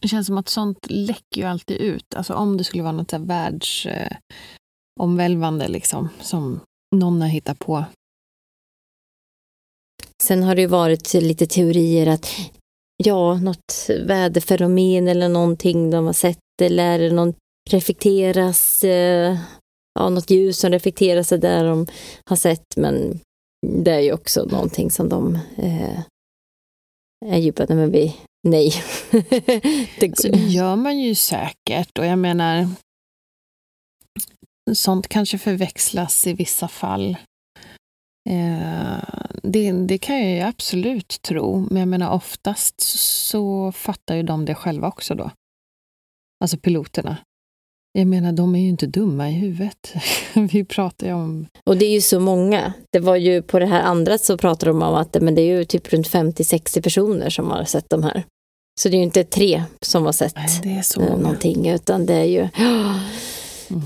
Det 0.00 0.08
känns 0.08 0.26
som 0.26 0.38
att 0.38 0.48
sånt 0.48 0.86
läcker 0.90 1.40
ju 1.40 1.44
alltid 1.44 1.76
ut. 1.76 2.14
Alltså 2.16 2.34
om 2.34 2.56
det 2.56 2.64
skulle 2.64 2.82
vara 2.82 2.92
något 2.92 3.12
världsomvälvande 3.12 5.64
eh, 5.64 5.70
liksom, 5.70 6.08
som 6.20 6.60
någon 6.96 7.20
har 7.20 7.28
hittat 7.28 7.58
på. 7.58 7.84
Sen 10.22 10.42
har 10.42 10.54
det 10.54 10.60
ju 10.60 10.66
varit 10.66 11.14
lite 11.14 11.46
teorier 11.46 12.06
att 12.06 12.26
ja, 13.04 13.34
något 13.34 13.90
väderfenomen 14.00 15.08
eller 15.08 15.28
någonting 15.28 15.90
de 15.90 16.06
har 16.06 16.12
sett 16.12 16.38
eller 16.62 17.10
någon 17.10 17.34
reflekteras, 17.70 18.84
eh, 18.84 19.38
ja, 19.94 20.08
något 20.08 20.30
ljus 20.30 20.58
som 20.58 20.70
reflekteras 20.70 21.28
där 21.28 21.64
de 21.64 21.86
har 22.24 22.36
sett, 22.36 22.76
men 22.76 23.20
det 23.66 23.90
är 23.90 24.00
ju 24.00 24.12
också 24.12 24.44
någonting 24.44 24.90
som 24.90 25.08
de 25.08 25.38
eh, 25.56 26.00
är 27.26 27.38
ju 27.38 27.52
bara, 27.52 27.74
men 27.74 27.90
vi, 27.90 28.16
nej. 28.48 28.72
det, 30.00 30.18
Så 30.18 30.28
det 30.28 30.38
gör 30.38 30.76
man 30.76 30.98
ju 30.98 31.14
säkert 31.14 31.98
och 31.98 32.06
jag 32.06 32.18
menar 32.18 32.68
sånt 34.74 35.08
kanske 35.08 35.38
förväxlas 35.38 36.26
i 36.26 36.32
vissa 36.32 36.68
fall. 36.68 37.16
Eh, 38.28 38.98
det, 39.42 39.72
det 39.72 39.98
kan 39.98 40.16
jag 40.22 40.30
ju 40.30 40.40
absolut 40.40 41.22
tro, 41.22 41.66
men 41.70 41.76
jag 41.76 41.88
menar 41.88 42.10
oftast 42.10 42.80
så 43.20 43.72
fattar 43.72 44.14
ju 44.14 44.22
de 44.22 44.44
det 44.44 44.54
själva 44.54 44.88
också 44.88 45.14
då. 45.14 45.30
Alltså 46.40 46.56
piloterna. 46.56 47.16
Jag 47.92 48.06
menar, 48.06 48.32
de 48.32 48.54
är 48.54 48.60
ju 48.60 48.68
inte 48.68 48.86
dumma 48.86 49.30
i 49.30 49.32
huvudet. 49.32 49.94
Vi 50.52 50.64
pratar 50.64 51.06
ju 51.06 51.12
om... 51.12 51.46
Och 51.64 51.76
det 51.76 51.86
är 51.86 51.92
ju 51.92 52.00
så 52.00 52.20
många. 52.20 52.72
Det 52.92 53.00
var 53.00 53.16
ju 53.16 53.42
på 53.42 53.58
det 53.58 53.66
här 53.66 53.82
andra 53.82 54.18
så 54.18 54.38
pratade 54.38 54.70
de 54.70 54.82
om 54.82 54.94
att 54.94 55.16
men 55.20 55.34
det 55.34 55.42
är 55.42 55.58
ju 55.58 55.64
typ 55.64 55.92
runt 55.92 56.08
50-60 56.08 56.82
personer 56.82 57.30
som 57.30 57.50
har 57.50 57.64
sett 57.64 57.90
de 57.90 58.02
här. 58.02 58.24
Så 58.80 58.88
det 58.88 58.94
är 58.94 58.98
ju 58.98 59.04
inte 59.04 59.24
tre 59.24 59.64
som 59.82 60.04
har 60.04 60.12
sett 60.12 60.36
Nej, 60.64 60.82
eh, 61.00 61.18
någonting 61.18 61.68
utan 61.68 62.06
det 62.06 62.14
är 62.14 62.24
ju 62.24 62.48
Mm. 63.70 63.82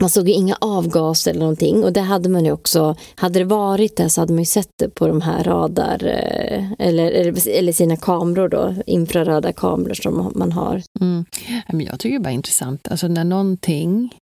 Man 0.00 0.10
såg 0.10 0.28
ju 0.28 0.34
inga 0.34 0.56
avgaser 0.60 1.30
eller 1.30 1.40
någonting 1.40 1.84
och 1.84 1.92
det 1.92 2.00
hade 2.00 2.28
man 2.28 2.44
ju 2.44 2.52
också, 2.52 2.96
hade 3.14 3.38
det 3.38 3.44
varit 3.44 3.96
det 3.96 4.10
så 4.10 4.20
hade 4.20 4.32
man 4.32 4.42
ju 4.42 4.46
sett 4.46 4.70
det 4.78 4.88
på 4.88 5.08
de 5.08 5.20
här 5.20 5.44
radar 5.44 6.04
eh, 6.04 6.72
eller, 6.78 7.10
eller, 7.48 7.72
sina 7.72 7.96
kameror 7.96 8.48
då, 8.48 8.74
infraröda 8.86 9.52
kameror 9.52 9.94
som 9.94 10.32
man 10.34 10.52
har. 10.52 10.82
Mm. 11.00 11.24
Jag 11.68 12.00
tycker 12.00 12.18
det 12.18 12.22
är 12.22 12.24
bara 12.24 12.30
intressant, 12.30 12.88
alltså 12.88 13.08
när 13.08 13.24
någonting 13.24 14.14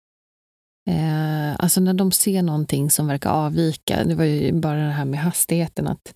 eh, 0.90 1.56
alltså 1.60 1.82
när 1.82 1.94
de 1.94 2.12
ser 2.12 2.42
någonting 2.42 2.92
som 2.92 3.08
verkar 3.08 3.30
avvika, 3.30 4.04
det 4.04 4.16
var 4.16 4.24
ju 4.24 4.54
bara 4.54 4.78
det 4.78 4.92
här 4.92 5.06
med 5.06 5.20
hastigheten, 5.20 5.88
att 5.88 6.14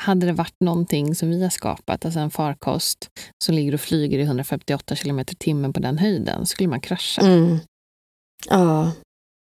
hade 0.00 0.26
det 0.26 0.32
varit 0.32 0.60
någonting 0.60 1.14
som 1.14 1.30
vi 1.30 1.42
har 1.42 1.50
skapat, 1.50 2.04
alltså 2.04 2.20
en 2.20 2.30
farkost 2.30 3.10
som 3.44 3.54
ligger 3.54 3.74
och 3.74 3.80
flyger 3.80 4.18
i 4.18 4.22
158 4.22 4.96
km 4.96 5.18
i 5.18 5.24
timmen 5.24 5.72
på 5.72 5.80
den 5.80 5.98
höjden, 5.98 6.46
skulle 6.46 6.68
man 6.68 6.80
krascha. 6.80 7.22
Mm. 7.22 7.58
Ja, 8.46 8.92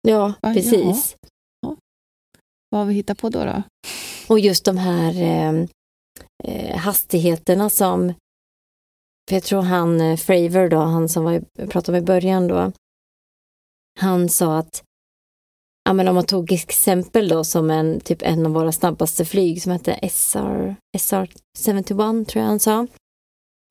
ja 0.03 0.35
Va? 0.43 0.55
precis. 0.55 1.17
Ja. 1.61 1.77
Vad 2.71 2.81
har 2.81 2.87
vi 2.87 2.95
hittat 2.95 3.19
på 3.19 3.29
då? 3.29 3.45
då? 3.45 3.63
Och 4.29 4.39
just 4.39 4.65
de 4.65 4.77
här 4.77 5.23
eh, 5.23 5.67
eh, 6.45 6.79
hastigheterna 6.79 7.71
som, 7.71 8.15
för 9.29 9.37
jag 9.37 9.43
tror 9.43 9.63
han 9.63 10.01
eh, 10.01 10.17
Fravor 10.17 10.69
då, 10.69 10.79
han 10.79 11.09
som 11.09 11.25
var, 11.25 11.41
pratade 11.67 11.99
om 11.99 12.05
i 12.05 12.07
början 12.07 12.49
då, 12.49 12.73
han 14.01 14.29
sa 14.29 14.59
att 14.59 14.83
ja, 15.85 15.93
men 15.93 16.09
om 16.09 16.15
man 16.15 16.27
tog 16.27 16.53
exempel 16.53 17.29
då 17.29 17.45
som 17.45 17.71
en, 17.71 18.01
typ 18.01 18.23
en 18.23 18.47
av 18.47 18.53
våra 18.53 18.73
snabbaste 18.73 19.25
flyg 19.25 19.63
som 19.63 19.73
hette 19.73 20.09
SR, 20.11 20.77
SR-71 20.99 22.25
tror 22.25 22.43
jag 22.43 22.49
han 22.49 22.61
sa. 22.61 22.87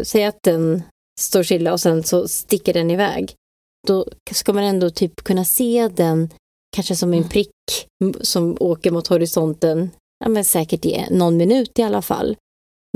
Säg 0.03 0.23
att 0.23 0.43
den 0.43 0.83
står 1.19 1.43
stilla 1.43 1.73
och 1.73 1.79
sen 1.79 2.03
så 2.03 2.27
sticker 2.27 2.73
den 2.73 2.91
iväg. 2.91 3.35
Då 3.87 4.07
ska 4.31 4.53
man 4.53 4.63
ändå 4.63 4.89
typ 4.89 5.23
kunna 5.23 5.45
se 5.45 5.87
den 5.87 6.29
kanske 6.75 6.95
som 6.95 7.13
en 7.13 7.29
prick 7.29 7.51
som 8.21 8.57
åker 8.59 8.91
mot 8.91 9.07
horisonten, 9.07 9.91
ja, 10.19 10.29
men 10.29 10.45
säkert 10.45 10.85
i 10.85 11.07
någon 11.11 11.37
minut 11.37 11.79
i 11.79 11.83
alla 11.83 12.01
fall. 12.01 12.37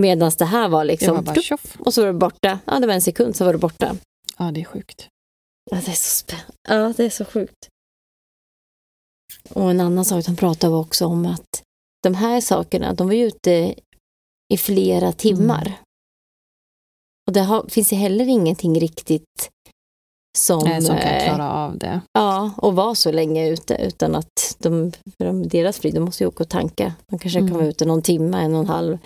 Medan 0.01 0.31
det 0.37 0.45
här 0.45 0.69
var 0.69 0.85
liksom, 0.85 1.15
var 1.15 1.21
bara 1.21 1.57
och 1.79 1.93
så 1.93 2.01
var 2.01 2.07
det 2.07 2.13
borta. 2.13 2.59
Ja, 2.65 2.79
det 2.79 2.87
var 2.87 2.93
en 2.93 3.01
sekund 3.01 3.35
så 3.35 3.45
var 3.45 3.53
det 3.53 3.59
borta. 3.59 3.97
Ja, 4.37 4.51
det 4.51 4.61
är 4.61 4.65
sjukt. 4.65 5.07
Ja, 5.71 5.77
det 5.85 5.91
är 5.91 5.95
så 5.95 6.23
spännande. 6.23 6.53
Ja, 6.67 6.93
det 6.97 7.05
är 7.05 7.09
så 7.09 7.25
sjukt. 7.25 7.69
Och 9.49 9.71
en 9.71 9.81
annan 9.81 10.05
sak, 10.05 10.25
han 10.25 10.35
pratade 10.35 10.75
också 10.75 11.05
om 11.05 11.25
att 11.25 11.63
de 12.03 12.13
här 12.13 12.41
sakerna, 12.41 12.93
de 12.93 13.07
var 13.07 13.13
ju 13.13 13.25
ute 13.27 13.75
i 14.53 14.57
flera 14.57 15.11
timmar. 15.11 15.65
Mm. 15.65 15.79
Och 17.27 17.33
det 17.33 17.41
har, 17.41 17.65
finns 17.69 17.93
ju 17.93 17.97
heller 17.97 18.27
ingenting 18.27 18.79
riktigt 18.79 19.49
som, 20.37 20.61
Nej, 20.65 20.81
som 20.81 20.95
kan 20.97 21.07
eh, 21.07 21.23
klara 21.23 21.51
av 21.53 21.77
det. 21.77 22.01
ja, 22.13 22.51
och 22.57 22.75
vara 22.75 22.95
så 22.95 23.11
länge 23.11 23.49
ute 23.49 23.75
utan 23.75 24.15
att 24.15 24.55
de, 24.59 24.91
för 24.91 25.25
de, 25.25 25.47
deras 25.47 25.79
flyg, 25.79 25.93
de 25.93 25.99
måste 25.99 26.23
ju 26.23 26.27
åka 26.27 26.43
och 26.43 26.49
tanka. 26.49 26.93
De 27.07 27.19
kanske 27.19 27.39
kan 27.39 27.47
Mm. 27.47 27.57
vara 27.59 27.67
ute 27.67 27.85
någon 27.85 28.01
timme, 28.01 28.37
en 28.41 28.53
och 28.55 28.59
en 28.61 28.67
halv. 28.69 28.97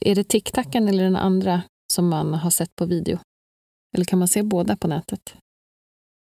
Är 0.00 0.14
det 0.14 0.24
TikTaken 0.24 0.88
eller 0.88 1.04
den 1.04 1.16
andra 1.16 1.62
som 1.92 2.08
man 2.08 2.34
har 2.34 2.50
sett 2.50 2.76
på 2.76 2.84
video? 2.84 3.18
Eller 3.96 4.04
kan 4.04 4.18
man 4.18 4.28
se 4.28 4.42
båda 4.42 4.76
på 4.76 4.88
nätet? 4.88 5.34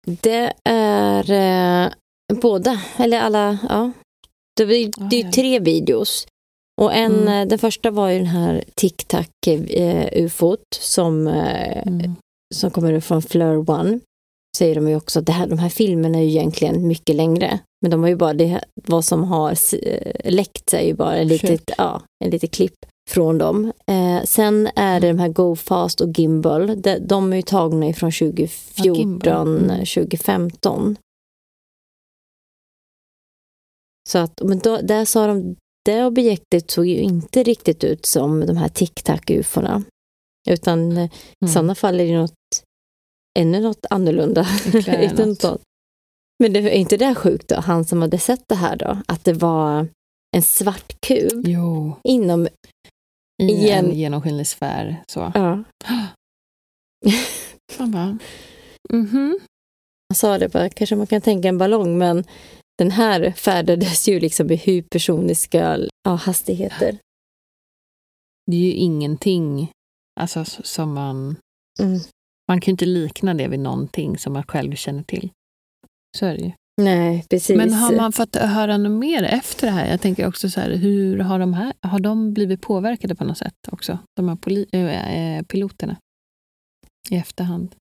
Det 0.08 0.54
är 0.64 1.32
eh, 1.32 1.92
båda, 2.42 2.82
eller 2.98 3.20
alla, 3.20 3.58
ja. 3.70 3.92
Det, 4.58 4.66
var, 4.66 4.74
Ah, 4.74 5.08
det 5.10 5.16
är 5.22 5.26
ja. 5.26 5.32
tre 5.32 5.60
videos. 5.60 6.28
Och 6.82 6.94
en, 6.94 7.14
Mm. 7.22 7.28
eh, 7.42 7.48
den 7.48 7.60
första 7.60 7.92
var 7.92 8.10
ju 8.10 8.18
den 8.18 8.28
här 8.28 8.64
tic-tac-ufot 8.76 10.64
som, 10.80 11.28
eh, 11.28 11.88
Mm. 11.88 12.16
Som 12.52 12.72
kommer 12.72 13.00
från 13.00 13.22
Fleur 13.22 13.70
One. 13.70 14.00
Säger 14.58 14.76
de 14.76 14.90
ju 14.90 14.96
också 14.96 15.20
att 15.20 15.26
det 15.26 15.32
här, 15.32 15.48
de 15.48 15.60
här 15.60 15.70
filmerna 15.70 16.18
är 16.18 16.24
ju 16.24 16.30
egentligen 16.30 16.88
mycket 16.88 17.16
längre. 17.16 17.60
Men 17.82 17.92
de 17.92 18.02
har 18.02 18.10
ju 18.10 18.16
bara, 18.16 18.34
det, 18.34 18.64
vad 18.76 19.06
som 19.06 19.24
har 19.24 19.52
eh, 19.52 20.32
läckt 20.32 20.74
är 20.74 20.82
ju 20.82 20.94
bara 20.94 21.16
en 21.16 21.28
litet, 21.28 21.72
ja, 21.78 22.02
en 22.24 22.30
litet 22.30 22.52
klipp 22.52 22.86
från 23.10 23.38
dem. 23.38 23.72
Eh, 23.88 24.24
sen 24.24 24.70
är 24.76 25.00
det 25.00 25.08
de 25.08 25.20
här 25.20 25.30
Go 25.30 25.56
Fast 25.56 26.02
och 26.02 26.20
Gimbal. 26.20 26.82
De, 26.82 26.98
de 27.00 27.34
är 27.34 27.38
ju 27.38 27.42
tagna 27.42 27.88
ifrån 27.88 28.12
2014, 28.12 28.96
Gimbal, 28.96 29.58
mm. 29.58 29.86
2015. 29.86 30.96
Så 34.10 34.18
att, 34.18 34.42
men 34.44 34.60
då, 34.60 34.78
där 34.78 35.06
sa 35.06 35.28
de, 35.28 35.56
det 35.86 36.06
objektet 36.06 36.72
såg 36.72 36.86
ju 36.86 36.98
inte 36.98 37.44
riktigt 37.44 37.84
ut 37.84 38.06
som 38.06 38.46
de 38.46 38.58
här 38.58 38.70
tic-tac-ufona. 38.70 39.84
Utan 40.50 40.98
eh, 40.98 41.04
i 41.04 41.10
Mm. 41.46 41.54
sådana 41.54 41.76
fall 41.76 42.00
är 42.00 42.06
det 42.06 42.18
något, 42.18 42.64
ännu 43.40 43.60
något 43.60 43.86
annorlunda. 43.90 44.46
Något. 45.18 45.62
Men 46.40 46.54
det, 46.54 46.60
är 46.60 46.70
inte 46.70 46.98
det 46.98 47.16
sjukt 47.16 47.48
då, 47.48 47.56
han 47.60 47.86
som 47.86 48.02
hade 48.02 48.18
sett 48.18 48.44
det 48.48 48.56
här 48.56 48.76
då, 48.76 48.98
att 49.08 49.24
det 49.24 49.34
var 49.34 49.88
en 50.36 50.42
svart 50.42 50.94
kub 51.08 51.48
Jo, 51.48 51.96
inom, 52.04 52.48
i 53.42 53.70
en 53.70 53.96
genomskinlig 53.96 54.48
sfär. 54.48 55.04
Så. 55.08 55.32
ja, 55.34 55.64
Man 57.80 57.92
bara, 57.92 58.18
mhm. 58.94 59.40
han 60.10 60.16
sa 60.16 60.38
det 60.38 60.50
bara, 60.50 60.70
kanske 60.70 60.96
man 60.96 61.08
kan 61.08 61.22
tänka 61.22 61.48
en 61.50 61.58
ballong, 61.58 61.98
men 61.98 62.24
den 62.78 62.92
här 62.92 63.32
färdades 63.32 64.08
ju 64.10 64.20
liksom 64.20 64.52
i 64.52 64.56
hypersoniska 64.56 65.80
ja, 66.04 66.16
hastigheter. 66.16 66.98
Det 68.52 68.58
är 68.58 68.62
ju 68.62 68.72
ingenting 68.72 69.72
alltså, 70.20 70.46
som 70.46 70.94
man... 70.94 71.36
Mm. 71.80 72.00
Man 72.48 72.62
kan 72.62 72.72
ju 72.72 72.72
inte 72.72 72.86
likna 72.86 73.34
det 73.34 73.48
vid 73.48 73.60
någonting 73.60 74.18
som 74.18 74.34
man 74.34 74.44
själv 74.44 74.76
känner 74.76 75.04
till. 75.04 75.32
Så 76.18 76.26
är 76.26 76.38
det 76.38 76.44
ju. 76.44 76.52
Nej, 76.82 77.26
precis. 77.30 77.58
Men 77.58 77.74
har 77.74 77.96
man 77.96 78.12
fått 78.12 78.36
höra 78.36 78.78
något 78.78 79.00
mer 79.00 79.24
efter 79.24 79.68
det 79.68 79.74
här? 79.74 79.90
Jag 79.90 80.02
tänker 80.02 80.28
också 80.28 80.50
så 80.50 80.60
här, 80.60 80.70
hur 80.70 81.20
har 81.20 81.40
de 81.40 81.54
här, 81.54 81.74
har 81.82 82.00
de 82.00 82.34
blivit 82.34 82.62
påverkade 82.62 83.16
på 83.16 83.24
något 83.24 83.38
sätt 83.38 83.54
också? 83.72 83.98
De 84.16 84.30
här 84.30 84.36
poli, 84.36 84.68
äh, 84.72 85.46
piloterna? 85.46 85.98
I 87.10 87.16
efterhand. 87.16 87.76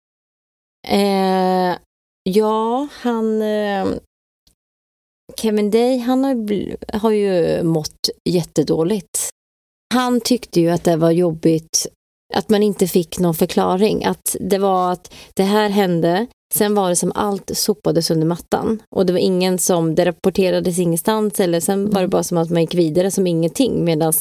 Eh, 0.88 1.78
ja, 2.24 2.88
han... 2.92 3.42
Eh, 3.42 3.88
Kevin 5.38 5.72
Day, 5.72 5.98
han 5.98 6.24
har, 6.24 6.96
har 6.98 7.12
ju 7.12 7.64
mått 7.64 8.10
jättedåligt. 8.30 9.30
Han 9.94 10.22
tyckte 10.22 10.62
ju 10.62 10.70
att 10.70 10.84
det 10.84 10.96
var 10.96 11.12
jobbigt 11.12 11.88
att 12.34 12.50
man 12.50 12.64
inte 12.64 12.88
fick 12.88 13.20
någon 13.20 13.34
förklaring. 13.36 14.06
Att 14.06 14.36
det 14.40 14.58
var 14.58 14.92
att 14.92 15.14
det 15.34 15.44
här 15.44 15.70
hände, 15.70 16.28
sen 16.54 16.76
var 16.76 16.90
det 16.90 16.96
som 16.96 17.12
allt 17.16 17.58
sopades 17.58 18.12
under 18.12 18.28
mattan. 18.28 18.82
Och 18.96 19.06
det 19.06 19.14
var 19.14 19.20
ingen 19.20 19.58
som, 19.60 19.96
det 19.96 20.06
rapporterades 20.06 20.80
ingenstans 20.80 21.40
eller 21.40 21.60
sen 21.60 21.86
var 21.86 21.94
det 21.94 22.00
Mm. 22.00 22.10
bara 22.10 22.24
som 22.24 22.38
att 22.38 22.50
man 22.50 22.62
gick 22.62 22.74
vidare 22.76 23.12
som 23.12 23.28
ingenting. 23.28 23.86
Medan 23.86 24.14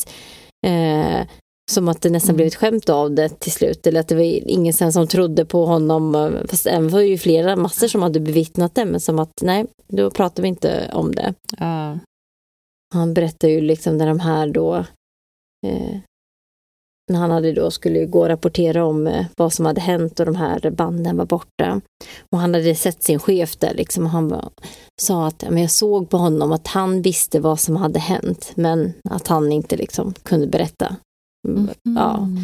eh, 0.66 1.26
som 1.70 1.88
att 1.88 2.02
det 2.02 2.10
nästan 2.10 2.28
Mm. 2.30 2.36
blev 2.36 2.46
ett 2.46 2.54
skämt 2.54 2.88
av 2.88 3.10
det 3.10 3.28
till 3.28 3.52
slut. 3.52 3.86
Eller 3.86 4.00
att 4.00 4.08
det 4.08 4.14
var 4.14 4.22
ingen 4.50 4.72
sen 4.72 4.92
som 4.92 5.06
trodde 5.06 5.44
på 5.44 5.66
honom. 5.66 6.32
Fast 6.48 6.66
även 6.66 6.88
var 6.88 7.00
ju 7.00 7.18
flera 7.18 7.56
massor 7.56 7.88
som 7.88 8.02
hade 8.02 8.20
bevittnat 8.20 8.74
det. 8.74 8.84
Men 8.84 9.00
som 9.00 9.18
att 9.18 9.30
nej, 9.42 9.66
då 9.88 10.10
pratar 10.10 10.42
vi 10.42 10.48
inte 10.48 10.90
om 10.92 11.14
det. 11.14 11.34
Ja. 11.58 11.98
Han 12.94 13.14
berättar 13.14 13.48
ju 13.48 13.60
liksom 13.60 13.96
när 13.96 14.06
de 14.06 14.20
här 14.20 14.46
då 14.46 14.74
eh, 15.66 15.96
när 17.08 17.18
han 17.18 17.30
hade 17.30 17.52
då 17.52 17.70
skulle 17.70 18.06
gå 18.06 18.20
och 18.20 18.28
rapportera 18.28 18.84
om 18.84 19.06
eh, 19.06 19.26
vad 19.36 19.52
som 19.52 19.66
hade 19.66 19.80
hänt 19.80 20.20
och 20.20 20.26
de 20.26 20.36
här 20.36 20.70
banden 20.70 21.16
var 21.16 21.24
borta. 21.26 21.80
Och 22.32 22.38
han 22.38 22.54
hade 22.54 22.74
sett 22.74 23.02
sin 23.02 23.18
chef 23.18 23.56
där 23.56 23.74
liksom 23.74 24.04
och 24.04 24.10
han 24.10 24.48
sa 25.02 25.26
att 25.26 25.42
ja, 25.42 25.50
men 25.50 25.62
jag 25.62 25.70
såg 25.70 26.10
på 26.10 26.16
honom 26.16 26.52
att 26.52 26.66
han 26.66 27.02
visste 27.02 27.40
vad 27.40 27.60
som 27.60 27.76
hade 27.76 27.98
hänt 27.98 28.52
men 28.54 28.92
att 29.10 29.28
han 29.28 29.52
inte 29.52 29.76
liksom 29.76 30.14
kunde 30.22 30.46
berätta. 30.46 30.96
Mm. 31.48 31.68
Ja, 31.82 32.16
Mm. 32.18 32.36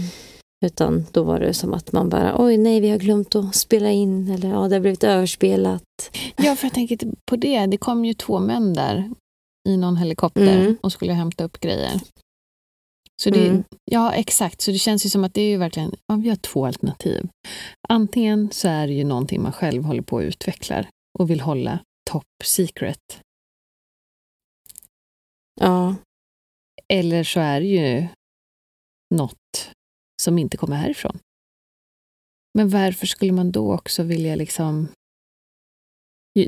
utan 0.66 1.06
då 1.12 1.22
var 1.22 1.40
det 1.40 1.54
som 1.54 1.74
att 1.74 1.92
man 1.92 2.08
bara 2.08 2.34
oj 2.44 2.56
nej 2.56 2.80
vi 2.80 2.90
har 2.90 2.98
glömt 2.98 3.34
att 3.34 3.54
spela 3.54 3.90
in 3.90 4.30
eller 4.30 4.48
ja 4.48 4.68
det 4.68 4.74
har 4.74 4.80
blivit 4.80 5.04
överspelat. 5.04 5.82
ja, 6.36 6.56
för 6.56 6.66
jag 6.66 6.74
tänker 6.74 6.98
på 7.30 7.36
det. 7.36 7.66
Det 7.66 7.76
kom 7.76 8.04
ju 8.04 8.14
två 8.14 8.38
män 8.38 8.74
där 8.74 9.10
i 9.68 9.76
någon 9.76 9.96
helikopter 9.96 10.58
Mm. 10.60 10.76
och 10.82 10.92
skulle 10.92 11.12
hämta 11.12 11.44
upp 11.44 11.60
grejer. 11.60 12.00
Så 13.22 13.30
det, 13.30 13.48
Mm. 13.48 13.64
Ja, 13.84 14.12
exakt. 14.12 14.60
Så 14.60 14.70
det 14.70 14.78
känns 14.78 15.06
ju 15.06 15.10
som 15.10 15.24
att 15.24 15.34
det 15.34 15.40
är 15.40 15.48
ju 15.48 15.56
verkligen, 15.56 15.92
ja, 16.06 16.16
vi 16.16 16.28
har 16.28 16.36
två 16.36 16.66
alternativ. 16.66 17.28
Antingen 17.88 18.50
så 18.52 18.68
är 18.68 18.86
det 18.86 18.92
ju 18.92 19.04
någonting 19.04 19.42
man 19.42 19.52
själv 19.52 19.82
håller 19.84 20.02
på 20.02 20.16
och 20.16 20.22
utvecklar 20.22 20.88
och 21.18 21.30
vill 21.30 21.40
hålla 21.40 21.78
top 22.10 22.26
secret. 22.44 23.20
Ja, 25.60 25.94
Eller 26.88 27.24
så 27.24 27.40
är 27.40 27.60
det 27.60 27.66
ju 27.66 28.08
något 29.14 29.70
som 30.22 30.38
inte 30.38 30.56
kommer 30.56 30.76
härifrån. 30.76 31.18
Men 32.58 32.68
varför 32.68 33.06
skulle 33.06 33.32
man 33.32 33.52
då 33.52 33.74
också 33.74 34.02
vilja 34.02 34.36
liksom... 34.36 34.88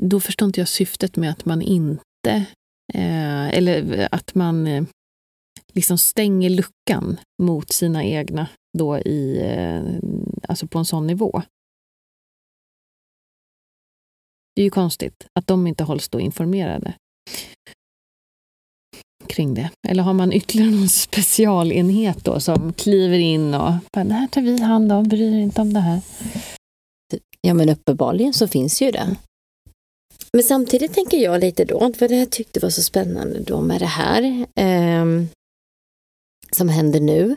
Då 0.01 0.19
förstår 0.19 0.45
inte 0.45 0.61
jag 0.61 0.67
syftet 0.67 1.15
med 1.15 1.31
att 1.31 1.45
man 1.45 1.61
inte... 1.61 2.45
Eh, 2.93 3.47
eller 3.47 4.07
att 4.11 4.35
man 4.35 4.67
eh, 4.67 4.83
liksom 5.77 5.97
stänger 5.97 6.49
luckan 6.49 7.19
mot 7.43 7.71
sina 7.71 8.03
egna 8.03 8.47
då 8.77 8.97
i... 8.97 9.41
Eh, 9.41 9.81
alltså 10.49 10.67
på 10.67 10.79
en 10.79 10.85
sån 10.85 11.07
nivå. 11.07 11.41
Det 14.55 14.61
är 14.61 14.63
ju 14.63 14.69
konstigt 14.69 15.27
att 15.39 15.47
de 15.47 15.67
inte 15.67 15.83
hålls 15.83 16.09
då 16.09 16.19
informerade 16.19 16.93
kring 19.27 19.53
det. 19.53 19.69
Eller 19.87 20.03
har 20.03 20.13
man 20.13 20.33
ytterligare 20.33 20.71
någon 20.71 20.89
specialenhet 20.89 22.25
då 22.25 22.39
som 22.39 22.73
kliver 22.73 23.19
in 23.19 23.53
och 23.53 23.73
bara, 23.93 24.03
det 24.03 24.13
här 24.13 24.27
tar 24.27 24.41
vi 24.41 24.61
hand 24.61 24.91
om, 24.91 25.07
bryr 25.07 25.33
er 25.33 25.39
inte 25.39 25.61
om 25.61 25.73
det 25.73 25.79
här. 25.79 26.01
Ja, 27.41 27.53
men 27.53 27.69
uppenbarligen 27.69 28.33
så 28.33 28.47
finns 28.47 28.81
ju 28.81 28.91
det. 28.91 29.15
Men 30.33 30.43
samtidigt 30.43 30.93
tänker 30.93 31.17
jag 31.17 31.41
lite 31.41 31.65
då, 31.65 31.93
för 31.93 32.07
det 32.07 32.15
jag 32.15 32.29
tyckte 32.29 32.59
var 32.59 32.69
så 32.69 32.83
spännande 32.83 33.39
då 33.39 33.61
med 33.61 33.79
det 33.79 33.85
här 33.85 34.45
eh, 34.55 35.05
som 36.51 36.69
händer 36.69 36.99
nu, 36.99 37.35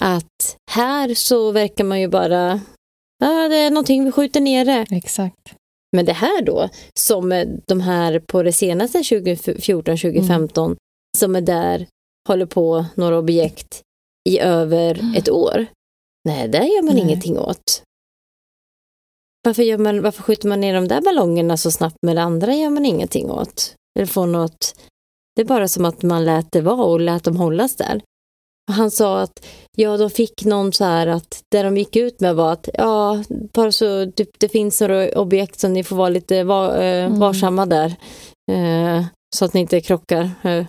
att 0.00 0.56
här 0.70 1.14
så 1.14 1.52
verkar 1.52 1.84
man 1.84 2.00
ju 2.00 2.08
bara, 2.08 2.60
ja 3.18 3.48
det 3.48 3.56
är 3.56 3.70
någonting, 3.70 4.04
vi 4.04 4.12
skjuter 4.12 4.40
ner 4.40 4.64
det. 4.64 4.86
Exakt. 4.90 5.54
Men 5.96 6.04
det 6.04 6.12
här 6.12 6.42
då, 6.42 6.68
som 6.98 7.44
de 7.66 7.80
här 7.80 8.18
på 8.18 8.42
det 8.42 8.52
senaste 8.52 8.98
2014-2015, 8.98 10.64
mm. 10.64 10.76
som 11.18 11.36
är 11.36 11.40
där, 11.40 11.86
håller 12.28 12.46
på 12.46 12.84
några 12.94 13.18
objekt 13.18 13.82
i 14.28 14.38
över 14.38 14.98
mm. 14.98 15.14
ett 15.14 15.30
år. 15.30 15.66
Nej, 16.28 16.48
det 16.48 16.58
gör 16.58 16.82
man 16.82 16.94
Nej. 16.94 17.04
ingenting 17.04 17.38
åt. 17.38 17.82
Varför, 19.44 19.62
gör 19.62 19.78
man, 19.78 20.02
varför 20.02 20.22
skjuter 20.22 20.48
man 20.48 20.60
ner 20.60 20.74
de 20.74 20.88
där 20.88 21.00
ballongerna 21.00 21.56
så 21.56 21.70
snabbt 21.70 21.96
med 22.02 22.16
det 22.16 22.22
andra 22.22 22.54
gör 22.54 22.70
man 22.70 22.86
ingenting 22.86 23.30
åt? 23.30 23.74
Eller 23.98 24.06
får 24.06 24.26
något, 24.26 24.74
det 25.36 25.42
är 25.42 25.46
bara 25.46 25.68
som 25.68 25.84
att 25.84 26.02
man 26.02 26.24
lät 26.24 26.52
det 26.52 26.60
vara 26.60 26.84
och 26.84 27.00
lät 27.00 27.24
dem 27.24 27.36
hållas 27.36 27.76
där. 27.76 28.00
Han 28.70 28.90
sa 28.90 29.20
att 29.20 29.46
ja, 29.76 29.96
de 29.96 30.10
fick 30.10 30.44
någon 30.44 30.72
så 30.72 30.84
här 30.84 31.06
att 31.06 31.42
det 31.48 31.62
de 31.62 31.76
gick 31.76 31.96
ut 31.96 32.20
med 32.20 32.34
var 32.34 32.52
att 32.52 32.68
ja, 32.74 33.22
bara 33.28 33.72
så 33.72 34.04
det, 34.04 34.28
det 34.38 34.48
finns 34.48 34.80
några 34.80 35.08
objekt 35.20 35.60
som 35.60 35.72
ni 35.72 35.84
får 35.84 35.96
vara 35.96 36.08
lite 36.08 36.44
var, 36.44 36.82
eh, 36.82 37.04
mm. 37.04 37.18
varsamma 37.18 37.66
där. 37.66 37.94
Eh, 38.52 39.04
så 39.36 39.44
att 39.44 39.54
ni 39.54 39.60
inte 39.60 39.80
krockar. 39.80 40.30
Eh, 40.42 40.64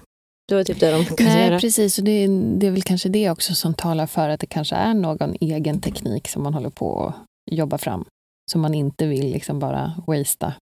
det 0.48 0.56
var 0.56 0.64
typ 0.64 0.80
det 0.80 0.92
de 0.92 1.06
kunde 1.06 1.24
Nej, 1.24 1.48
göra. 1.48 1.60
precis. 1.60 1.98
Och 1.98 2.04
det, 2.04 2.28
det 2.58 2.68
är 2.68 2.72
väl 2.72 2.82
kanske 2.82 3.10
det 3.10 3.30
också 3.30 3.56
som 3.56 3.74
talar 3.74 4.08
för 4.08 4.30
att 4.30 4.40
det 4.40 4.48
kanske 4.48 4.76
är 4.76 4.94
någon 4.94 5.36
egen 5.40 5.82
teknik 5.82 6.28
som 6.28 6.44
man 6.44 6.54
håller 6.54 6.70
på 6.70 7.06
att 7.06 7.16
jobba 7.52 7.78
fram. 7.78 8.06
Som 8.52 8.62
man 8.62 8.74
inte 8.74 9.08
vill 9.08 9.32
liksom 9.32 9.60
bara 9.60 9.94
wastea. 10.08 10.54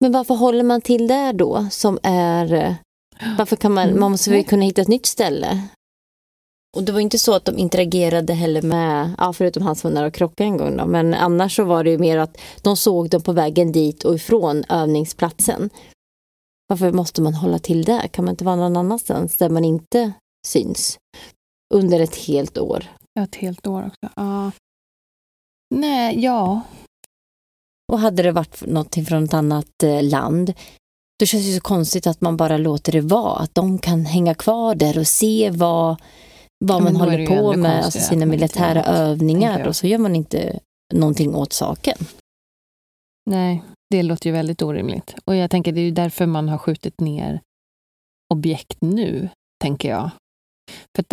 Men 0.00 0.12
varför 0.12 0.34
håller 0.34 0.62
man 0.62 0.80
till 0.80 1.06
där 1.06 1.32
då 1.32 1.66
som 1.70 1.98
är 2.02 2.52
eh, 2.52 2.74
varför 3.38 3.56
kan 3.56 3.72
man, 3.72 3.98
man 3.98 4.10
måste 4.10 4.30
väl 4.30 4.44
kunna 4.44 4.64
hitta 4.64 4.82
ett 4.82 4.88
nytt 4.88 5.06
ställe? 5.06 5.68
Och 6.76 6.82
det 6.82 6.92
var 6.92 7.00
inte 7.00 7.18
så 7.18 7.34
att 7.34 7.44
de 7.44 7.58
interagerade 7.58 8.32
heller 8.32 8.62
med, 8.62 9.14
ja, 9.18 9.32
förutom 9.32 9.62
han 9.62 9.76
som 9.76 9.90
var 9.90 9.94
nära 9.94 10.06
att 10.06 10.14
krocka 10.14 10.44
en 10.44 10.56
gång 10.56 10.76
då, 10.76 10.86
men 10.86 11.14
annars 11.14 11.56
så 11.56 11.64
var 11.64 11.84
det 11.84 11.90
ju 11.90 11.98
mer 11.98 12.18
att 12.18 12.40
de 12.62 12.76
såg 12.76 13.10
dem 13.10 13.22
på 13.22 13.32
vägen 13.32 13.72
dit 13.72 14.04
och 14.04 14.14
ifrån 14.14 14.64
övningsplatsen. 14.68 15.70
Varför 16.66 16.92
måste 16.92 17.22
man 17.22 17.34
hålla 17.34 17.58
till 17.58 17.84
där? 17.84 18.08
Kan 18.08 18.24
man 18.24 18.32
inte 18.32 18.44
vara 18.44 18.56
någon 18.56 18.76
annanstans 18.76 19.36
där 19.36 19.48
man 19.48 19.64
inte 19.64 20.12
syns? 20.46 20.98
Under 21.74 22.00
ett 22.00 22.16
helt 22.16 22.58
år. 22.58 22.84
Ja, 23.14 23.22
ett 23.22 23.34
helt 23.34 23.66
år 23.66 23.82
också. 23.86 24.12
Ja. 24.16 24.50
Nej, 25.74 26.24
ja. 26.24 26.60
Och 27.92 27.98
hade 27.98 28.22
det 28.22 28.32
varit 28.32 28.66
någonting 28.66 29.06
från 29.06 29.24
ett 29.24 29.34
annat 29.34 29.82
eh, 29.82 30.02
land, 30.02 30.52
då 31.22 31.26
känns 31.26 31.46
det 31.46 31.52
så 31.52 31.60
konstigt 31.60 32.06
att 32.06 32.20
man 32.20 32.36
bara 32.36 32.56
låter 32.56 32.92
det 32.92 33.00
vara. 33.00 33.38
Att 33.38 33.54
de 33.54 33.78
kan 33.78 34.04
hänga 34.04 34.34
kvar 34.34 34.74
där 34.74 34.98
och 34.98 35.06
se 35.06 35.50
vad 35.50 36.02
vad 36.64 36.82
man 36.82 36.96
håller 36.96 37.26
på 37.26 37.56
med, 37.56 37.84
alltså 37.84 38.00
sina 38.00 38.26
militära 38.26 38.84
övningar 38.84 39.66
och 39.66 39.76
så 39.76 39.86
gör 39.86 39.98
man 39.98 40.16
inte 40.16 40.60
någonting 40.94 41.34
åt 41.34 41.52
saken. 41.52 41.98
Nej, 43.30 43.62
det 43.90 44.02
låter 44.02 44.26
ju 44.26 44.32
väldigt 44.32 44.62
orimligt. 44.62 45.14
Och 45.24 45.36
jag 45.36 45.50
tänker 45.50 45.72
det 45.72 45.80
är 45.80 45.84
ju 45.84 45.90
därför 45.90 46.26
man 46.26 46.48
har 46.48 46.58
skjutit 46.58 47.00
ner 47.00 47.40
objekt 48.34 48.76
nu, 48.80 49.28
tänker 49.60 49.90
jag. 49.90 50.10
För 50.96 51.04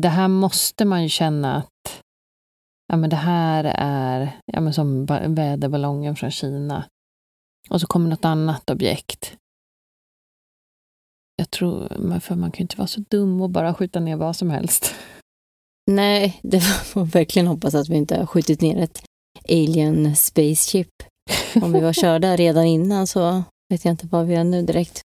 det, 0.00 0.08
här 0.08 0.28
måste 0.28 0.84
man 0.84 1.02
ju 1.02 1.08
känna 1.08 1.56
att 1.56 2.02
ja, 2.88 2.96
men 2.96 3.10
det 3.10 3.16
här 3.16 3.64
är 3.76 4.40
ja, 4.52 4.60
men 4.60 4.74
som 4.74 5.06
väderballongen 5.06 6.16
från 6.16 6.30
Kina. 6.30 6.84
Och 7.70 7.80
så 7.80 7.86
kommer 7.86 8.10
något 8.10 8.24
annat 8.24 8.70
objekt 8.70 9.36
jag 11.36 11.50
tror, 11.50 11.88
för 12.20 12.34
man 12.34 12.50
kan 12.50 12.58
ju 12.58 12.62
inte 12.62 12.76
vara 12.76 12.86
så 12.88 13.00
dum 13.00 13.40
och 13.40 13.50
bara 13.50 13.74
skjuta 13.74 14.00
ner 14.00 14.16
vad 14.16 14.36
som 14.36 14.50
helst. 14.50 14.94
Nej, 15.90 16.40
det 16.42 16.60
får 16.60 17.04
verkligen 17.04 17.46
hoppas 17.46 17.74
att 17.74 17.88
vi 17.88 17.96
inte 17.96 18.16
har 18.16 18.26
skjutit 18.26 18.60
ner 18.60 18.82
ett 18.82 19.02
alien 19.48 20.16
spaceship. 20.16 20.88
Om 21.62 21.72
vi 21.72 21.80
var 21.80 21.92
körda 22.02 22.36
redan 22.36 22.64
innan 22.64 23.06
så 23.06 23.42
vet 23.68 23.84
jag 23.84 23.92
inte 23.92 24.06
vad 24.06 24.26
vi 24.26 24.34
är 24.34 24.44
nu 24.44 24.62
direkt. 24.62 25.02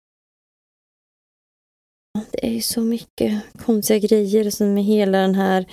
Det 2.32 2.47
är 2.47 2.51
ju 2.51 2.61
så 2.61 2.82
mycket 2.82 3.43
konstiga 3.65 3.99
grejer 3.99 4.51
som 4.51 4.73
med 4.73 4.84
hela 4.84 5.17
den 5.17 5.36
här 5.36 5.65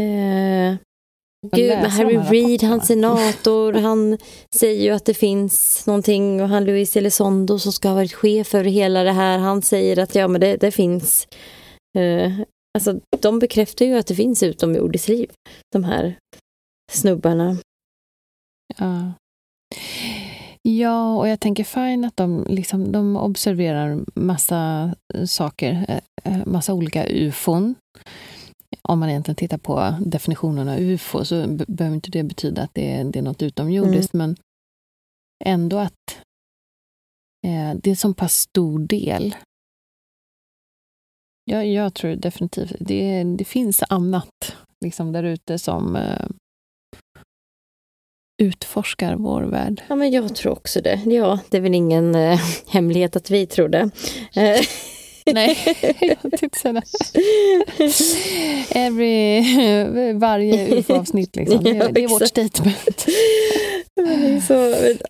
eh, 0.00 0.76
Gud, 1.42 1.68
men 1.68 1.90
Harry 1.90 2.16
Reid, 2.16 2.62
han 2.62 2.80
senator, 2.80 3.72
han 3.72 4.18
säger 4.54 4.82
ju 4.82 4.90
att 4.90 5.04
det 5.04 5.14
finns 5.14 5.86
någonting 5.86 6.42
och 6.42 6.48
han 6.48 6.64
Luis 6.64 6.96
Elizondo 6.96 7.58
som 7.58 7.72
ska 7.72 7.88
ha 7.88 7.94
varit 7.94 8.12
chef 8.12 8.54
över 8.54 8.70
hela 8.70 9.02
det 9.02 9.12
här, 9.12 9.38
han 9.38 9.62
säger 9.62 9.98
att 9.98 10.14
ja 10.14 10.28
men 10.28 10.40
det, 10.40 10.56
det 10.56 10.70
finns. 10.70 11.28
Uh, 11.98 12.40
alltså 12.78 13.00
de 13.22 13.38
bekräftar 13.38 13.86
ju 13.86 13.98
att 13.98 14.06
det 14.06 14.14
finns 14.14 14.42
utomjordiskt 14.42 15.08
liv, 15.08 15.30
de 15.72 15.84
här 15.84 16.18
snubbarna. 16.92 17.56
Ja. 18.76 19.12
Ja, 20.62 21.16
och 21.16 21.28
jag 21.28 21.40
tänker 21.40 21.64
fine 21.64 22.04
att 22.04 22.16
de, 22.16 22.46
liksom, 22.48 22.92
de 22.92 23.16
observerar 23.16 24.00
massa 24.14 24.94
saker, 25.26 25.84
eh, 25.88 26.32
eh, 26.32 26.46
massa 26.46 26.74
olika 26.74 27.06
ufon 27.06 27.74
om 28.88 28.98
man 28.98 29.08
egentligen 29.08 29.36
tittar 29.36 29.58
på 29.58 29.94
definitionen 30.00 30.68
av 30.68 30.78
UFO 30.78 31.24
så 31.24 31.46
behöver 31.46 31.94
inte 31.94 32.10
det 32.10 32.22
betyda 32.22 32.62
att 32.62 32.74
det 32.74 32.92
är, 32.92 33.04
det 33.04 33.18
är 33.18 33.22
något 33.22 33.42
utomjordiskt, 33.42 34.14
mm. 34.14 34.28
men 34.28 34.36
ändå 35.44 35.78
att 35.78 36.20
eh, 37.46 37.74
det 37.82 37.90
är 37.90 37.94
så 37.94 38.14
pass 38.14 38.34
stor 38.34 38.78
del. 38.78 39.34
Jag, 41.44 41.66
jag 41.66 41.94
tror 41.94 42.16
definitivt 42.16 42.72
det, 42.80 43.24
det 43.24 43.44
finns 43.44 43.82
annat 43.88 44.56
liksom 44.84 45.12
där 45.12 45.22
ute 45.22 45.58
som 45.58 45.96
eh, 45.96 46.26
utforskar 48.42 49.16
vår 49.16 49.42
värld. 49.42 49.82
Ja, 49.88 49.96
men 49.96 50.10
jag 50.10 50.34
tror 50.34 50.52
också 50.52 50.80
det. 50.80 51.02
Ja, 51.06 51.38
det 51.48 51.56
är 51.56 51.60
väl 51.60 51.74
ingen 51.74 52.14
eh, 52.14 52.40
hemlighet 52.68 53.16
att 53.16 53.30
vi 53.30 53.46
tror 53.46 53.68
det. 53.68 53.90
Nej, 55.32 55.58
jag 56.00 56.40
tänkte 56.40 56.58
säga. 56.58 56.82
Every, 58.70 59.42
varje 60.12 60.78
UFO-avsnitt 60.78 61.36
liksom. 61.36 61.64
Det, 61.64 61.70
är, 61.70 61.92
det 61.92 62.04
är 62.04 62.08
vårt 62.08 62.28
statement. 62.28 63.06
det 63.94 64.02
är, 64.02 64.40
så, 64.40 64.54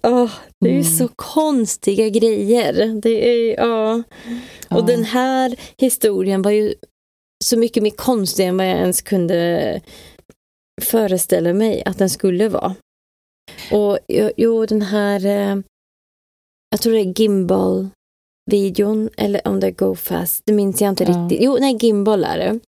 oh, 0.09 0.31
det 0.61 0.69
är 0.69 0.73
mm. 0.73 0.85
så 0.85 1.09
konstiga 1.17 2.09
grejer. 2.09 3.01
Det 3.03 3.29
är, 3.29 3.65
oh. 3.65 4.03
Och 4.71 4.79
ja. 4.79 4.81
den 4.81 5.05
här 5.05 5.57
historien 5.79 6.43
var 6.43 6.51
ju 6.51 6.75
så 7.45 7.59
mycket 7.59 7.83
mer 7.83 7.91
konstig 7.91 8.47
än 8.47 8.57
vad 8.57 8.67
jag 8.67 8.79
ens 8.79 9.03
kunde 9.03 9.81
föreställa 10.83 11.53
mig 11.53 11.83
att 11.87 11.99
den 11.99 12.11
skulle 12.11 12.49
vara. 12.49 12.75
Och 13.73 13.99
jo, 14.37 14.67
den 14.67 14.83
här, 14.83 15.27
eh, 15.27 15.57
jag 16.71 16.81
tror 16.81 16.93
det 16.93 17.01
är 17.01 17.21
Gimbal 17.21 17.89
videon 18.51 19.09
eller 19.17 19.49
om 19.49 19.61
det 19.61 19.67
är 19.67 19.71
Go 19.71 19.95
Fast, 19.95 20.43
det 20.47 20.53
minns 20.53 20.81
jag 20.81 20.89
inte 20.89 21.05
ja. 21.05 21.11
riktigt. 21.11 21.43
Jo, 21.43 21.57
nej, 21.61 21.77
Gimbal 21.81 22.25
är 22.25 22.39
det. 22.39 22.61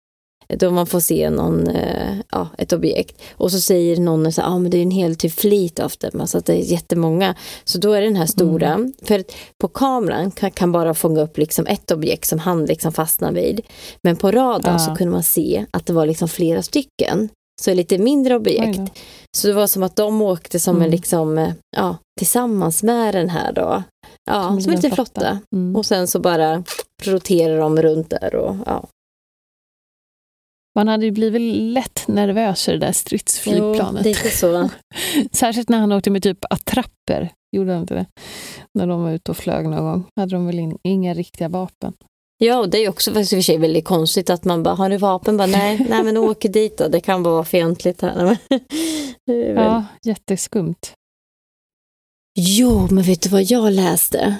Då 0.56 0.70
man 0.70 0.86
får 0.86 1.00
se 1.00 1.30
någon, 1.30 1.68
eh, 1.68 2.16
ja, 2.30 2.48
ett 2.58 2.72
objekt. 2.72 3.22
Och 3.32 3.52
så 3.52 3.60
säger 3.60 3.96
någon 3.96 4.32
så 4.32 4.42
ah, 4.42 4.58
men 4.58 4.70
det 4.70 4.78
är 4.78 4.82
en 4.82 4.90
hel 4.90 5.16
typ 5.16 5.32
fleet 5.32 5.80
av 5.80 5.92
dem, 6.00 6.20
alltså 6.20 6.38
att 6.38 6.46
det 6.46 6.52
är 6.52 6.72
jättemånga. 6.72 7.34
Så 7.64 7.78
då 7.78 7.92
är 7.92 8.00
det 8.00 8.06
den 8.06 8.16
här 8.16 8.26
stora, 8.26 8.68
mm. 8.68 8.92
för 9.02 9.24
på 9.60 9.68
kameran 9.68 10.30
kan, 10.30 10.50
kan, 10.50 10.72
bara 10.72 10.94
fånga 10.94 11.20
upp 11.20 11.38
liksom 11.38 11.66
ett 11.66 11.90
objekt 11.90 12.28
som 12.28 12.38
han 12.38 12.64
liksom 12.64 12.92
fastnar 12.92 13.32
vid. 13.32 13.60
Men 14.02 14.16
på 14.16 14.30
radarn 14.30 14.72
ja. 14.72 14.78
så 14.78 14.94
kunde 14.94 15.12
man 15.12 15.22
se 15.22 15.64
att 15.70 15.86
det 15.86 15.92
var 15.92 16.06
liksom 16.06 16.28
flera 16.28 16.62
stycken. 16.62 17.28
Så 17.60 17.74
lite 17.74 17.98
mindre 17.98 18.36
objekt. 18.36 18.80
Så 19.36 19.48
det 19.48 19.54
var 19.54 19.66
som 19.66 19.82
att 19.82 19.96
de 19.96 20.22
åkte 20.22 20.60
som 20.60 20.76
mm. 20.76 20.84
en 20.84 20.90
liksom, 20.90 21.38
eh, 21.38 21.52
ja, 21.76 21.96
tillsammans 22.18 22.82
med 22.82 23.14
den 23.14 23.30
här 23.30 23.52
då. 23.52 23.82
Ja, 24.28 24.48
som, 24.48 24.60
som 24.60 24.72
en 24.72 24.76
liten 24.76 24.90
flotta. 24.90 25.20
flotta. 25.20 25.38
Mm. 25.52 25.76
Och 25.76 25.86
sen 25.86 26.06
så 26.06 26.20
bara 26.20 26.64
roterar 27.02 27.58
de 27.58 27.82
runt 27.82 28.10
där 28.10 28.34
och 28.34 28.56
ja. 28.66 28.84
Man 30.74 30.88
hade 30.88 31.04
ju 31.04 31.10
blivit 31.10 31.42
lätt 31.74 32.08
nervös 32.08 32.68
i 32.68 32.72
det 32.72 32.78
där 32.78 32.92
stridsflygplanet. 32.92 34.06
Jo, 34.06 34.10
lite 34.10 34.30
så. 34.30 34.70
Särskilt 35.32 35.68
när 35.68 35.78
han 35.78 35.92
åkte 35.92 36.10
med 36.10 36.22
typ 36.22 36.38
attrapper. 36.50 37.32
Gjorde 37.56 37.72
han 37.72 37.80
inte 37.80 37.94
det? 37.94 38.06
När 38.74 38.86
de 38.86 39.02
var 39.02 39.10
ute 39.10 39.30
och 39.30 39.36
flög 39.36 39.68
någon 39.68 39.84
gång. 39.84 40.04
hade 40.16 40.36
de 40.36 40.46
väl 40.46 40.58
in, 40.58 40.78
inga 40.82 41.14
riktiga 41.14 41.48
vapen. 41.48 41.92
Ja, 42.38 42.58
och 42.58 42.68
det 42.68 42.78
är 42.78 42.88
också 42.88 43.12
för 43.12 43.42
sig 43.42 43.58
väldigt 43.58 43.84
konstigt 43.84 44.30
att 44.30 44.44
man 44.44 44.62
bara, 44.62 44.74
har 44.74 44.90
du 44.90 44.96
vapen? 44.96 45.36
Bara, 45.36 45.46
nej, 45.46 45.86
nej 45.88 46.04
men 46.04 46.16
åk 46.16 46.42
dit 46.42 46.78
då, 46.78 46.88
det 46.88 47.00
kan 47.00 47.22
vara 47.22 47.44
fientligt 47.44 48.02
här. 48.02 48.38
ja, 49.54 49.84
jätteskumt. 50.02 50.92
Jo, 52.40 52.88
men 52.90 53.04
vet 53.04 53.22
du 53.22 53.28
vad 53.28 53.42
jag 53.42 53.72
läste? 53.72 54.36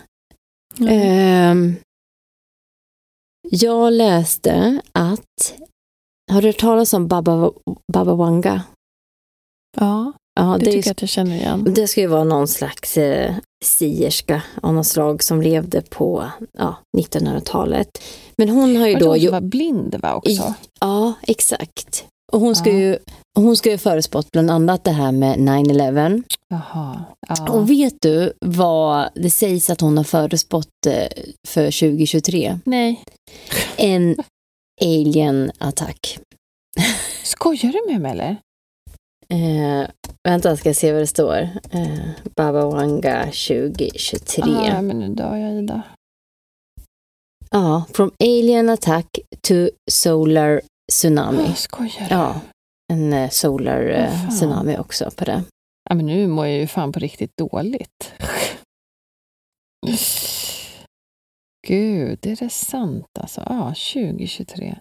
Mm. 0.81 0.89
Ehm, 0.93 1.77
jag 3.51 3.93
läste 3.93 4.81
att... 4.93 5.55
Har 6.33 6.43
du 6.43 6.49
hört 6.49 6.59
talas 6.59 6.93
om 6.95 7.09
Baba, 7.09 7.53
Baba 7.93 8.15
Wanga? 8.15 8.63
Ja, 9.77 10.13
Ja, 10.41 10.45
det, 10.59 10.65
det, 10.65 10.73
tycker 10.73 10.89
jag 10.89 10.93
att 10.93 11.01
jag 11.03 11.09
känner 11.09 11.37
igen. 11.37 11.73
det 11.75 11.89
ska 11.89 12.01
ju 12.01 12.07
vara 12.07 12.25
någon 12.25 12.49
slags 12.49 12.97
eh, 12.97 13.35
sierska 13.65 14.43
av 14.63 14.75
något 14.75 14.87
slag 14.87 15.23
som 15.23 15.43
levde 15.43 15.83
på 15.83 16.31
ja, 16.59 16.77
1900-talet. 16.99 17.89
Men 18.37 18.49
hon 18.49 18.77
har 18.77 18.87
ju 18.87 18.93
Var 18.95 19.01
då... 19.01 19.09
hon 19.09 19.19
ju- 19.19 19.31
var 19.31 19.41
blind 19.41 19.95
va, 20.03 20.15
också? 20.15 20.31
I- 20.31 20.55
Ja, 20.81 21.13
exakt. 21.23 22.05
Och 22.33 22.41
hon 22.41 22.57
ska 22.57 22.71
Ja. 22.71 22.77
ju 22.79 22.99
hon 23.37 23.57
ska 23.57 23.71
ju 23.71 23.79
förespått 23.79 24.33
bland 24.33 24.51
annat 24.51 24.85
det 24.85 24.91
här 24.91 25.13
med 25.13 25.39
9-11. 25.39 26.23
Jaha. 26.49 27.05
Ja. 27.29 27.53
Och 27.53 27.71
vet 27.71 27.95
du 28.01 28.33
vad 28.41 29.09
det 29.15 29.31
sägs 29.31 29.71
att 29.71 29.81
hon 29.81 29.97
har 29.97 30.05
förespått 30.05 30.87
eh, 30.87 31.09
för 31.49 31.65
2023? 31.65 32.59
Nej, 32.65 33.05
En 33.77 34.17
alien-attack. 34.85 36.19
skojar 37.23 37.73
du 37.73 37.93
med 37.93 38.01
mig 38.01 38.13
eller? 38.13 38.37
Eh, 39.31 39.89
vänta, 40.29 40.57
ska 40.57 40.69
jag 40.69 40.77
se 40.77 40.93
vad 40.93 41.03
det 41.03 41.07
står. 41.07 41.37
Eh, 41.71 42.09
Baba 42.37 42.67
Wanga 42.67 43.25
2023. 43.25 44.43
Ah, 44.47 44.83
men 44.83 44.99
nu 44.99 45.09
dör 45.09 45.37
jag 45.37 45.53
Ida. 45.59 45.83
Ja, 47.51 47.85
from 47.95 48.11
alien 48.21 48.69
attack 48.69 49.19
to 49.41 49.55
solar 49.91 50.61
tsunami. 50.93 51.43
Oh, 51.43 51.55
skojar 51.55 52.09
du? 52.09 52.15
Ja, 52.15 52.41
en 52.93 53.13
eh, 53.13 53.31
solar 53.31 54.09
fan. 54.09 54.31
tsunami 54.31 54.79
också 54.79 55.11
på 55.17 55.25
det. 55.25 55.43
Ja, 55.91 55.95
men 55.95 56.07
nu 56.07 56.27
mår 56.27 56.47
jag 56.47 56.57
ju 56.57 56.67
fan 56.67 56.93
på 56.93 56.99
riktigt 56.99 57.37
dåligt. 57.37 58.13
Gud, 61.67 62.27
är 62.27 62.37
det 62.37 62.53
sant 62.53 63.07
alltså? 63.21 63.43
Ja, 63.47 63.75
2023. 63.95 64.79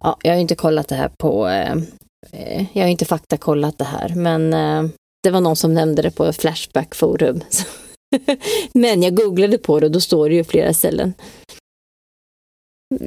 Ja, 0.00 0.18
jag 0.22 0.32
har 0.32 0.40
inte 0.40 0.54
kollat 0.54 0.88
det 0.88 0.94
här 0.94 1.08
på, 1.08 1.48
eh, 1.48 1.76
eh, 2.32 2.66
jag 2.72 2.82
har 2.82 2.88
inte 2.88 3.04
faktakollat 3.04 3.78
det 3.78 3.84
här, 3.84 4.14
men 4.14 4.52
eh, 4.52 4.90
det 5.22 5.30
var 5.30 5.40
någon 5.40 5.56
som 5.56 5.74
nämnde 5.74 6.02
det 6.02 6.10
på 6.10 6.32
Flashback 6.32 6.94
forum. 6.94 7.40
Men 8.72 9.02
jag 9.02 9.16
googlade 9.16 9.58
på 9.58 9.80
det 9.80 9.86
och 9.86 9.92
då 9.92 10.00
står 10.00 10.28
det 10.28 10.34
ju 10.34 10.44
flera 10.44 10.74
ställen. 10.74 11.14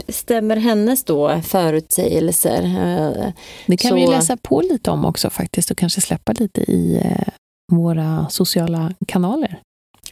Stämmer 0.08 0.56
hennes 0.56 1.04
då 1.04 1.42
förutsägelser? 1.42 2.64
Eh, 2.64 3.32
Det 3.68 3.78
kan 3.78 3.90
Så- 3.90 3.96
vi 3.96 4.08
läsa 4.08 4.38
på 4.38 4.62
lite 4.62 4.92
om 4.92 5.06
också 5.06 5.30
faktiskt 5.30 5.72
och 5.72 5.78
kanske 5.78 6.02
släppa 6.02 6.32
lite 6.34 6.62
i 6.62 7.02
eh, 7.04 7.28
våra 7.74 8.28
sociala 8.30 8.94
kanaler. 9.08 9.60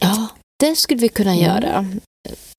Ja, 0.00 0.28
det 0.60 0.76
skulle 0.76 1.00
vi 1.00 1.08
kunna 1.08 1.32
Mm. 1.34 1.44
göra. 1.44 1.86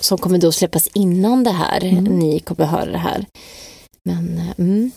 Som 0.04 0.18
kommer 0.18 0.38
då 0.40 0.52
släppas 0.52 0.88
innan 0.88 1.44
det 1.44 1.52
här. 1.52 1.84
Mm. 1.84 2.04
Ni 2.04 2.40
kommer 2.40 2.66
höra 2.66 2.92
det 2.92 2.98
här. 2.98 3.26
Men 4.06 4.38
eh, 4.38 4.50
mm, 4.60 4.92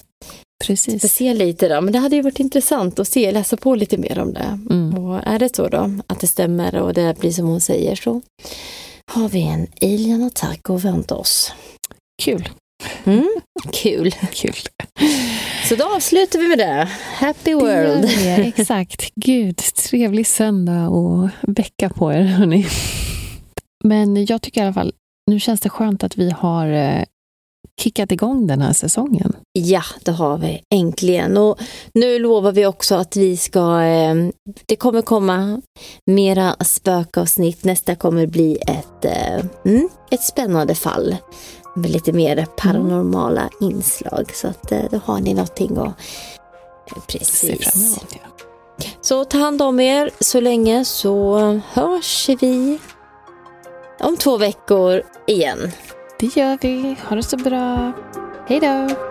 Precis. 0.66 1.12
se 1.12 1.34
lite 1.34 1.68
då. 1.68 1.80
Men 1.80 1.92
det 1.92 1.98
hade 1.98 2.16
ju 2.16 2.22
varit 2.22 2.40
intressant 2.40 2.98
att 2.98 3.08
se, 3.08 3.32
läsa 3.32 3.56
på 3.56 3.74
lite 3.74 3.96
mer 3.98 4.18
om 4.18 4.32
det. 4.34 4.58
Mm. 4.70 4.94
Och 5.04 5.20
är 5.26 5.38
det 5.38 5.56
så 5.56 5.68
då, 5.68 5.90
att 6.06 6.20
det 6.20 6.26
stämmer 6.26 6.76
och 6.76 6.94
det 6.94 7.18
blir 7.18 7.32
som 7.32 7.46
hon 7.46 7.60
säger 7.60 7.96
så 7.96 8.20
har 9.12 9.28
vi 9.28 9.42
en 9.42 9.66
alien-attack 9.82 10.70
att 10.70 10.84
vänta 10.84 11.14
oss. 11.16 11.52
Kul. 12.20 12.48
Mm, 13.04 13.28
kul. 13.72 14.10
Kul. 14.32 14.54
Så 15.68 15.74
då 15.76 15.94
avslutar 15.96 16.38
vi 16.38 16.48
med 16.48 16.58
det. 16.58 16.88
Happy 17.14 17.50
Det 17.50 17.54
world. 17.54 18.04
gör 18.10 18.36
vi, 18.36 18.52
exakt. 18.56 19.10
Gud, 19.14 19.56
trevlig 19.56 20.26
söndag 20.26 20.88
och 20.88 21.28
vecka 21.42 21.88
på 21.90 22.12
er, 22.12 22.22
hörni. 22.22 22.66
Men 23.84 24.24
jag 24.26 24.42
tycker 24.42 24.60
i 24.60 24.64
alla 24.64 24.72
fall, 24.74 24.92
nu 25.30 25.40
känns 25.40 25.60
det 25.60 25.68
skönt 25.68 26.04
att 26.04 26.16
vi 26.18 26.30
har 26.30 26.66
eh, 26.66 27.02
kickat 27.80 28.12
igång 28.12 28.46
den 28.46 28.60
här 28.60 28.72
säsongen. 28.72 29.32
Ja, 29.52 29.82
det 30.04 30.10
har 30.12 30.38
vi 30.38 30.60
äntligen. 30.74 31.36
Och 31.36 31.58
nu 31.94 32.18
lovar 32.18 32.52
vi 32.52 32.66
också 32.66 32.94
att 32.94 33.16
vi 33.16 33.36
ska, 33.36 33.82
eh, 33.82 34.14
det 34.66 34.76
kommer 34.76 35.02
komma 35.02 35.60
mera 36.06 36.56
spökavsnitt. 36.60 37.64
Nästa 37.64 37.94
kommer 37.94 38.26
bli 38.26 38.56
ett, 38.66 39.04
eh, 39.04 39.44
mm, 39.64 39.88
ett 40.10 40.22
spännande 40.22 40.74
fall 40.74 41.16
med 41.80 41.90
lite 41.90 42.12
mer 42.12 42.46
paranormala 42.56 43.50
inslag. 43.60 44.30
Så 44.34 44.48
att 44.48 44.72
eh, 44.72 44.82
då 44.90 45.00
har 45.04 45.20
ni 45.20 45.34
någonting 45.34 45.78
att... 45.78 45.94
Precis. 47.06 47.72
fram 47.72 47.82
emot. 47.82 48.06
Ja. 48.12 48.30
Så 49.00 49.24
ta 49.24 49.38
hand 49.38 49.62
om 49.62 49.80
er 49.80 50.10
så 50.20 50.40
länge 50.40 50.84
så 50.84 51.38
hörs 51.72 52.28
vi 52.28 52.78
om 54.00 54.16
två 54.16 54.36
veckor 54.36 55.02
igen. 55.26 55.72
Det 56.18 56.36
gör 56.36 56.58
vi. 56.60 56.96
Ha 57.08 57.16
det 57.16 57.22
så 57.22 57.36
bra. 57.36 57.92
Hej 58.48 58.60
då! 58.60 59.09